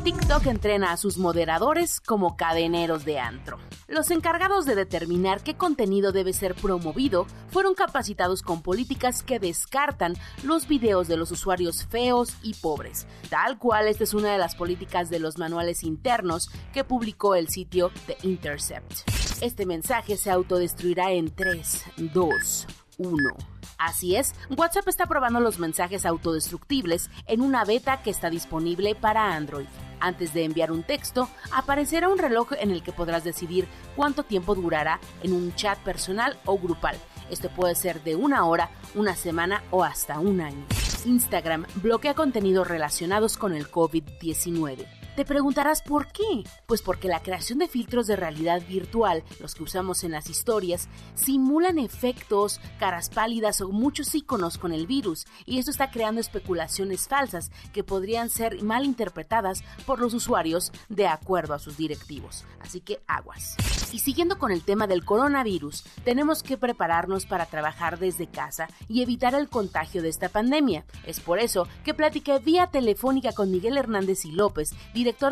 TikTok 0.03 0.45
entrena 0.47 0.91
a 0.91 0.97
sus 0.97 1.17
moderadores 1.17 2.01
como 2.01 2.35
cadeneros 2.37 3.05
de 3.05 3.19
antro. 3.19 3.59
Los 3.87 4.11
encargados 4.11 4.65
de 4.65 4.75
determinar 4.75 5.41
qué 5.41 5.55
contenido 5.55 6.11
debe 6.11 6.33
ser 6.33 6.55
promovido 6.55 7.25
fueron 7.47 7.73
capacitados 7.73 8.41
con 8.41 8.61
políticas 8.61 9.23
que 9.23 9.39
descartan 9.39 10.15
los 10.43 10.67
videos 10.67 11.07
de 11.07 11.15
los 11.15 11.31
usuarios 11.31 11.85
feos 11.85 12.35
y 12.43 12.53
pobres. 12.55 13.07
Tal 13.29 13.57
cual 13.57 13.87
esta 13.87 14.03
es 14.03 14.13
una 14.13 14.33
de 14.33 14.39
las 14.39 14.55
políticas 14.55 15.09
de 15.09 15.19
los 15.19 15.37
manuales 15.37 15.83
internos 15.83 16.49
que 16.73 16.83
publicó 16.83 17.35
el 17.35 17.47
sitio 17.47 17.91
The 18.07 18.17
Intercept. 18.23 19.09
Este 19.41 19.65
mensaje 19.65 20.17
se 20.17 20.31
autodestruirá 20.31 21.13
en 21.13 21.33
3, 21.33 21.85
2, 22.13 22.67
1. 22.97 23.56
Así 23.77 24.15
es, 24.15 24.33
WhatsApp 24.55 24.87
está 24.87 25.05
probando 25.05 25.39
los 25.39 25.59
mensajes 25.59 26.05
autodestructibles 26.05 27.09
en 27.25 27.41
una 27.41 27.63
beta 27.65 28.01
que 28.01 28.09
está 28.09 28.29
disponible 28.29 28.95
para 28.95 29.35
Android. 29.35 29.67
Antes 29.99 30.33
de 30.33 30.43
enviar 30.43 30.71
un 30.71 30.83
texto, 30.83 31.29
aparecerá 31.51 32.09
un 32.09 32.17
reloj 32.17 32.53
en 32.59 32.71
el 32.71 32.83
que 32.83 32.91
podrás 32.91 33.23
decidir 33.23 33.67
cuánto 33.95 34.23
tiempo 34.23 34.55
durará 34.55 34.99
en 35.23 35.33
un 35.33 35.53
chat 35.55 35.79
personal 35.79 36.39
o 36.45 36.57
grupal. 36.57 36.97
Esto 37.29 37.49
puede 37.49 37.75
ser 37.75 38.03
de 38.03 38.15
una 38.15 38.45
hora, 38.45 38.69
una 38.95 39.15
semana 39.15 39.63
o 39.71 39.83
hasta 39.83 40.19
un 40.19 40.41
año. 40.41 40.65
Instagram 41.05 41.65
bloquea 41.75 42.13
contenidos 42.13 42.67
relacionados 42.67 43.37
con 43.37 43.53
el 43.53 43.69
COVID-19. 43.71 44.96
Te 45.17 45.25
preguntarás 45.25 45.81
por 45.81 46.11
qué. 46.11 46.43
Pues 46.67 46.83
porque 46.83 47.07
la 47.07 47.23
creación 47.23 47.57
de 47.57 47.67
filtros 47.67 48.05
de 48.05 48.15
realidad 48.15 48.61
virtual, 48.67 49.23
los 49.39 49.55
que 49.55 49.63
usamos 49.63 50.03
en 50.03 50.11
las 50.11 50.29
historias, 50.29 50.89
simulan 51.15 51.79
efectos, 51.79 52.61
caras 52.77 53.09
pálidas 53.09 53.59
o 53.61 53.69
muchos 53.69 54.13
iconos 54.13 54.59
con 54.59 54.73
el 54.73 54.85
virus, 54.85 55.25
y 55.47 55.57
esto 55.57 55.71
está 55.71 55.89
creando 55.89 56.21
especulaciones 56.21 57.07
falsas 57.07 57.49
que 57.73 57.83
podrían 57.83 58.29
ser 58.29 58.61
mal 58.61 58.85
interpretadas 58.85 59.63
por 59.87 59.99
los 59.99 60.13
usuarios 60.13 60.71
de 60.87 61.07
acuerdo 61.07 61.55
a 61.55 61.59
sus 61.59 61.77
directivos. 61.77 62.45
Así 62.59 62.79
que 62.81 63.01
aguas. 63.07 63.55
Y 63.91 63.99
siguiendo 63.99 64.37
con 64.37 64.51
el 64.51 64.61
tema 64.61 64.85
del 64.85 65.03
coronavirus, 65.03 65.83
tenemos 66.03 66.43
que 66.43 66.57
prepararnos 66.57 67.25
para 67.25 67.47
trabajar 67.47 67.97
desde 67.97 68.27
casa 68.27 68.67
y 68.87 69.01
evitar 69.01 69.33
el 69.33 69.49
contagio 69.49 70.03
de 70.03 70.09
esta 70.09 70.29
pandemia. 70.29 70.85
Es 71.07 71.21
por 71.21 71.39
eso 71.39 71.67
que 71.83 71.95
platiqué 71.95 72.37
vía 72.37 72.67
telefónica 72.67 73.31
con 73.31 73.49
Miguel 73.49 73.77
Hernández 73.77 74.23
y 74.25 74.31
López, 74.31 74.75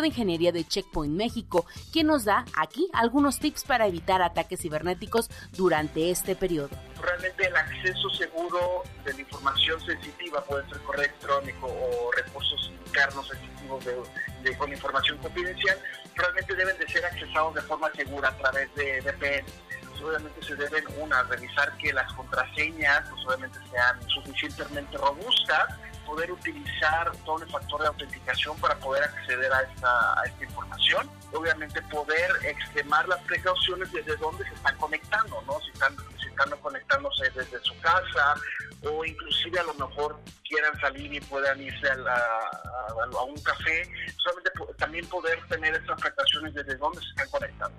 de 0.01 0.07
ingeniería 0.07 0.51
de 0.51 0.63
Checkpoint 0.63 1.13
México, 1.13 1.65
quien 1.91 2.07
nos 2.07 2.25
da 2.25 2.45
aquí 2.57 2.89
algunos 2.93 3.39
tips 3.39 3.63
para 3.63 3.87
evitar 3.87 4.21
ataques 4.21 4.61
cibernéticos 4.61 5.29
durante 5.51 6.11
este 6.11 6.35
periodo. 6.35 6.69
Realmente 7.01 7.47
el 7.47 7.55
acceso 7.55 8.09
seguro 8.11 8.83
de 9.03 9.13
la 9.13 9.21
información 9.21 9.79
sensitiva 9.81 10.43
puede 10.43 10.67
ser 10.69 10.79
correo 10.79 11.03
electrónico 11.03 11.67
o 11.67 12.11
recursos 12.11 12.71
internos 12.85 13.27
sensitivos 13.27 13.85
de, 13.85 14.57
con 14.57 14.71
información 14.71 15.17
confidencial, 15.17 15.77
realmente 16.15 16.55
deben 16.55 16.77
de 16.77 16.87
ser 16.87 17.05
accesados 17.05 17.55
de 17.55 17.61
forma 17.61 17.91
segura 17.91 18.29
a 18.29 18.37
través 18.37 18.73
de 18.75 19.01
VPN 19.01 19.45
obviamente 20.05 20.41
se 20.43 20.55
deben, 20.55 20.83
una, 20.99 21.23
revisar 21.23 21.75
que 21.77 21.91
las 21.93 22.11
contraseñas, 22.13 23.09
pues 23.09 23.25
obviamente 23.25 23.59
sean 23.71 24.09
suficientemente 24.09 24.97
robustas, 24.97 25.65
poder 26.05 26.31
utilizar 26.31 27.11
el 27.41 27.49
factor 27.49 27.81
de 27.81 27.87
autenticación 27.87 28.57
para 28.59 28.75
poder 28.75 29.03
acceder 29.03 29.51
a 29.51 29.61
esta, 29.61 30.19
a 30.19 30.23
esta 30.25 30.43
información. 30.43 31.09
Obviamente 31.33 31.81
poder 31.83 32.31
extremar 32.43 33.07
las 33.07 33.21
precauciones 33.23 33.91
desde 33.91 34.15
donde 34.17 34.43
se 34.45 34.53
están 34.53 34.77
conectando, 34.77 35.41
¿no? 35.47 35.59
Si 35.61 35.71
están, 35.71 35.95
si 36.21 36.27
están 36.27 36.49
conectándose 36.61 37.29
desde 37.31 37.59
su 37.61 37.77
casa 37.79 38.35
o 38.85 39.05
inclusive 39.05 39.59
a 39.59 39.63
lo 39.63 39.73
mejor 39.75 40.19
quieran 40.47 40.79
salir 40.79 41.13
y 41.13 41.19
puedan 41.21 41.61
irse 41.61 41.87
a, 41.89 43.23
un 43.25 43.41
café, 43.41 43.89
solamente 44.17 44.51
también 44.77 45.05
poder 45.07 45.39
tener 45.47 45.73
estas 45.73 45.99
precauciones 45.99 46.53
desde 46.53 46.75
donde 46.75 46.99
se 47.01 47.07
están 47.09 47.29
conectando. 47.29 47.77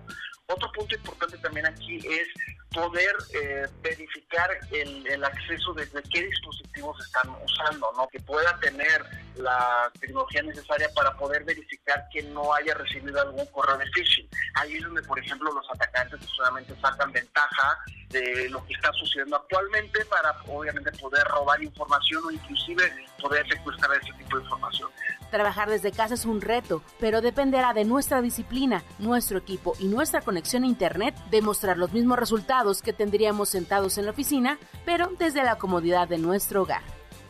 Otro 0.49 0.71
punto 0.73 0.95
importante 0.95 1.39
también 1.39 1.67
aquí 1.67 1.99
es 1.99 2.29
poder 2.73 3.17
eh, 3.35 3.67
verificar 3.83 4.51
el, 4.71 5.25
acceso 5.25 5.73
desde 5.75 6.03
qué 6.05 6.25
dispositivos 6.27 6.97
están 7.05 7.31
usando, 7.43 7.91
¿no? 7.97 8.07
Que 8.09 8.21
pueda 8.21 8.59
tener 8.61 9.05
la 9.37 9.91
tecnología 10.01 10.43
necesaria 10.43 10.89
para 10.95 11.17
poder 11.17 11.45
verificar 11.45 12.07
que 12.13 12.23
no 12.23 12.53
haya 12.55 12.75
recibido 12.75 13.21
algún 13.21 13.47
correo 13.47 13.79
de 13.79 13.87
phishing. 13.93 14.29
Ahí 14.55 14.77
es 14.77 14.83
donde, 14.83 15.03
por 15.03 15.19
ejemplo, 15.19 15.53
los 15.53 15.67
atacantes 15.71 16.21
solamente 16.37 16.75
sacan 16.81 17.11
ventaja 17.13 17.79
de 18.11 18.49
lo 18.51 18.65
que 18.67 18.75
está 18.75 18.93
sucediendo 18.93 19.37
actualmente 19.37 20.05
para, 20.07 20.37
obviamente, 20.49 20.93
poder 20.93 21.25
robar 21.25 21.63
información 21.63 22.25
o 22.25 22.31
inclusive 22.31 22.93
poder 23.21 23.47
secuestrar 23.49 23.91
ese 24.01 24.13
tipo 24.13 24.37
de 24.37 24.45
información. 24.45 24.91
Trabajar 25.31 25.69
desde 25.69 25.93
casa 25.93 26.15
es 26.15 26.25
un 26.25 26.41
reto, 26.41 26.83
pero 27.01 27.21
dependerá 27.21 27.73
de 27.75 27.85
nuestra 27.85 28.23
disciplina, 28.23 28.85
nuestro 28.99 29.39
equipo 29.39 29.75
y 29.79 29.87
nuestra 29.87 30.21
conexión 30.21 30.63
a 30.63 30.69
Internet 30.69 31.15
demostrar 31.31 31.79
los 31.79 31.93
mismos 31.93 32.19
resultados 32.19 32.81
que 32.81 32.93
tendríamos 32.93 33.49
sentados 33.49 33.99
en 33.99 34.05
la 34.05 34.13
oficina, 34.13 34.59
pero 34.85 35.11
desde 35.19 35.43
la 35.43 35.57
comodidad 35.57 36.09
de 36.09 36.19
nuestro 36.19 36.63
hogar. 36.63 36.83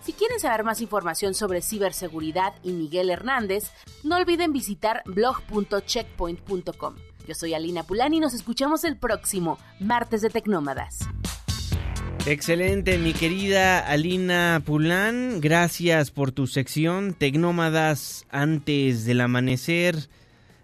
Si 0.03 0.13
quieren 0.13 0.39
saber 0.39 0.63
más 0.63 0.81
información 0.81 1.35
sobre 1.35 1.63
ciberseguridad 1.63 2.55
y 2.63 2.73
Miguel 2.73 3.11
Hernández, 3.11 3.73
no 4.05 4.17
olviden 4.17 4.53
visitar 4.53 5.03
blog.checkpoint.com. 5.07 6.95
Yo 7.27 7.35
soy 7.35 7.55
Alina 7.55 7.83
Pulani 7.83 8.19
y 8.19 8.21
nos 8.21 8.35
escuchamos 8.35 8.85
el 8.85 8.97
próximo 8.97 9.59
martes 9.81 10.23
de 10.23 10.31
Tecnómadas. 10.31 11.01
Excelente, 12.25 12.99
mi 12.99 13.13
querida 13.13 13.81
Alina 13.81 14.63
Pulán. 14.65 15.41
Gracias 15.41 16.13
por 16.13 16.31
tu 16.31 16.47
sección 16.47 17.15
Tecnómadas 17.15 18.27
antes 18.31 19.05
del 19.05 19.21
amanecer. 19.21 19.97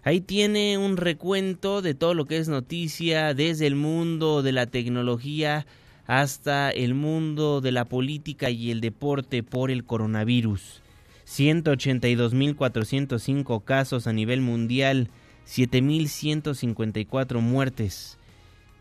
Ahí 0.03 0.21
tiene 0.21 0.77
un 0.77 0.95
recuento 0.97 1.81
de 1.81 1.95
todo 1.95 2.13
lo 2.13 2.25
que 2.25 2.37
es 2.37 2.47
noticia 2.47 3.33
desde 3.33 3.67
el 3.67 3.75
mundo 3.75 4.41
de 4.41 4.53
la 4.53 4.67
tecnología 4.67 5.65
hasta 6.07 6.69
el 6.69 6.93
mundo 6.93 7.59
de 7.61 7.71
la 7.71 7.85
política 7.85 8.49
y 8.49 8.71
el 8.71 8.81
deporte 8.81 9.43
por 9.43 9.71
el 9.71 9.85
coronavirus. 9.85 10.81
182.405 11.25 13.63
casos 13.63 14.07
a 14.07 14.13
nivel 14.13 14.41
mundial, 14.41 15.07
7.154 15.47 17.41
muertes. 17.41 18.17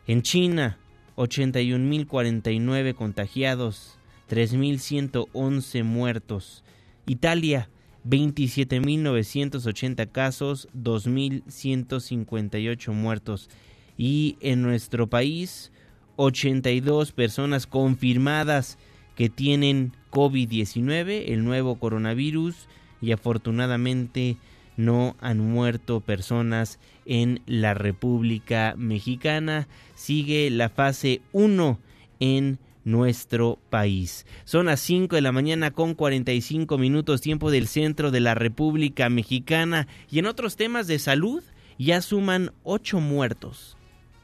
En 0.06 0.22
China, 0.22 0.78
81.049 1.16 2.94
contagiados, 2.94 3.98
3.111 4.30 5.84
muertos. 5.84 6.64
Italia, 7.06 7.68
27.980 8.08 10.10
casos, 10.10 10.68
2.158 10.74 12.92
muertos. 12.92 13.50
Y 13.96 14.36
en 14.40 14.62
nuestro 14.62 15.08
país, 15.08 15.70
82 16.16 17.12
personas 17.12 17.66
confirmadas 17.66 18.78
que 19.14 19.28
tienen 19.28 19.92
COVID-19, 20.10 21.24
el 21.28 21.44
nuevo 21.44 21.76
coronavirus, 21.76 22.66
y 23.00 23.12
afortunadamente 23.12 24.38
no 24.77 25.16
han 25.20 25.39
muerto 25.39 26.01
personas 26.01 26.79
en 27.05 27.41
la 27.47 27.75
República 27.75 28.75
Mexicana. 28.77 29.68
Sigue 29.95 30.51
la 30.51 30.68
fase 30.68 31.20
1 31.33 31.79
en 32.20 32.59
nuestro 32.85 33.59
país. 33.70 34.27
Son 34.45 34.66
las 34.66 34.81
5 34.81 35.16
de 35.16 35.23
la 35.23 35.33
mañana 35.33 35.70
con 35.70 35.95
45 35.95 36.79
minutos 36.79 37.20
tiempo 37.20 37.51
del 37.51 37.68
centro 37.68 38.11
de 38.11 38.20
la 38.20 38.35
República 38.35 39.09
Mexicana 39.09 39.87
y 40.11 40.18
en 40.18 40.27
otros 40.27 40.57
temas 40.57 40.87
de 40.87 40.99
salud 40.99 41.43
ya 41.79 42.01
suman 42.01 42.53
8 42.64 43.01
muertos. 43.01 43.77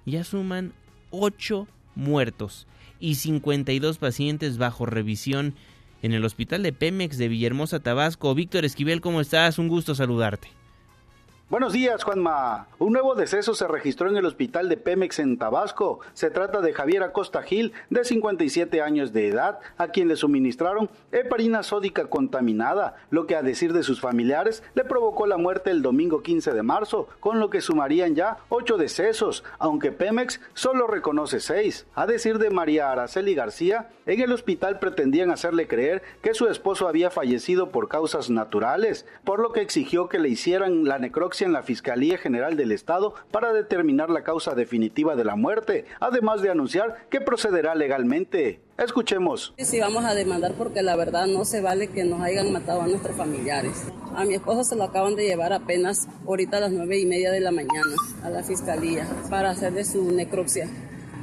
Ya 0.07 0.25
suman 0.25 0.73
8 1.11 1.67
muertos 1.95 2.67
y 3.01 3.17
52 3.17 3.99
pacientes 3.99 4.59
bajo 4.59 4.87
revisión 4.87 5.55
en 6.03 6.13
el 6.13 6.25
hospital 6.25 6.63
de 6.63 6.73
Pemex 6.73 7.19
de 7.19 7.29
Villahermosa, 7.29 7.81
Tabasco. 7.81 8.35
Víctor 8.35 8.65
Esquivel, 8.65 9.01
¿cómo 9.01 9.21
estás? 9.21 9.59
Un 9.59 9.69
gusto 9.69 9.95
saludarte. 9.95 10.58
Buenos 11.51 11.73
días, 11.73 12.05
Juanma. 12.05 12.67
Un 12.79 12.93
nuevo 12.93 13.15
deceso 13.15 13.55
se 13.55 13.67
registró 13.67 14.11
en 14.11 14.19
el 14.19 14.27
hospital 14.27 14.69
de 14.69 14.77
Pemex 14.77 15.19
en 15.19 15.39
Tabasco. 15.39 16.01
Se 16.13 16.31
trata 16.31 16.61
de 16.61 16.75
Javier 16.75 17.03
Acosta 17.03 17.43
Gil, 17.43 17.73
de 17.89 18.05
57 18.05 18.83
años 18.83 19.15
de 19.15 19.29
edad, 19.29 19.59
a 19.79 19.89
quien 19.89 20.09
le 20.09 20.17
suministraron 20.17 20.91
heparina 21.11 21.63
sódica 21.63 22.11
contaminada, 22.11 22.97
lo 23.09 23.27
que 23.27 23.35
a 23.35 23.41
decir 23.41 23.73
de 23.73 23.83
sus 23.83 23.99
familiares 23.99 24.63
le 24.75 24.85
provocó 24.85 25.27
la 25.27 25.39
muerte 25.39 25.71
el 25.71 25.81
domingo 25.81 26.23
15 26.23 26.53
de 26.53 26.63
marzo, 26.63 27.09
con 27.19 27.41
lo 27.41 27.49
que 27.49 27.63
sumarían 27.63 28.15
ya 28.15 28.37
ocho 28.51 28.77
decesos, 28.77 29.43
aunque 29.59 29.91
Pemex 29.91 30.43
solo 30.53 30.87
reconoce 30.87 31.41
seis. 31.41 31.87
A 31.95 32.07
decir 32.07 32.37
de 32.37 32.51
María 32.51 32.93
Araceli 32.93 33.35
García, 33.35 33.89
en 34.05 34.21
el 34.21 34.33
hospital 34.33 34.81
pretendían 34.81 35.31
hacerle 35.31 35.67
creer 35.67 36.03
que 36.21 36.35
su 36.35 36.47
esposo 36.47 36.89
había 36.89 37.11
fallecido 37.11 37.71
por 37.71 37.89
causas 37.89 38.29
naturales, 38.29 39.07
por 39.25 39.41
lo 39.41 39.53
que 39.53 39.63
exigió 39.63 40.11
que 40.11 40.19
le 40.19 40.29
hicieran 40.29 40.85
la 40.85 40.99
necropsia 40.99 41.38
en 41.45 41.53
la 41.53 41.62
Fiscalía 41.62 42.18
General 42.18 42.57
del 42.57 42.72
Estado 42.72 43.14
para 43.30 43.53
determinar 43.53 44.11
la 44.11 44.24
causa 44.24 44.55
definitiva 44.55 45.16
de 45.16 45.24
la 45.24 45.36
muerte, 45.36 45.84
además 46.01 46.43
de 46.43 46.51
anunciar 46.51 47.07
que 47.11 47.20
procederá 47.20 47.74
legalmente. 47.74 48.61
Escuchemos. 48.78 49.55
Sí, 49.59 49.80
vamos 49.80 50.05
a 50.05 50.14
demandar 50.14 50.55
porque 50.55 50.82
la 50.82 50.97
verdad 50.97 51.26
no 51.26 51.45
se 51.45 51.61
vale 51.61 51.89
que 51.89 52.05
nos 52.05 52.20
hayan 52.22 52.53
matado 52.53 52.82
a 52.82 52.86
nuestros 52.86 53.16
familiares. 53.16 53.84
A 54.14 54.24
mi 54.24 54.34
esposo 54.34 54.64
se 54.64 54.76
lo 54.76 54.84
acaban 54.84 55.16
de 55.16 55.26
llevar 55.26 55.53
apenas 55.53 56.09
ahorita 56.26 56.59
a 56.59 56.61
las 56.61 56.72
nueve 56.72 56.99
y 56.99 57.07
media 57.07 57.32
de 57.32 57.41
la 57.41 57.51
mañana 57.51 57.95
a 58.22 58.30
la 58.30 58.43
fiscalía 58.43 59.07
para 59.30 59.51
hacerle 59.51 59.84
su 59.84 60.11
necropsia. 60.12 60.68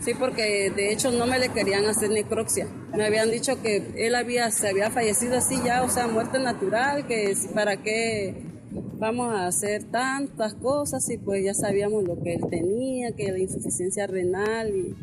Sí, 0.02 0.14
porque 0.14 0.72
de 0.76 0.92
hecho 0.92 1.12
no 1.12 1.26
me 1.26 1.40
le 1.40 1.50
querían 1.50 1.86
hacer 1.86 2.10
necropsia. 2.10 2.68
Me 2.94 3.06
habían 3.06 3.32
dicho 3.32 3.62
que 3.62 3.92
él 3.96 4.16
había, 4.16 4.52
se 4.52 4.70
había 4.70 4.92
fallecido 4.92 5.38
así 5.38 5.60
ya, 5.64 5.84
o 5.84 5.90
sea, 5.90 6.08
muerte 6.08 6.40
natural, 6.40 7.08
que 7.08 7.34
para 7.54 7.78
qué 7.78 8.55
vamos 9.06 9.36
a 9.36 9.46
hacer 9.46 9.84
tantas 9.84 10.56
cosas 10.56 11.08
y 11.12 11.20
pues 11.20 11.44
ya 11.44 11.54
sabíamos 11.54 12.04
lo 12.06 12.20
que 12.24 12.34
él 12.34 12.42
tenía, 12.50 13.12
que 13.12 13.32
la 13.32 13.38
insuficiencia 13.38 14.08
renal 14.08 14.76
y 14.76 14.96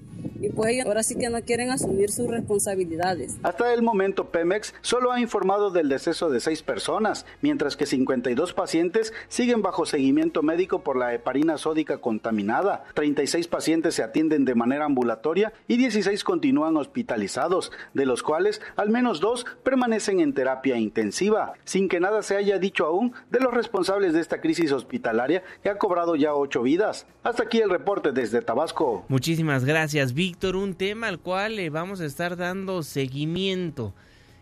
y 0.42 0.48
pues 0.50 0.72
ellos 0.72 0.86
ahora 0.86 1.02
sí 1.02 1.14
que 1.14 1.30
no 1.30 1.40
quieren 1.42 1.70
asumir 1.70 2.10
sus 2.10 2.26
responsabilidades. 2.28 3.36
Hasta 3.42 3.72
el 3.72 3.82
momento 3.82 4.30
Pemex 4.30 4.74
solo 4.80 5.12
ha 5.12 5.20
informado 5.20 5.70
del 5.70 5.88
deceso 5.88 6.30
de 6.30 6.40
seis 6.40 6.62
personas, 6.62 7.26
mientras 7.40 7.76
que 7.76 7.86
52 7.86 8.52
pacientes 8.52 9.12
siguen 9.28 9.62
bajo 9.62 9.86
seguimiento 9.86 10.42
médico 10.42 10.82
por 10.82 10.96
la 10.96 11.14
heparina 11.14 11.58
sódica 11.58 11.98
contaminada, 11.98 12.84
36 12.94 13.46
pacientes 13.48 13.94
se 13.94 14.02
atienden 14.02 14.44
de 14.44 14.54
manera 14.54 14.84
ambulatoria 14.84 15.52
y 15.68 15.76
16 15.76 16.24
continúan 16.24 16.76
hospitalizados, 16.76 17.70
de 17.94 18.06
los 18.06 18.22
cuales 18.22 18.60
al 18.76 18.90
menos 18.90 19.20
dos 19.20 19.46
permanecen 19.62 20.20
en 20.20 20.34
terapia 20.34 20.76
intensiva, 20.76 21.54
sin 21.64 21.88
que 21.88 22.00
nada 22.00 22.22
se 22.22 22.36
haya 22.36 22.58
dicho 22.58 22.84
aún 22.86 23.12
de 23.30 23.40
los 23.40 23.54
responsables 23.54 24.12
de 24.12 24.20
esta 24.20 24.40
crisis 24.40 24.72
hospitalaria 24.72 25.42
que 25.62 25.70
ha 25.70 25.78
cobrado 25.78 26.16
ya 26.16 26.34
ocho 26.34 26.62
vidas. 26.62 27.06
Hasta 27.22 27.44
aquí 27.44 27.60
el 27.60 27.70
reporte 27.70 28.12
desde 28.12 28.42
Tabasco. 28.42 29.04
Muchísimas 29.08 29.64
gracias, 29.64 30.12
Víctor. 30.32 30.56
Un 30.56 30.72
tema 30.72 31.08
al 31.08 31.18
cual 31.18 31.56
le 31.56 31.68
vamos 31.68 32.00
a 32.00 32.06
estar 32.06 32.38
dando 32.38 32.82
seguimiento. 32.82 33.92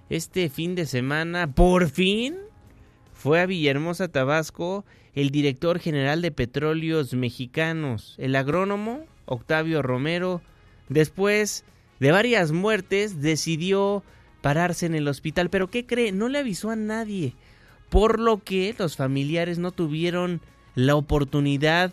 Este 0.09 0.49
fin 0.49 0.76
de 0.76 0.86
semana, 0.86 1.53
por 1.53 1.91
fin, 1.91 2.36
fue 3.12 3.41
a 3.41 3.47
Villahermosa, 3.47 4.07
Tabasco, 4.07 4.84
el 5.14 5.30
director 5.30 5.80
general 5.80 6.22
de 6.22 6.30
Petróleos 6.30 7.12
Mexicanos, 7.14 8.14
el 8.18 8.36
agrónomo 8.36 9.05
Octavio 9.24 9.82
Romero. 9.82 10.43
Después 10.88 11.64
de 11.99 12.12
varias 12.12 12.53
muertes, 12.53 13.20
decidió 13.20 14.05
pararse 14.43 14.86
en 14.86 14.95
el 14.95 15.09
hospital. 15.09 15.51
Pero 15.51 15.70
¿qué 15.70 15.86
cree? 15.86 16.12
No 16.12 16.28
le 16.28 16.38
avisó 16.38 16.70
a 16.70 16.76
nadie. 16.76 17.34
Por 17.88 18.20
lo 18.20 18.45
que 18.45 18.76
los 18.78 18.97
familiares 18.97 19.59
no 19.59 19.72
tuvieron 19.72 20.41
la 20.76 20.95
oportunidad 20.95 21.93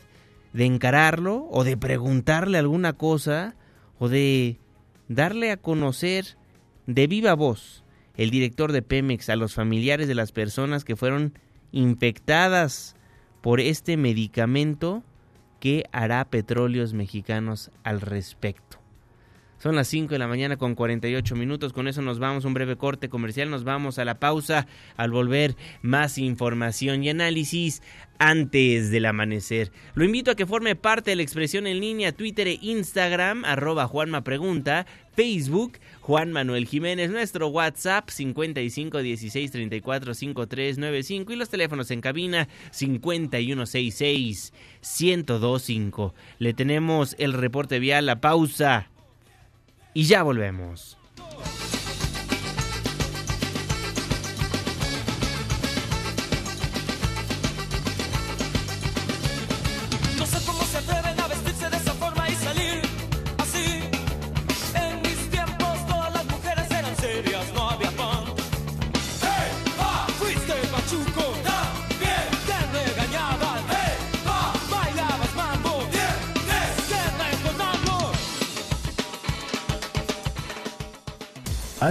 de 0.53 0.65
encararlo 0.65 1.47
o 1.49 1.63
de 1.63 1.77
preguntarle 1.77 2.59
alguna 2.59 2.93
cosa 2.93 3.55
o 3.99 4.09
de 4.09 4.59
darle 5.07 5.51
a 5.51 5.57
conocer 5.57 6.37
de 6.85 7.07
viva 7.07 7.33
voz 7.33 7.83
el 8.15 8.31
director 8.31 8.71
de 8.71 8.81
Pemex 8.81 9.29
a 9.29 9.35
los 9.35 9.53
familiares 9.53 10.07
de 10.07 10.15
las 10.15 10.31
personas 10.31 10.83
que 10.83 10.95
fueron 10.95 11.33
infectadas 11.71 12.95
por 13.41 13.61
este 13.61 13.95
medicamento 13.95 15.03
que 15.59 15.85
hará 15.91 16.25
petróleos 16.25 16.93
mexicanos 16.93 17.71
al 17.83 18.01
respecto. 18.01 18.66
Son 19.59 19.75
las 19.75 19.87
5 19.87 20.13
de 20.13 20.19
la 20.19 20.27
mañana 20.27 20.57
con 20.57 20.75
48 20.75 21.35
minutos. 21.35 21.73
Con 21.73 21.87
eso 21.87 22.01
nos 22.03 22.19
vamos 22.19 22.45
un 22.45 22.53
breve 22.53 22.75
corte 22.75 23.09
comercial. 23.09 23.49
Nos 23.49 23.63
vamos 23.63 23.97
a 23.97 24.05
la 24.05 24.19
pausa. 24.19 24.67
Al 24.97 25.09
volver, 25.11 25.55
más 25.81 26.19
información 26.19 27.03
y 27.03 27.09
análisis 27.09 27.81
antes 28.19 28.91
del 28.91 29.05
amanecer. 29.05 29.71
Lo 29.95 30.03
invito 30.05 30.31
a 30.31 30.35
que 30.35 30.45
forme 30.45 30.75
parte 30.75 31.11
de 31.11 31.15
la 31.15 31.23
expresión 31.23 31.65
en 31.67 31.79
línea 31.79 32.11
Twitter 32.11 32.47
e 32.47 32.59
Instagram, 32.61 33.45
arroba 33.45 33.87
Juanma 33.87 34.23
Facebook, 35.15 35.79
Juan 36.01 36.31
Manuel 36.31 36.67
Jiménez, 36.67 37.09
nuestro 37.09 37.47
WhatsApp 37.47 38.09
55 38.09 38.99
16 38.99 39.51
34 39.51 40.13
53 40.13 40.77
95 40.77 41.33
y 41.33 41.35
los 41.35 41.49
teléfonos 41.49 41.89
en 41.89 42.01
cabina 42.01 42.47
5166 42.71 44.53
1025. 44.99 46.13
Le 46.37 46.53
tenemos 46.53 47.15
el 47.17 47.33
reporte 47.33 47.79
vial, 47.79 48.05
la 48.05 48.21
pausa 48.21 48.89
y 49.97 50.03
ya 50.03 50.21
volvemos. 50.21 50.95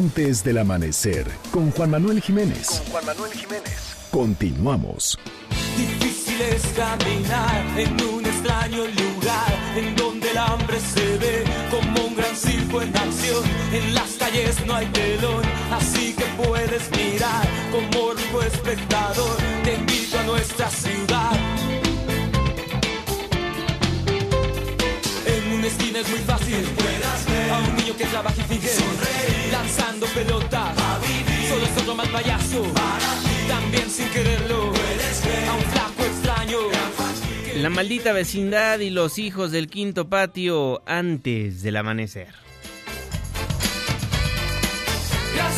Antes 0.06 0.44
del 0.44 0.58
amanecer, 0.58 1.26
con 1.50 1.72
Juan 1.72 1.90
Manuel 1.90 2.22
Jiménez. 2.22 2.80
Juan 2.92 3.04
Manuel 3.04 3.32
Jiménez. 3.32 3.96
Continuamos. 4.12 5.18
Difícil 5.76 6.40
es 6.42 6.62
caminar 6.76 7.66
en 7.76 8.00
un 8.04 8.24
extraño 8.24 8.84
lugar 8.86 9.52
en 9.76 9.96
donde 9.96 10.30
el 10.30 10.38
hambre 10.38 10.78
se 10.78 11.18
ve 11.18 11.44
como 11.72 12.06
un 12.06 12.14
gran 12.14 12.36
circo 12.36 12.82
en 12.82 12.96
acción. 12.96 13.42
En 13.72 13.94
las 13.94 14.12
calles 14.12 14.64
no 14.64 14.76
hay 14.76 14.86
telón, 14.92 15.42
así 15.72 16.14
que 16.14 16.24
puedes 16.40 16.88
mirar 16.92 17.48
como 17.72 18.12
rico 18.12 18.42
espectador. 18.42 19.36
Te 19.64 19.74
invito 19.74 20.20
a 20.20 20.22
nuestra 20.22 20.70
ciudad. 20.70 21.65
Es 25.96 26.10
muy 26.10 26.18
fácil 26.18 26.62
a 27.50 27.58
un 27.58 27.76
niño 27.76 27.96
que 27.96 28.04
trabaja 28.04 28.36
y 28.38 28.44
finge 28.44 28.68
lanzando 29.50 30.06
pelotas. 30.08 30.76
Solo 31.48 31.64
es 31.64 31.82
otro 31.82 31.94
mal 31.94 32.08
payaso. 32.10 32.64
También 33.48 33.88
sin 33.88 34.06
quererlo 34.10 34.74
a 35.48 35.54
un 35.54 35.62
flaco 35.62 36.04
extraño. 36.04 36.58
La 37.54 37.70
maldita 37.70 38.12
vecindad 38.12 38.80
y 38.80 38.90
los 38.90 39.18
hijos 39.18 39.52
del 39.52 39.68
quinto 39.68 40.10
patio 40.10 40.82
antes 40.84 41.62
del 41.62 41.76
amanecer. 41.76 42.34
Gran 45.34 45.52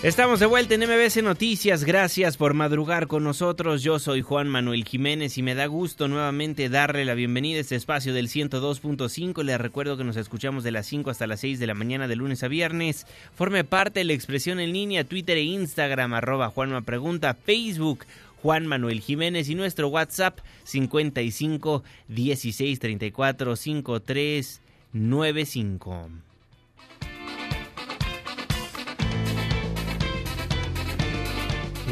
Estamos 0.00 0.38
de 0.38 0.46
vuelta 0.46 0.76
en 0.76 0.82
MBC 0.82 1.24
Noticias. 1.24 1.82
Gracias 1.82 2.36
por 2.36 2.54
madrugar 2.54 3.08
con 3.08 3.24
nosotros. 3.24 3.82
Yo 3.82 3.98
soy 3.98 4.22
Juan 4.22 4.48
Manuel 4.48 4.84
Jiménez 4.84 5.36
y 5.38 5.42
me 5.42 5.56
da 5.56 5.66
gusto 5.66 6.06
nuevamente 6.06 6.68
darle 6.68 7.04
la 7.04 7.14
bienvenida 7.14 7.58
a 7.58 7.62
este 7.62 7.74
espacio 7.74 8.14
del 8.14 8.28
102.5. 8.28 9.42
Les 9.42 9.60
recuerdo 9.60 9.96
que 9.96 10.04
nos 10.04 10.16
escuchamos 10.16 10.62
de 10.62 10.70
las 10.70 10.86
5 10.86 11.10
hasta 11.10 11.26
las 11.26 11.40
6 11.40 11.58
de 11.58 11.66
la 11.66 11.74
mañana 11.74 12.06
de 12.06 12.14
lunes 12.14 12.44
a 12.44 12.48
viernes. 12.48 13.08
Forme 13.34 13.64
parte 13.64 13.98
de 13.98 14.04
la 14.04 14.12
expresión 14.12 14.60
en 14.60 14.72
línea 14.72 15.02
Twitter 15.02 15.36
e 15.36 15.42
Instagram 15.42 16.14
arroba 16.14 16.50
Juanma 16.50 16.82
Pregunta, 16.82 17.34
Facebook 17.34 18.04
Juan 18.40 18.68
Manuel 18.68 19.00
Jiménez 19.00 19.48
y 19.48 19.56
nuestro 19.56 19.88
WhatsApp 19.88 20.38
55 20.62 21.82
16 22.06 22.78
34 22.78 23.56
53 23.56 24.60
95. 24.92 26.27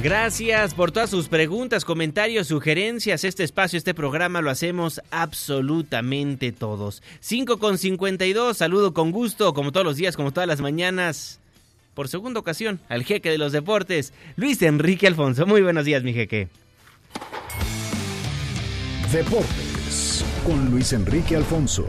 Gracias 0.07 0.73
por 0.73 0.93
todas 0.93 1.11
sus 1.11 1.27
preguntas, 1.27 1.85
comentarios, 1.85 2.47
sugerencias. 2.47 3.25
Este 3.25 3.43
espacio, 3.43 3.77
este 3.77 3.93
programa 3.93 4.41
lo 4.41 4.51
hacemos 4.51 5.01
absolutamente 5.11 6.53
todos. 6.53 7.03
5 7.19 7.59
con 7.59 7.77
52, 7.77 8.57
saludo 8.57 8.95
con 8.95 9.11
gusto, 9.11 9.53
como 9.53 9.73
todos 9.73 9.85
los 9.85 9.97
días, 9.97 10.15
como 10.15 10.31
todas 10.31 10.47
las 10.47 10.61
mañanas. 10.61 11.41
Por 11.95 12.07
segunda 12.07 12.39
ocasión, 12.39 12.79
al 12.89 13.03
jeque 13.03 13.31
de 13.31 13.39
los 13.39 13.51
deportes, 13.51 14.13
Luis 14.37 14.63
Enrique 14.63 15.09
Alfonso. 15.09 15.45
Muy 15.45 15.63
buenos 15.63 15.85
días, 15.85 16.05
mi 16.05 16.13
jeque. 16.13 16.51
Deportes 19.11 20.25
con 20.47 20.71
Luis 20.71 20.93
Enrique 20.93 21.35
Alfonso. 21.35 21.85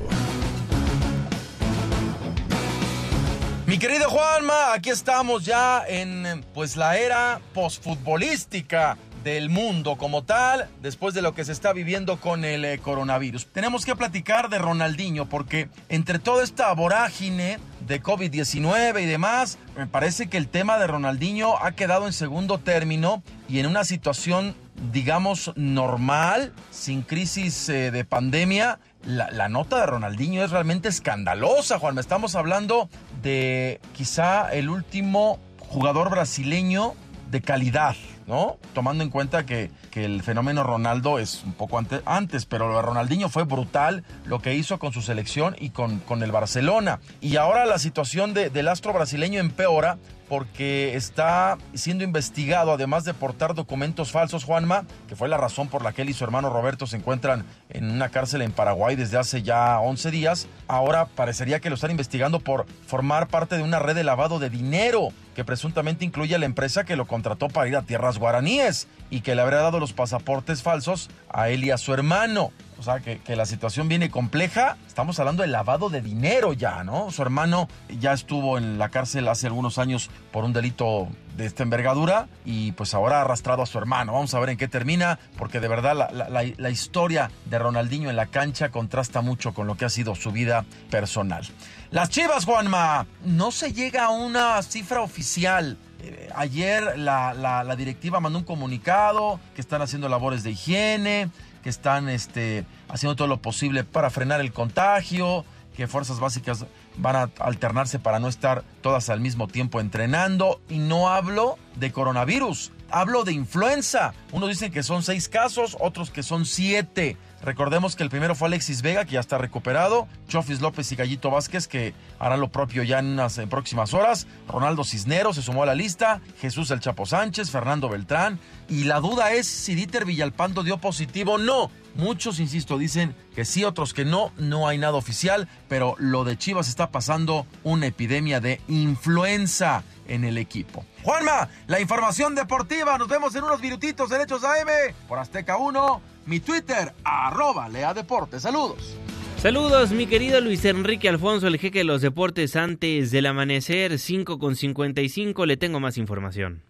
Querido 3.80 4.10
Juanma, 4.10 4.74
aquí 4.74 4.90
estamos 4.90 5.46
ya 5.46 5.84
en 5.88 6.44
pues 6.56 6.78
la 6.78 6.98
era 6.98 7.40
posfutbolística 7.54 8.98
del 9.24 9.52
mundo 9.52 9.98
como 9.98 10.24
tal, 10.24 10.68
después 10.82 11.14
de 11.14 11.22
lo 11.22 11.36
que 11.36 11.46
se 11.46 11.52
está 11.52 11.74
viviendo 11.74 12.20
con 12.20 12.44
el 12.44 12.66
eh, 12.66 12.80
coronavirus. 12.80 13.46
Tenemos 13.48 13.86
que 13.86 13.96
platicar 13.96 14.50
de 14.50 14.58
Ronaldinho 14.58 15.30
porque 15.30 15.70
entre 15.90 16.18
toda 16.18 16.44
esta 16.44 16.74
vorágine 16.74 17.60
de 17.82 18.02
COVID-19 18.02 19.04
y 19.04 19.06
demás, 19.06 19.60
me 19.78 19.86
parece 19.86 20.28
que 20.28 20.38
el 20.38 20.48
tema 20.48 20.80
de 20.80 20.88
Ronaldinho 20.88 21.64
ha 21.64 21.74
quedado 21.74 22.08
en 22.08 22.14
segundo 22.14 22.58
término 22.58 23.22
y 23.48 23.60
en 23.60 23.68
una 23.68 23.84
situación 23.84 24.56
digamos 24.92 25.52
normal, 25.56 26.54
sin 26.72 27.02
crisis 27.02 27.70
eh, 27.70 27.92
de 27.92 28.06
pandemia, 28.06 28.80
la, 29.08 29.32
la, 29.32 29.48
nota 29.48 29.80
de 29.80 29.86
Ronaldinho 29.86 30.44
es 30.44 30.52
realmente 30.52 30.90
escandalosa, 30.90 31.80
Juan. 31.80 31.98
Estamos 31.98 32.36
hablando 32.36 32.90
de 33.24 33.80
quizá 33.94 34.52
el 34.54 34.70
último 34.70 35.40
jugador 35.60 36.10
brasileño 36.10 36.94
de 37.32 37.42
calidad, 37.42 37.96
¿no? 38.28 38.58
Tomando 38.74 39.04
en 39.04 39.10
cuenta 39.10 39.46
que 39.46 39.72
que 39.88 40.06
el 40.06 40.22
fenómeno 40.24 40.64
Ronaldo 40.64 41.20
es 41.20 41.44
un 41.44 41.54
poco 41.54 41.78
ante- 41.78 42.02
antes, 42.06 42.46
pero 42.46 42.68
lo 42.70 42.76
de 42.78 42.82
Ronaldinho 42.82 43.30
fue 43.30 43.44
brutal 43.44 44.04
lo 44.26 44.40
que 44.40 44.54
hizo 44.56 44.80
con 44.80 44.94
su 44.94 45.02
selección 45.02 45.56
y 45.60 45.70
con, 45.72 46.00
con 46.00 46.24
el 46.24 46.32
Barcelona. 46.32 47.00
Y 47.22 47.38
ahora 47.38 47.66
la 47.66 47.80
situación 47.80 48.34
de- 48.34 48.50
del 48.50 48.68
astro 48.68 48.94
brasileño 48.94 49.40
empeora 49.40 49.98
porque 50.30 50.96
está 50.98 51.58
siendo 51.74 52.04
investigado, 52.04 52.74
además 52.74 53.06
de 53.06 53.14
portar 53.14 53.54
documentos 53.56 54.12
falsos, 54.12 54.44
Juanma, 54.44 54.84
que 55.08 55.16
fue 55.16 55.30
la 55.30 55.38
razón 55.38 55.70
por 55.70 55.84
la 55.84 55.94
que 55.94 56.02
él 56.02 56.10
y 56.10 56.14
su 56.14 56.26
hermano 56.26 56.50
Roberto 56.50 56.86
se 56.86 56.98
encuentran 56.98 57.46
en 57.70 57.90
una 57.90 58.10
cárcel 58.10 58.42
en 58.42 58.52
Paraguay 58.52 58.98
desde 58.98 59.18
hace 59.18 59.42
ya 59.42 59.80
11 59.80 60.12
días. 60.12 60.48
Ahora 60.68 61.06
parecería 61.06 61.62
que 61.62 61.70
lo 61.70 61.76
están 61.76 61.92
investigando 61.92 62.42
por 62.42 62.66
formar 62.88 63.28
parte 63.30 63.56
de 63.56 63.64
una 63.64 63.80
red 63.80 63.96
de 63.96 64.04
lavado 64.04 64.38
de 64.40 64.50
dinero 64.50 65.10
que 65.34 65.46
presuntamente 65.46 66.04
incluye 66.04 66.36
a 66.36 66.40
la 66.40 66.46
empresa 66.46 66.84
que 66.84 66.98
lo 66.98 67.06
contrató 67.08 67.48
para 67.48 67.70
ir 67.70 67.78
a 67.78 67.84
tierras 67.84 68.18
guaraníes 68.18 68.88
y 69.10 69.22
que 69.22 69.34
le 69.36 69.44
habría 69.44 69.60
dado 69.60 69.80
los 69.80 69.87
pasaportes 69.94 70.62
falsos 70.64 71.10
a 71.30 71.50
él 71.50 71.64
y 71.64 71.72
a 71.72 71.78
su 71.78 71.94
hermano. 71.94 72.52
O 72.80 72.84
sea, 72.84 73.00
que, 73.00 73.20
la 73.36 73.48
situación 73.48 73.88
viene 73.88 74.12
compleja. 74.12 74.78
Estamos 74.88 75.20
hablando 75.20 75.42
de 75.42 75.48
lavado 75.50 75.90
de 75.90 76.00
dinero 76.02 76.54
ya, 76.54 76.84
¿no? 76.84 77.10
Su 77.10 77.24
hermano 77.24 77.68
ya 78.00 78.14
estuvo 78.14 78.60
en 78.60 78.78
la 78.78 78.90
cárcel 78.90 79.28
hace 79.30 79.48
algunos 79.48 79.80
años 79.80 80.12
por 80.32 80.44
un 80.44 80.54
delito 80.54 81.08
de 81.36 81.48
esta 81.48 81.64
envergadura 81.64 82.28
y 82.46 82.74
pues 82.74 82.94
ahora 82.94 83.18
ha 83.18 83.22
arrastrado 83.22 83.64
a 83.64 83.66
su 83.66 83.80
hermano. 83.80 84.14
Vamos 84.14 84.34
a 84.36 84.40
ver 84.40 84.50
en 84.50 84.58
qué 84.58 84.68
termina, 84.68 85.18
porque 85.38 85.60
de 85.60 85.68
verdad 85.68 85.96
la- 86.14 86.30
la 86.56 86.70
historia 86.70 87.32
de 87.46 87.58
Ronaldinho 87.58 88.12
en 88.12 88.16
la 88.16 88.28
cancha 88.28 88.70
contrasta 88.70 89.22
mucho 89.22 89.56
con 89.56 89.66
lo 89.66 89.76
que 89.76 89.86
ha 89.86 89.90
sido 89.90 90.14
su 90.14 90.32
vida 90.32 90.64
personal. 90.92 91.48
Las 91.90 92.10
Chivas, 92.10 92.46
Juanma, 92.46 93.08
no 93.26 93.52
se 93.52 93.74
llega 93.74 94.06
a 94.06 94.10
una 94.10 94.62
cifra 94.62 95.02
oficial. 95.02 95.78
Eh, 96.04 96.30
Ayer 96.36 96.98
la, 96.98 97.34
la- 97.34 97.76
directiva 97.76 98.20
mandó 98.20 98.40
un 98.40 98.46
comunicado 98.46 99.40
que 99.56 99.62
están 99.62 99.82
haciendo 99.82 100.10
labores 100.10 100.44
de 100.44 100.52
higiene, 100.52 101.30
que 101.64 101.70
están 101.70 102.10
este, 102.10 102.66
haciendo 102.90 103.16
todo 103.16 103.28
lo 103.28 103.42
posible 103.42 103.84
para 103.84 104.10
frenar 104.10 104.40
el 104.42 104.54
contagio, 104.54 105.46
que 105.76 105.88
fuerzas 105.88 106.20
básicas 106.20 106.66
van 106.98 107.16
a 107.16 107.30
alternarse 107.40 108.00
para 108.00 108.20
no 108.20 108.28
estar 108.28 108.64
todas 108.82 109.10
al 109.10 109.20
mismo 109.20 109.48
tiempo 109.48 109.80
entrenando. 109.80 110.60
Y 110.70 110.80
no 110.80 111.10
hablo 111.10 111.58
de 111.76 111.92
coronavirus, 111.92 112.72
hablo 112.90 113.24
de 113.24 113.34
influenza. 113.34 114.14
Unos 114.32 114.50
dicen 114.50 114.72
que 114.72 114.82
son 114.84 115.04
seis 115.04 115.30
casos, 115.30 115.78
otros 115.80 116.10
que 116.10 116.24
son 116.24 116.46
siete. 116.46 117.18
Recordemos 117.48 117.96
que 117.96 118.04
el 118.04 118.10
primero 118.10 118.36
fue 118.36 118.50
Alexis 118.50 118.82
Vega, 118.82 119.06
que 119.06 119.14
ya 119.14 119.22
está 119.22 119.38
recuperado, 119.38 120.10
Chofis 120.28 120.60
López 120.60 120.92
y 120.92 120.98
Gallito 120.98 121.32
Vázquez, 121.32 121.70
que 121.70 121.94
harán 122.20 122.42
lo 122.42 122.50
propio 122.50 122.84
ya 122.84 123.00
en 123.00 123.06
unas 123.06 123.40
próximas 123.50 123.94
horas, 123.94 124.28
Ronaldo 124.50 124.84
Cisneros 124.84 125.38
se 125.38 125.42
sumó 125.42 125.64
a 125.64 125.66
la 125.66 125.74
lista, 125.74 126.20
Jesús 126.42 126.72
El 126.72 126.82
Chapo 126.82 127.06
Sánchez, 127.06 127.50
Fernando 127.50 127.88
Beltrán, 127.88 128.38
y 128.68 128.84
la 128.84 129.00
duda 129.00 129.32
es 129.32 129.48
si 129.48 129.76
Dieter 129.76 130.04
Villalpando 130.04 130.62
dio 130.62 130.80
positivo 130.80 131.36
o 131.36 131.38
no. 131.38 131.72
Muchos, 131.96 132.42
insisto, 132.42 132.78
dicen 132.78 133.16
que 133.34 133.46
sí, 133.46 133.64
otros 133.64 133.94
que 133.94 134.04
no, 134.04 134.34
no 134.38 134.68
hay 134.68 134.78
nada 134.78 134.96
oficial, 134.96 135.48
pero 135.70 135.96
lo 136.00 136.26
de 136.26 136.38
Chivas 136.38 136.68
está 136.68 136.92
pasando 136.92 137.48
una 137.64 137.86
epidemia 137.86 138.42
de 138.42 138.60
influenza 138.68 139.86
en 140.10 140.26
el 140.26 140.38
equipo. 140.38 140.84
Juanma, 141.04 141.48
la 141.68 141.80
información 141.80 142.36
deportiva, 142.36 142.98
nos 142.98 143.08
vemos 143.08 143.34
en 143.36 143.46
unos 143.46 143.62
minutitos 143.62 144.12
en 144.12 144.20
Hechos 144.20 144.44
AM 144.44 144.68
por 145.08 145.18
Azteca 145.18 145.56
1, 145.56 146.02
mi 146.28 146.42
Twitter, 146.42 146.94
arroba 147.04 147.68
Lea 147.70 147.94
Deportes, 147.94 148.44
saludos. 148.44 148.96
Saludos, 149.38 149.92
mi 149.92 150.08
querido 150.08 150.42
Luis 150.42 150.66
Enrique 150.66 151.08
Alfonso, 151.08 151.48
el 151.48 151.58
jeque 151.58 151.80
de 151.80 151.86
los 151.86 152.02
deportes 152.02 152.56
antes 152.56 153.12
del 153.12 153.28
amanecer, 153.28 153.98
5 153.98 154.38
con 154.38 154.56
55, 154.56 155.46
le 155.46 155.58
tengo 155.58 155.80
más 155.80 155.98
información. 155.98 156.62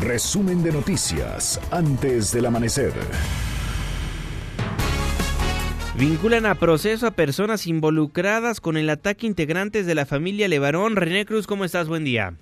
Resumen 0.00 0.62
de 0.62 0.72
noticias 0.72 1.60
antes 1.70 2.32
del 2.32 2.46
amanecer. 2.46 2.92
Vinculan 5.96 6.46
a 6.46 6.56
proceso 6.56 7.06
a 7.06 7.12
personas 7.12 7.66
involucradas 7.66 8.60
con 8.60 8.76
el 8.76 8.90
ataque 8.90 9.26
integrantes 9.26 9.86
de 9.86 9.94
la 9.94 10.06
familia 10.06 10.48
Levarón. 10.48 10.96
René 10.96 11.26
Cruz, 11.26 11.46
¿cómo 11.46 11.64
estás? 11.64 11.86
Buen 11.86 12.02
día. 12.02 12.34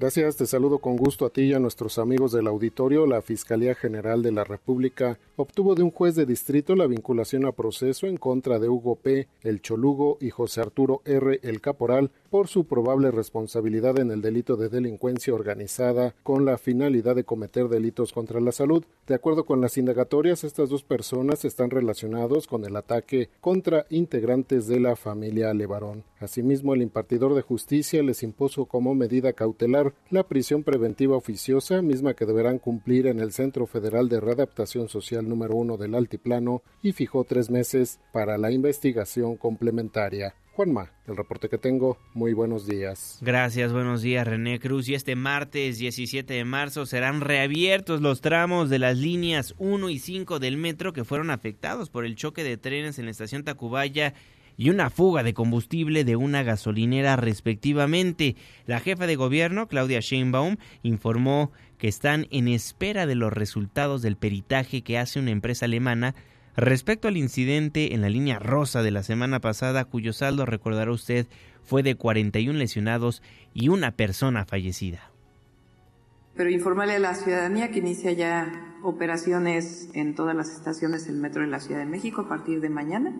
Gracias, 0.00 0.36
te 0.36 0.46
saludo 0.46 0.78
con 0.78 0.96
gusto 0.96 1.26
a 1.26 1.30
ti 1.30 1.42
y 1.42 1.54
a 1.54 1.58
nuestros 1.58 1.98
amigos 1.98 2.30
del 2.30 2.46
auditorio. 2.46 3.04
La 3.04 3.20
Fiscalía 3.20 3.74
General 3.74 4.22
de 4.22 4.30
la 4.30 4.44
República 4.44 5.18
obtuvo 5.34 5.74
de 5.74 5.82
un 5.82 5.90
juez 5.90 6.14
de 6.14 6.24
distrito 6.24 6.76
la 6.76 6.86
vinculación 6.86 7.44
a 7.46 7.50
proceso 7.50 8.06
en 8.06 8.16
contra 8.16 8.60
de 8.60 8.68
Hugo 8.68 8.94
P., 8.94 9.26
el 9.42 9.60
Cholugo 9.60 10.16
y 10.20 10.30
José 10.30 10.60
Arturo 10.60 11.02
R., 11.04 11.40
el 11.42 11.60
Caporal, 11.60 12.12
por 12.30 12.46
su 12.46 12.64
probable 12.64 13.10
responsabilidad 13.10 13.98
en 13.98 14.12
el 14.12 14.22
delito 14.22 14.56
de 14.56 14.68
delincuencia 14.68 15.34
organizada 15.34 16.14
con 16.22 16.44
la 16.44 16.58
finalidad 16.58 17.16
de 17.16 17.24
cometer 17.24 17.66
delitos 17.66 18.12
contra 18.12 18.38
la 18.38 18.52
salud. 18.52 18.84
De 19.08 19.16
acuerdo 19.16 19.46
con 19.46 19.60
las 19.60 19.78
indagatorias, 19.78 20.44
estas 20.44 20.68
dos 20.68 20.84
personas 20.84 21.44
están 21.44 21.70
relacionados 21.70 22.46
con 22.46 22.64
el 22.64 22.76
ataque 22.76 23.30
contra 23.40 23.84
integrantes 23.90 24.68
de 24.68 24.78
la 24.78 24.94
familia 24.94 25.52
Levarón. 25.54 26.04
Asimismo, 26.20 26.74
el 26.74 26.82
impartidor 26.82 27.34
de 27.34 27.42
justicia 27.42 28.00
les 28.04 28.22
impuso 28.22 28.66
como 28.66 28.94
medida 28.94 29.32
cautelar 29.32 29.87
la 30.10 30.22
prisión 30.22 30.62
preventiva 30.62 31.16
oficiosa, 31.16 31.82
misma 31.82 32.14
que 32.14 32.26
deberán 32.26 32.58
cumplir 32.58 33.06
en 33.06 33.20
el 33.20 33.32
Centro 33.32 33.66
Federal 33.66 34.08
de 34.08 34.20
Readaptación 34.20 34.88
Social 34.88 35.28
número 35.28 35.54
uno 35.54 35.76
del 35.76 35.94
Altiplano, 35.94 36.62
y 36.82 36.92
fijó 36.92 37.24
tres 37.24 37.50
meses 37.50 38.00
para 38.12 38.38
la 38.38 38.50
investigación 38.50 39.36
complementaria. 39.36 40.34
Juanma, 40.58 40.90
el 41.06 41.16
reporte 41.16 41.48
que 41.48 41.56
tengo, 41.56 41.98
muy 42.14 42.32
buenos 42.32 42.66
días. 42.66 43.18
Gracias, 43.20 43.72
buenos 43.72 44.02
días 44.02 44.26
René 44.26 44.58
Cruz. 44.58 44.88
Y 44.88 44.94
este 44.94 45.14
martes 45.14 45.78
17 45.78 46.34
de 46.34 46.44
marzo 46.44 46.84
serán 46.84 47.20
reabiertos 47.20 48.00
los 48.00 48.20
tramos 48.20 48.68
de 48.68 48.80
las 48.80 48.98
líneas 48.98 49.54
1 49.58 49.88
y 49.88 50.00
5 50.00 50.40
del 50.40 50.56
metro 50.56 50.92
que 50.92 51.04
fueron 51.04 51.30
afectados 51.30 51.90
por 51.90 52.04
el 52.04 52.16
choque 52.16 52.42
de 52.42 52.56
trenes 52.56 52.98
en 52.98 53.04
la 53.04 53.12
estación 53.12 53.44
Tacubaya 53.44 54.14
y 54.58 54.70
una 54.70 54.90
fuga 54.90 55.22
de 55.22 55.32
combustible 55.32 56.04
de 56.04 56.16
una 56.16 56.42
gasolinera 56.42 57.16
respectivamente. 57.16 58.36
La 58.66 58.80
jefa 58.80 59.06
de 59.06 59.16
gobierno, 59.16 59.68
Claudia 59.68 60.00
Sheinbaum, 60.00 60.56
informó 60.82 61.52
que 61.78 61.86
están 61.86 62.26
en 62.30 62.48
espera 62.48 63.06
de 63.06 63.14
los 63.14 63.32
resultados 63.32 64.02
del 64.02 64.16
peritaje 64.16 64.82
que 64.82 64.98
hace 64.98 65.20
una 65.20 65.30
empresa 65.30 65.66
alemana 65.66 66.16
respecto 66.56 67.06
al 67.06 67.16
incidente 67.16 67.94
en 67.94 68.02
la 68.02 68.08
línea 68.08 68.40
rosa 68.40 68.82
de 68.82 68.90
la 68.90 69.04
semana 69.04 69.40
pasada, 69.40 69.84
cuyo 69.84 70.12
saldo, 70.12 70.44
recordará 70.44 70.90
usted, 70.90 71.28
fue 71.62 71.84
de 71.84 71.94
41 71.94 72.58
lesionados 72.58 73.22
y 73.54 73.68
una 73.68 73.92
persona 73.92 74.44
fallecida. 74.44 75.12
Pero 76.34 76.50
informarle 76.50 76.96
a 76.96 76.98
la 76.98 77.14
ciudadanía 77.14 77.70
que 77.70 77.78
inicia 77.78 78.10
ya 78.10 78.74
operaciones 78.82 79.88
en 79.94 80.16
todas 80.16 80.34
las 80.34 80.50
estaciones 80.50 81.06
del 81.06 81.16
metro 81.16 81.42
de 81.42 81.48
la 81.48 81.60
Ciudad 81.60 81.80
de 81.80 81.86
México 81.86 82.22
a 82.22 82.28
partir 82.28 82.60
de 82.60 82.70
mañana. 82.70 83.12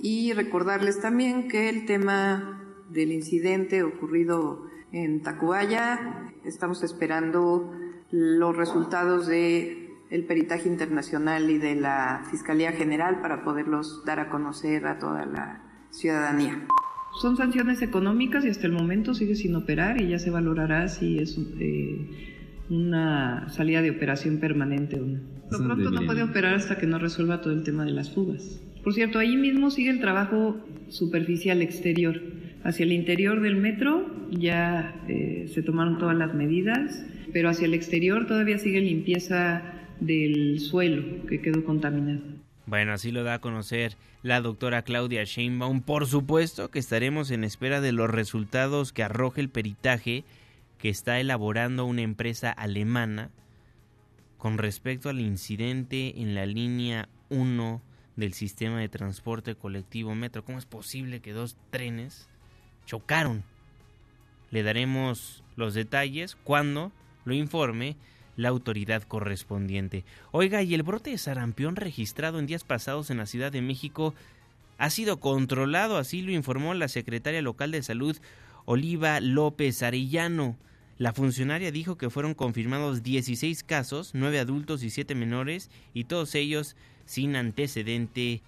Y 0.00 0.32
recordarles 0.32 1.00
también 1.00 1.48
que 1.48 1.68
el 1.68 1.86
tema 1.86 2.62
del 2.90 3.12
incidente 3.12 3.82
ocurrido 3.82 4.66
en 4.92 5.22
Tacubaya, 5.22 6.32
estamos 6.44 6.82
esperando 6.82 7.72
los 8.10 8.56
resultados 8.56 9.26
de 9.26 9.88
el 10.10 10.24
peritaje 10.24 10.68
internacional 10.68 11.50
y 11.50 11.58
de 11.58 11.74
la 11.74 12.24
Fiscalía 12.30 12.72
General 12.72 13.20
para 13.20 13.44
poderlos 13.44 14.02
dar 14.06 14.20
a 14.20 14.30
conocer 14.30 14.86
a 14.86 14.98
toda 14.98 15.26
la 15.26 15.62
ciudadanía. 15.90 16.66
Son 17.20 17.36
sanciones 17.36 17.82
económicas 17.82 18.44
y 18.44 18.48
hasta 18.48 18.66
el 18.66 18.72
momento 18.72 19.12
sigue 19.12 19.34
sin 19.34 19.54
operar 19.56 20.00
y 20.00 20.08
ya 20.08 20.18
se 20.18 20.30
valorará 20.30 20.88
si 20.88 21.18
es 21.18 21.36
eh, 21.58 22.64
una 22.70 23.48
salida 23.50 23.82
de 23.82 23.90
operación 23.90 24.38
permanente 24.38 25.00
o 25.00 25.04
no. 25.04 25.20
Por 25.50 25.64
pronto 25.64 25.90
no 25.90 26.06
puede 26.06 26.22
operar 26.22 26.54
hasta 26.54 26.78
que 26.78 26.86
no 26.86 26.98
resuelva 26.98 27.40
todo 27.40 27.52
el 27.52 27.64
tema 27.64 27.84
de 27.84 27.90
las 27.90 28.14
fugas. 28.14 28.62
Por 28.82 28.94
cierto, 28.94 29.18
ahí 29.18 29.36
mismo 29.36 29.70
sigue 29.70 29.90
el 29.90 30.00
trabajo 30.00 30.56
superficial 30.88 31.62
exterior. 31.62 32.20
Hacia 32.64 32.84
el 32.84 32.92
interior 32.92 33.40
del 33.40 33.56
metro 33.56 34.06
ya 34.30 34.94
eh, 35.08 35.50
se 35.52 35.62
tomaron 35.62 35.98
todas 35.98 36.16
las 36.16 36.34
medidas, 36.34 37.04
pero 37.32 37.48
hacia 37.48 37.66
el 37.66 37.74
exterior 37.74 38.26
todavía 38.26 38.58
sigue 38.58 38.80
limpieza 38.80 39.62
del 40.00 40.60
suelo 40.60 41.26
que 41.26 41.40
quedó 41.40 41.64
contaminado. 41.64 42.20
Bueno, 42.66 42.92
así 42.92 43.12
lo 43.12 43.24
da 43.24 43.34
a 43.34 43.40
conocer 43.40 43.96
la 44.22 44.40
doctora 44.40 44.82
Claudia 44.82 45.24
Sheinbaum. 45.24 45.80
Por 45.80 46.06
supuesto 46.06 46.70
que 46.70 46.78
estaremos 46.78 47.30
en 47.30 47.44
espera 47.44 47.80
de 47.80 47.92
los 47.92 48.10
resultados 48.10 48.92
que 48.92 49.02
arroje 49.02 49.40
el 49.40 49.48
peritaje 49.48 50.24
que 50.76 50.88
está 50.88 51.18
elaborando 51.18 51.86
una 51.86 52.02
empresa 52.02 52.50
alemana 52.50 53.30
con 54.36 54.58
respecto 54.58 55.08
al 55.08 55.20
incidente 55.20 56.20
en 56.20 56.34
la 56.34 56.46
línea 56.46 57.08
1 57.30 57.82
del 58.18 58.34
sistema 58.34 58.80
de 58.80 58.88
transporte 58.88 59.54
colectivo 59.54 60.14
Metro. 60.16 60.44
¿Cómo 60.44 60.58
es 60.58 60.66
posible 60.66 61.20
que 61.20 61.32
dos 61.32 61.56
trenes 61.70 62.28
chocaron? 62.84 63.44
Le 64.50 64.64
daremos 64.64 65.44
los 65.54 65.72
detalles 65.72 66.36
cuando 66.42 66.90
lo 67.24 67.34
informe 67.34 67.96
la 68.34 68.48
autoridad 68.48 69.04
correspondiente. 69.04 70.04
Oiga, 70.32 70.62
y 70.62 70.74
el 70.74 70.82
brote 70.82 71.10
de 71.10 71.18
sarampión 71.18 71.76
registrado 71.76 72.40
en 72.40 72.46
días 72.46 72.64
pasados 72.64 73.10
en 73.10 73.18
la 73.18 73.26
Ciudad 73.26 73.52
de 73.52 73.62
México 73.62 74.14
ha 74.78 74.90
sido 74.90 75.20
controlado, 75.20 75.96
así 75.96 76.20
lo 76.20 76.32
informó 76.32 76.74
la 76.74 76.88
secretaria 76.88 77.42
local 77.42 77.70
de 77.70 77.84
salud 77.84 78.16
Oliva 78.64 79.20
López 79.20 79.82
Arellano. 79.84 80.56
La 80.98 81.12
funcionaria 81.12 81.70
dijo 81.70 81.96
que 81.96 82.10
fueron 82.10 82.34
confirmados 82.34 83.04
16 83.04 83.62
casos, 83.62 84.10
9 84.14 84.40
adultos 84.40 84.82
y 84.82 84.90
7 84.90 85.14
menores, 85.14 85.70
y 85.94 86.04
todos 86.04 86.34
ellos 86.34 86.74
sin 87.08 87.36
antecedente 87.36 88.42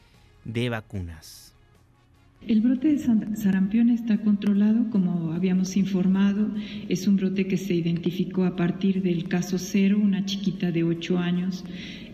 de 0.44 0.68
vacunas. 0.68 1.54
El 2.46 2.60
brote 2.60 2.92
de 2.94 3.36
sarampión 3.36 3.88
está 3.88 4.18
controlado, 4.18 4.90
como 4.90 5.32
habíamos 5.32 5.78
informado. 5.78 6.50
Es 6.88 7.06
un 7.06 7.16
brote 7.16 7.46
que 7.46 7.56
se 7.56 7.74
identificó 7.74 8.44
a 8.44 8.56
partir 8.56 9.02
del 9.02 9.28
caso 9.28 9.58
cero, 9.58 9.98
una 10.00 10.26
chiquita 10.26 10.70
de 10.70 10.84
8 10.84 11.18
años 11.18 11.64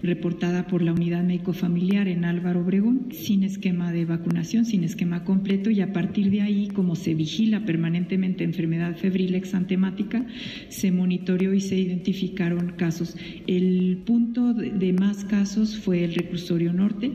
reportada 0.06 0.66
por 0.66 0.82
la 0.82 0.92
unidad 0.92 1.22
médico-familiar 1.22 2.08
en 2.08 2.24
Álvaro 2.24 2.60
Obregón, 2.60 3.08
sin 3.10 3.42
esquema 3.42 3.92
de 3.92 4.04
vacunación, 4.04 4.64
sin 4.64 4.84
esquema 4.84 5.24
completo, 5.24 5.70
y 5.70 5.80
a 5.80 5.92
partir 5.92 6.30
de 6.30 6.40
ahí, 6.40 6.68
como 6.68 6.96
se 6.96 7.14
vigila 7.14 7.64
permanentemente 7.66 8.44
enfermedad 8.44 8.96
febril 8.96 9.34
exantemática, 9.34 10.24
se 10.68 10.92
monitoreó 10.92 11.52
y 11.52 11.60
se 11.60 11.78
identificaron 11.78 12.72
casos. 12.76 13.16
El 13.46 13.98
punto 14.06 14.54
de 14.54 14.92
más 14.92 15.24
casos 15.24 15.76
fue 15.76 16.04
el 16.04 16.14
reclusorio 16.14 16.72
norte, 16.72 17.12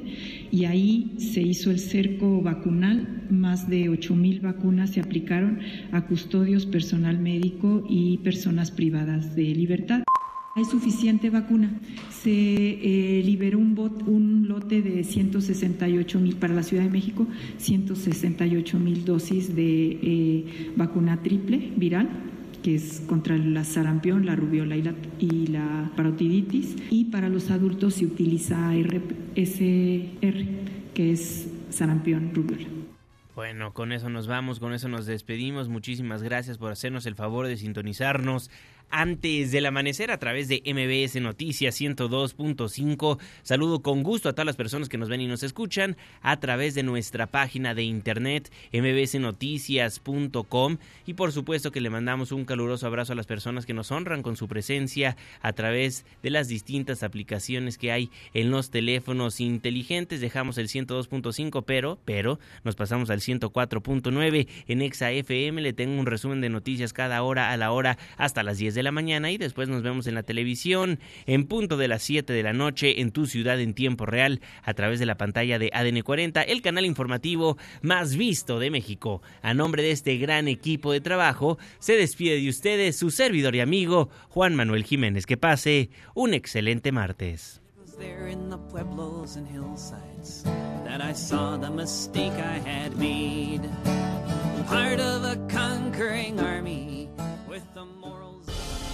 y 0.51 0.65
ahí 0.65 1.13
se 1.17 1.41
hizo 1.41 1.71
el 1.71 1.79
cerco 1.79 2.41
vacunal, 2.41 3.25
más 3.29 3.69
de 3.69 3.89
8 3.89 4.15
mil 4.15 4.41
vacunas 4.41 4.91
se 4.91 4.99
aplicaron 4.99 5.59
a 5.91 6.05
custodios, 6.05 6.65
personal 6.65 7.19
médico 7.19 7.85
y 7.89 8.17
personas 8.17 8.71
privadas 8.71 9.35
de 9.35 9.43
libertad. 9.55 10.03
Hay 10.53 10.65
suficiente 10.65 11.29
vacuna. 11.29 11.71
Se 12.09 12.29
eh, 12.29 13.23
liberó 13.23 13.57
un, 13.57 13.73
bot, 13.73 14.03
un 14.05 14.47
lote 14.49 14.81
de 14.81 15.03
168 15.03 16.19
mil 16.19 16.35
para 16.35 16.53
la 16.53 16.63
Ciudad 16.63 16.83
de 16.83 16.89
México, 16.89 17.25
168 17.57 18.79
mil 18.79 19.05
dosis 19.05 19.55
de 19.55 19.99
eh, 20.01 20.71
vacuna 20.75 21.21
triple 21.23 21.71
viral 21.77 22.09
que 22.61 22.75
es 22.75 23.01
contra 23.07 23.37
la 23.37 23.63
sarampión, 23.63 24.25
la 24.25 24.35
rubiola 24.35 24.75
y 24.75 24.83
la, 24.83 24.93
y 25.19 25.47
la 25.47 25.89
parotiditis. 25.95 26.75
Y 26.91 27.05
para 27.05 27.27
los 27.29 27.49
adultos 27.49 27.95
se 27.95 28.05
utiliza 28.05 28.75
SR, 28.75 30.45
que 30.93 31.11
es 31.11 31.47
sarampión, 31.69 32.35
rubiola. 32.35 32.67
Bueno, 33.35 33.73
con 33.73 33.91
eso 33.91 34.09
nos 34.09 34.27
vamos, 34.27 34.59
con 34.59 34.73
eso 34.73 34.87
nos 34.89 35.05
despedimos. 35.05 35.69
Muchísimas 35.69 36.21
gracias 36.21 36.57
por 36.57 36.71
hacernos 36.71 37.05
el 37.05 37.15
favor 37.15 37.47
de 37.47 37.57
sintonizarnos 37.57 38.51
antes 38.91 39.51
del 39.51 39.65
amanecer 39.65 40.11
a 40.11 40.19
través 40.19 40.47
de 40.47 40.61
MBS 40.65 41.19
Noticias 41.21 41.79
102.5. 41.79 43.19
Saludo 43.41 43.81
con 43.81 44.03
gusto 44.03 44.29
a 44.29 44.33
todas 44.33 44.45
las 44.45 44.55
personas 44.55 44.89
que 44.89 44.97
nos 44.97 45.09
ven 45.09 45.21
y 45.21 45.27
nos 45.27 45.43
escuchan 45.43 45.97
a 46.21 46.39
través 46.39 46.75
de 46.75 46.83
nuestra 46.83 47.27
página 47.27 47.73
de 47.73 47.83
internet 47.83 48.51
mbsnoticias.com 48.73 50.77
y 51.05 51.13
por 51.13 51.31
supuesto 51.31 51.71
que 51.71 51.81
le 51.81 51.89
mandamos 51.89 52.31
un 52.31 52.45
caluroso 52.45 52.87
abrazo 52.87 53.13
a 53.13 53.15
las 53.15 53.25
personas 53.25 53.65
que 53.65 53.73
nos 53.73 53.91
honran 53.91 54.21
con 54.21 54.35
su 54.35 54.47
presencia 54.47 55.17
a 55.41 55.53
través 55.53 56.05
de 56.21 56.29
las 56.29 56.47
distintas 56.47 57.03
aplicaciones 57.03 57.77
que 57.77 57.91
hay 57.91 58.09
en 58.33 58.51
los 58.51 58.69
teléfonos 58.69 59.39
inteligentes. 59.39 60.21
Dejamos 60.21 60.57
el 60.57 60.67
102.5 60.67 61.63
pero, 61.65 61.97
pero 62.05 62.39
nos 62.63 62.75
pasamos 62.75 63.09
al 63.09 63.21
104.9 63.21 64.47
en 64.67 64.81
Exa 64.81 65.11
FM. 65.11 65.61
Le 65.61 65.73
tengo 65.73 65.99
un 65.99 66.05
resumen 66.05 66.41
de 66.41 66.49
noticias 66.49 66.93
cada 66.93 67.23
hora 67.23 67.51
a 67.51 67.57
la 67.57 67.71
hora 67.71 67.97
hasta 68.17 68.43
las 68.43 68.57
10 68.57 68.75
de 68.75 68.80
la 68.83 68.91
mañana 68.91 69.31
y 69.31 69.37
después 69.37 69.69
nos 69.69 69.83
vemos 69.83 70.07
en 70.07 70.15
la 70.15 70.23
televisión 70.23 70.99
en 71.25 71.45
punto 71.45 71.77
de 71.77 71.87
las 71.87 72.03
7 72.03 72.31
de 72.33 72.43
la 72.43 72.53
noche 72.53 73.01
en 73.01 73.11
tu 73.11 73.25
ciudad 73.25 73.59
en 73.59 73.73
tiempo 73.73 74.05
real 74.05 74.41
a 74.63 74.73
través 74.73 74.99
de 74.99 75.05
la 75.05 75.17
pantalla 75.17 75.59
de 75.59 75.69
ADN 75.73 76.01
40, 76.01 76.41
el 76.43 76.61
canal 76.61 76.85
informativo 76.85 77.57
más 77.81 78.15
visto 78.15 78.59
de 78.59 78.71
México. 78.71 79.21
A 79.41 79.53
nombre 79.53 79.83
de 79.83 79.91
este 79.91 80.17
gran 80.17 80.47
equipo 80.47 80.91
de 80.91 81.01
trabajo, 81.01 81.57
se 81.79 81.95
despide 81.95 82.39
de 82.39 82.49
ustedes 82.49 82.97
su 82.97 83.11
servidor 83.11 83.55
y 83.55 83.59
amigo 83.59 84.09
Juan 84.29 84.55
Manuel 84.55 84.83
Jiménez. 84.83 85.25
Que 85.25 85.37
pase 85.37 85.89
un 86.13 86.33
excelente 86.33 86.91
martes. 86.91 87.61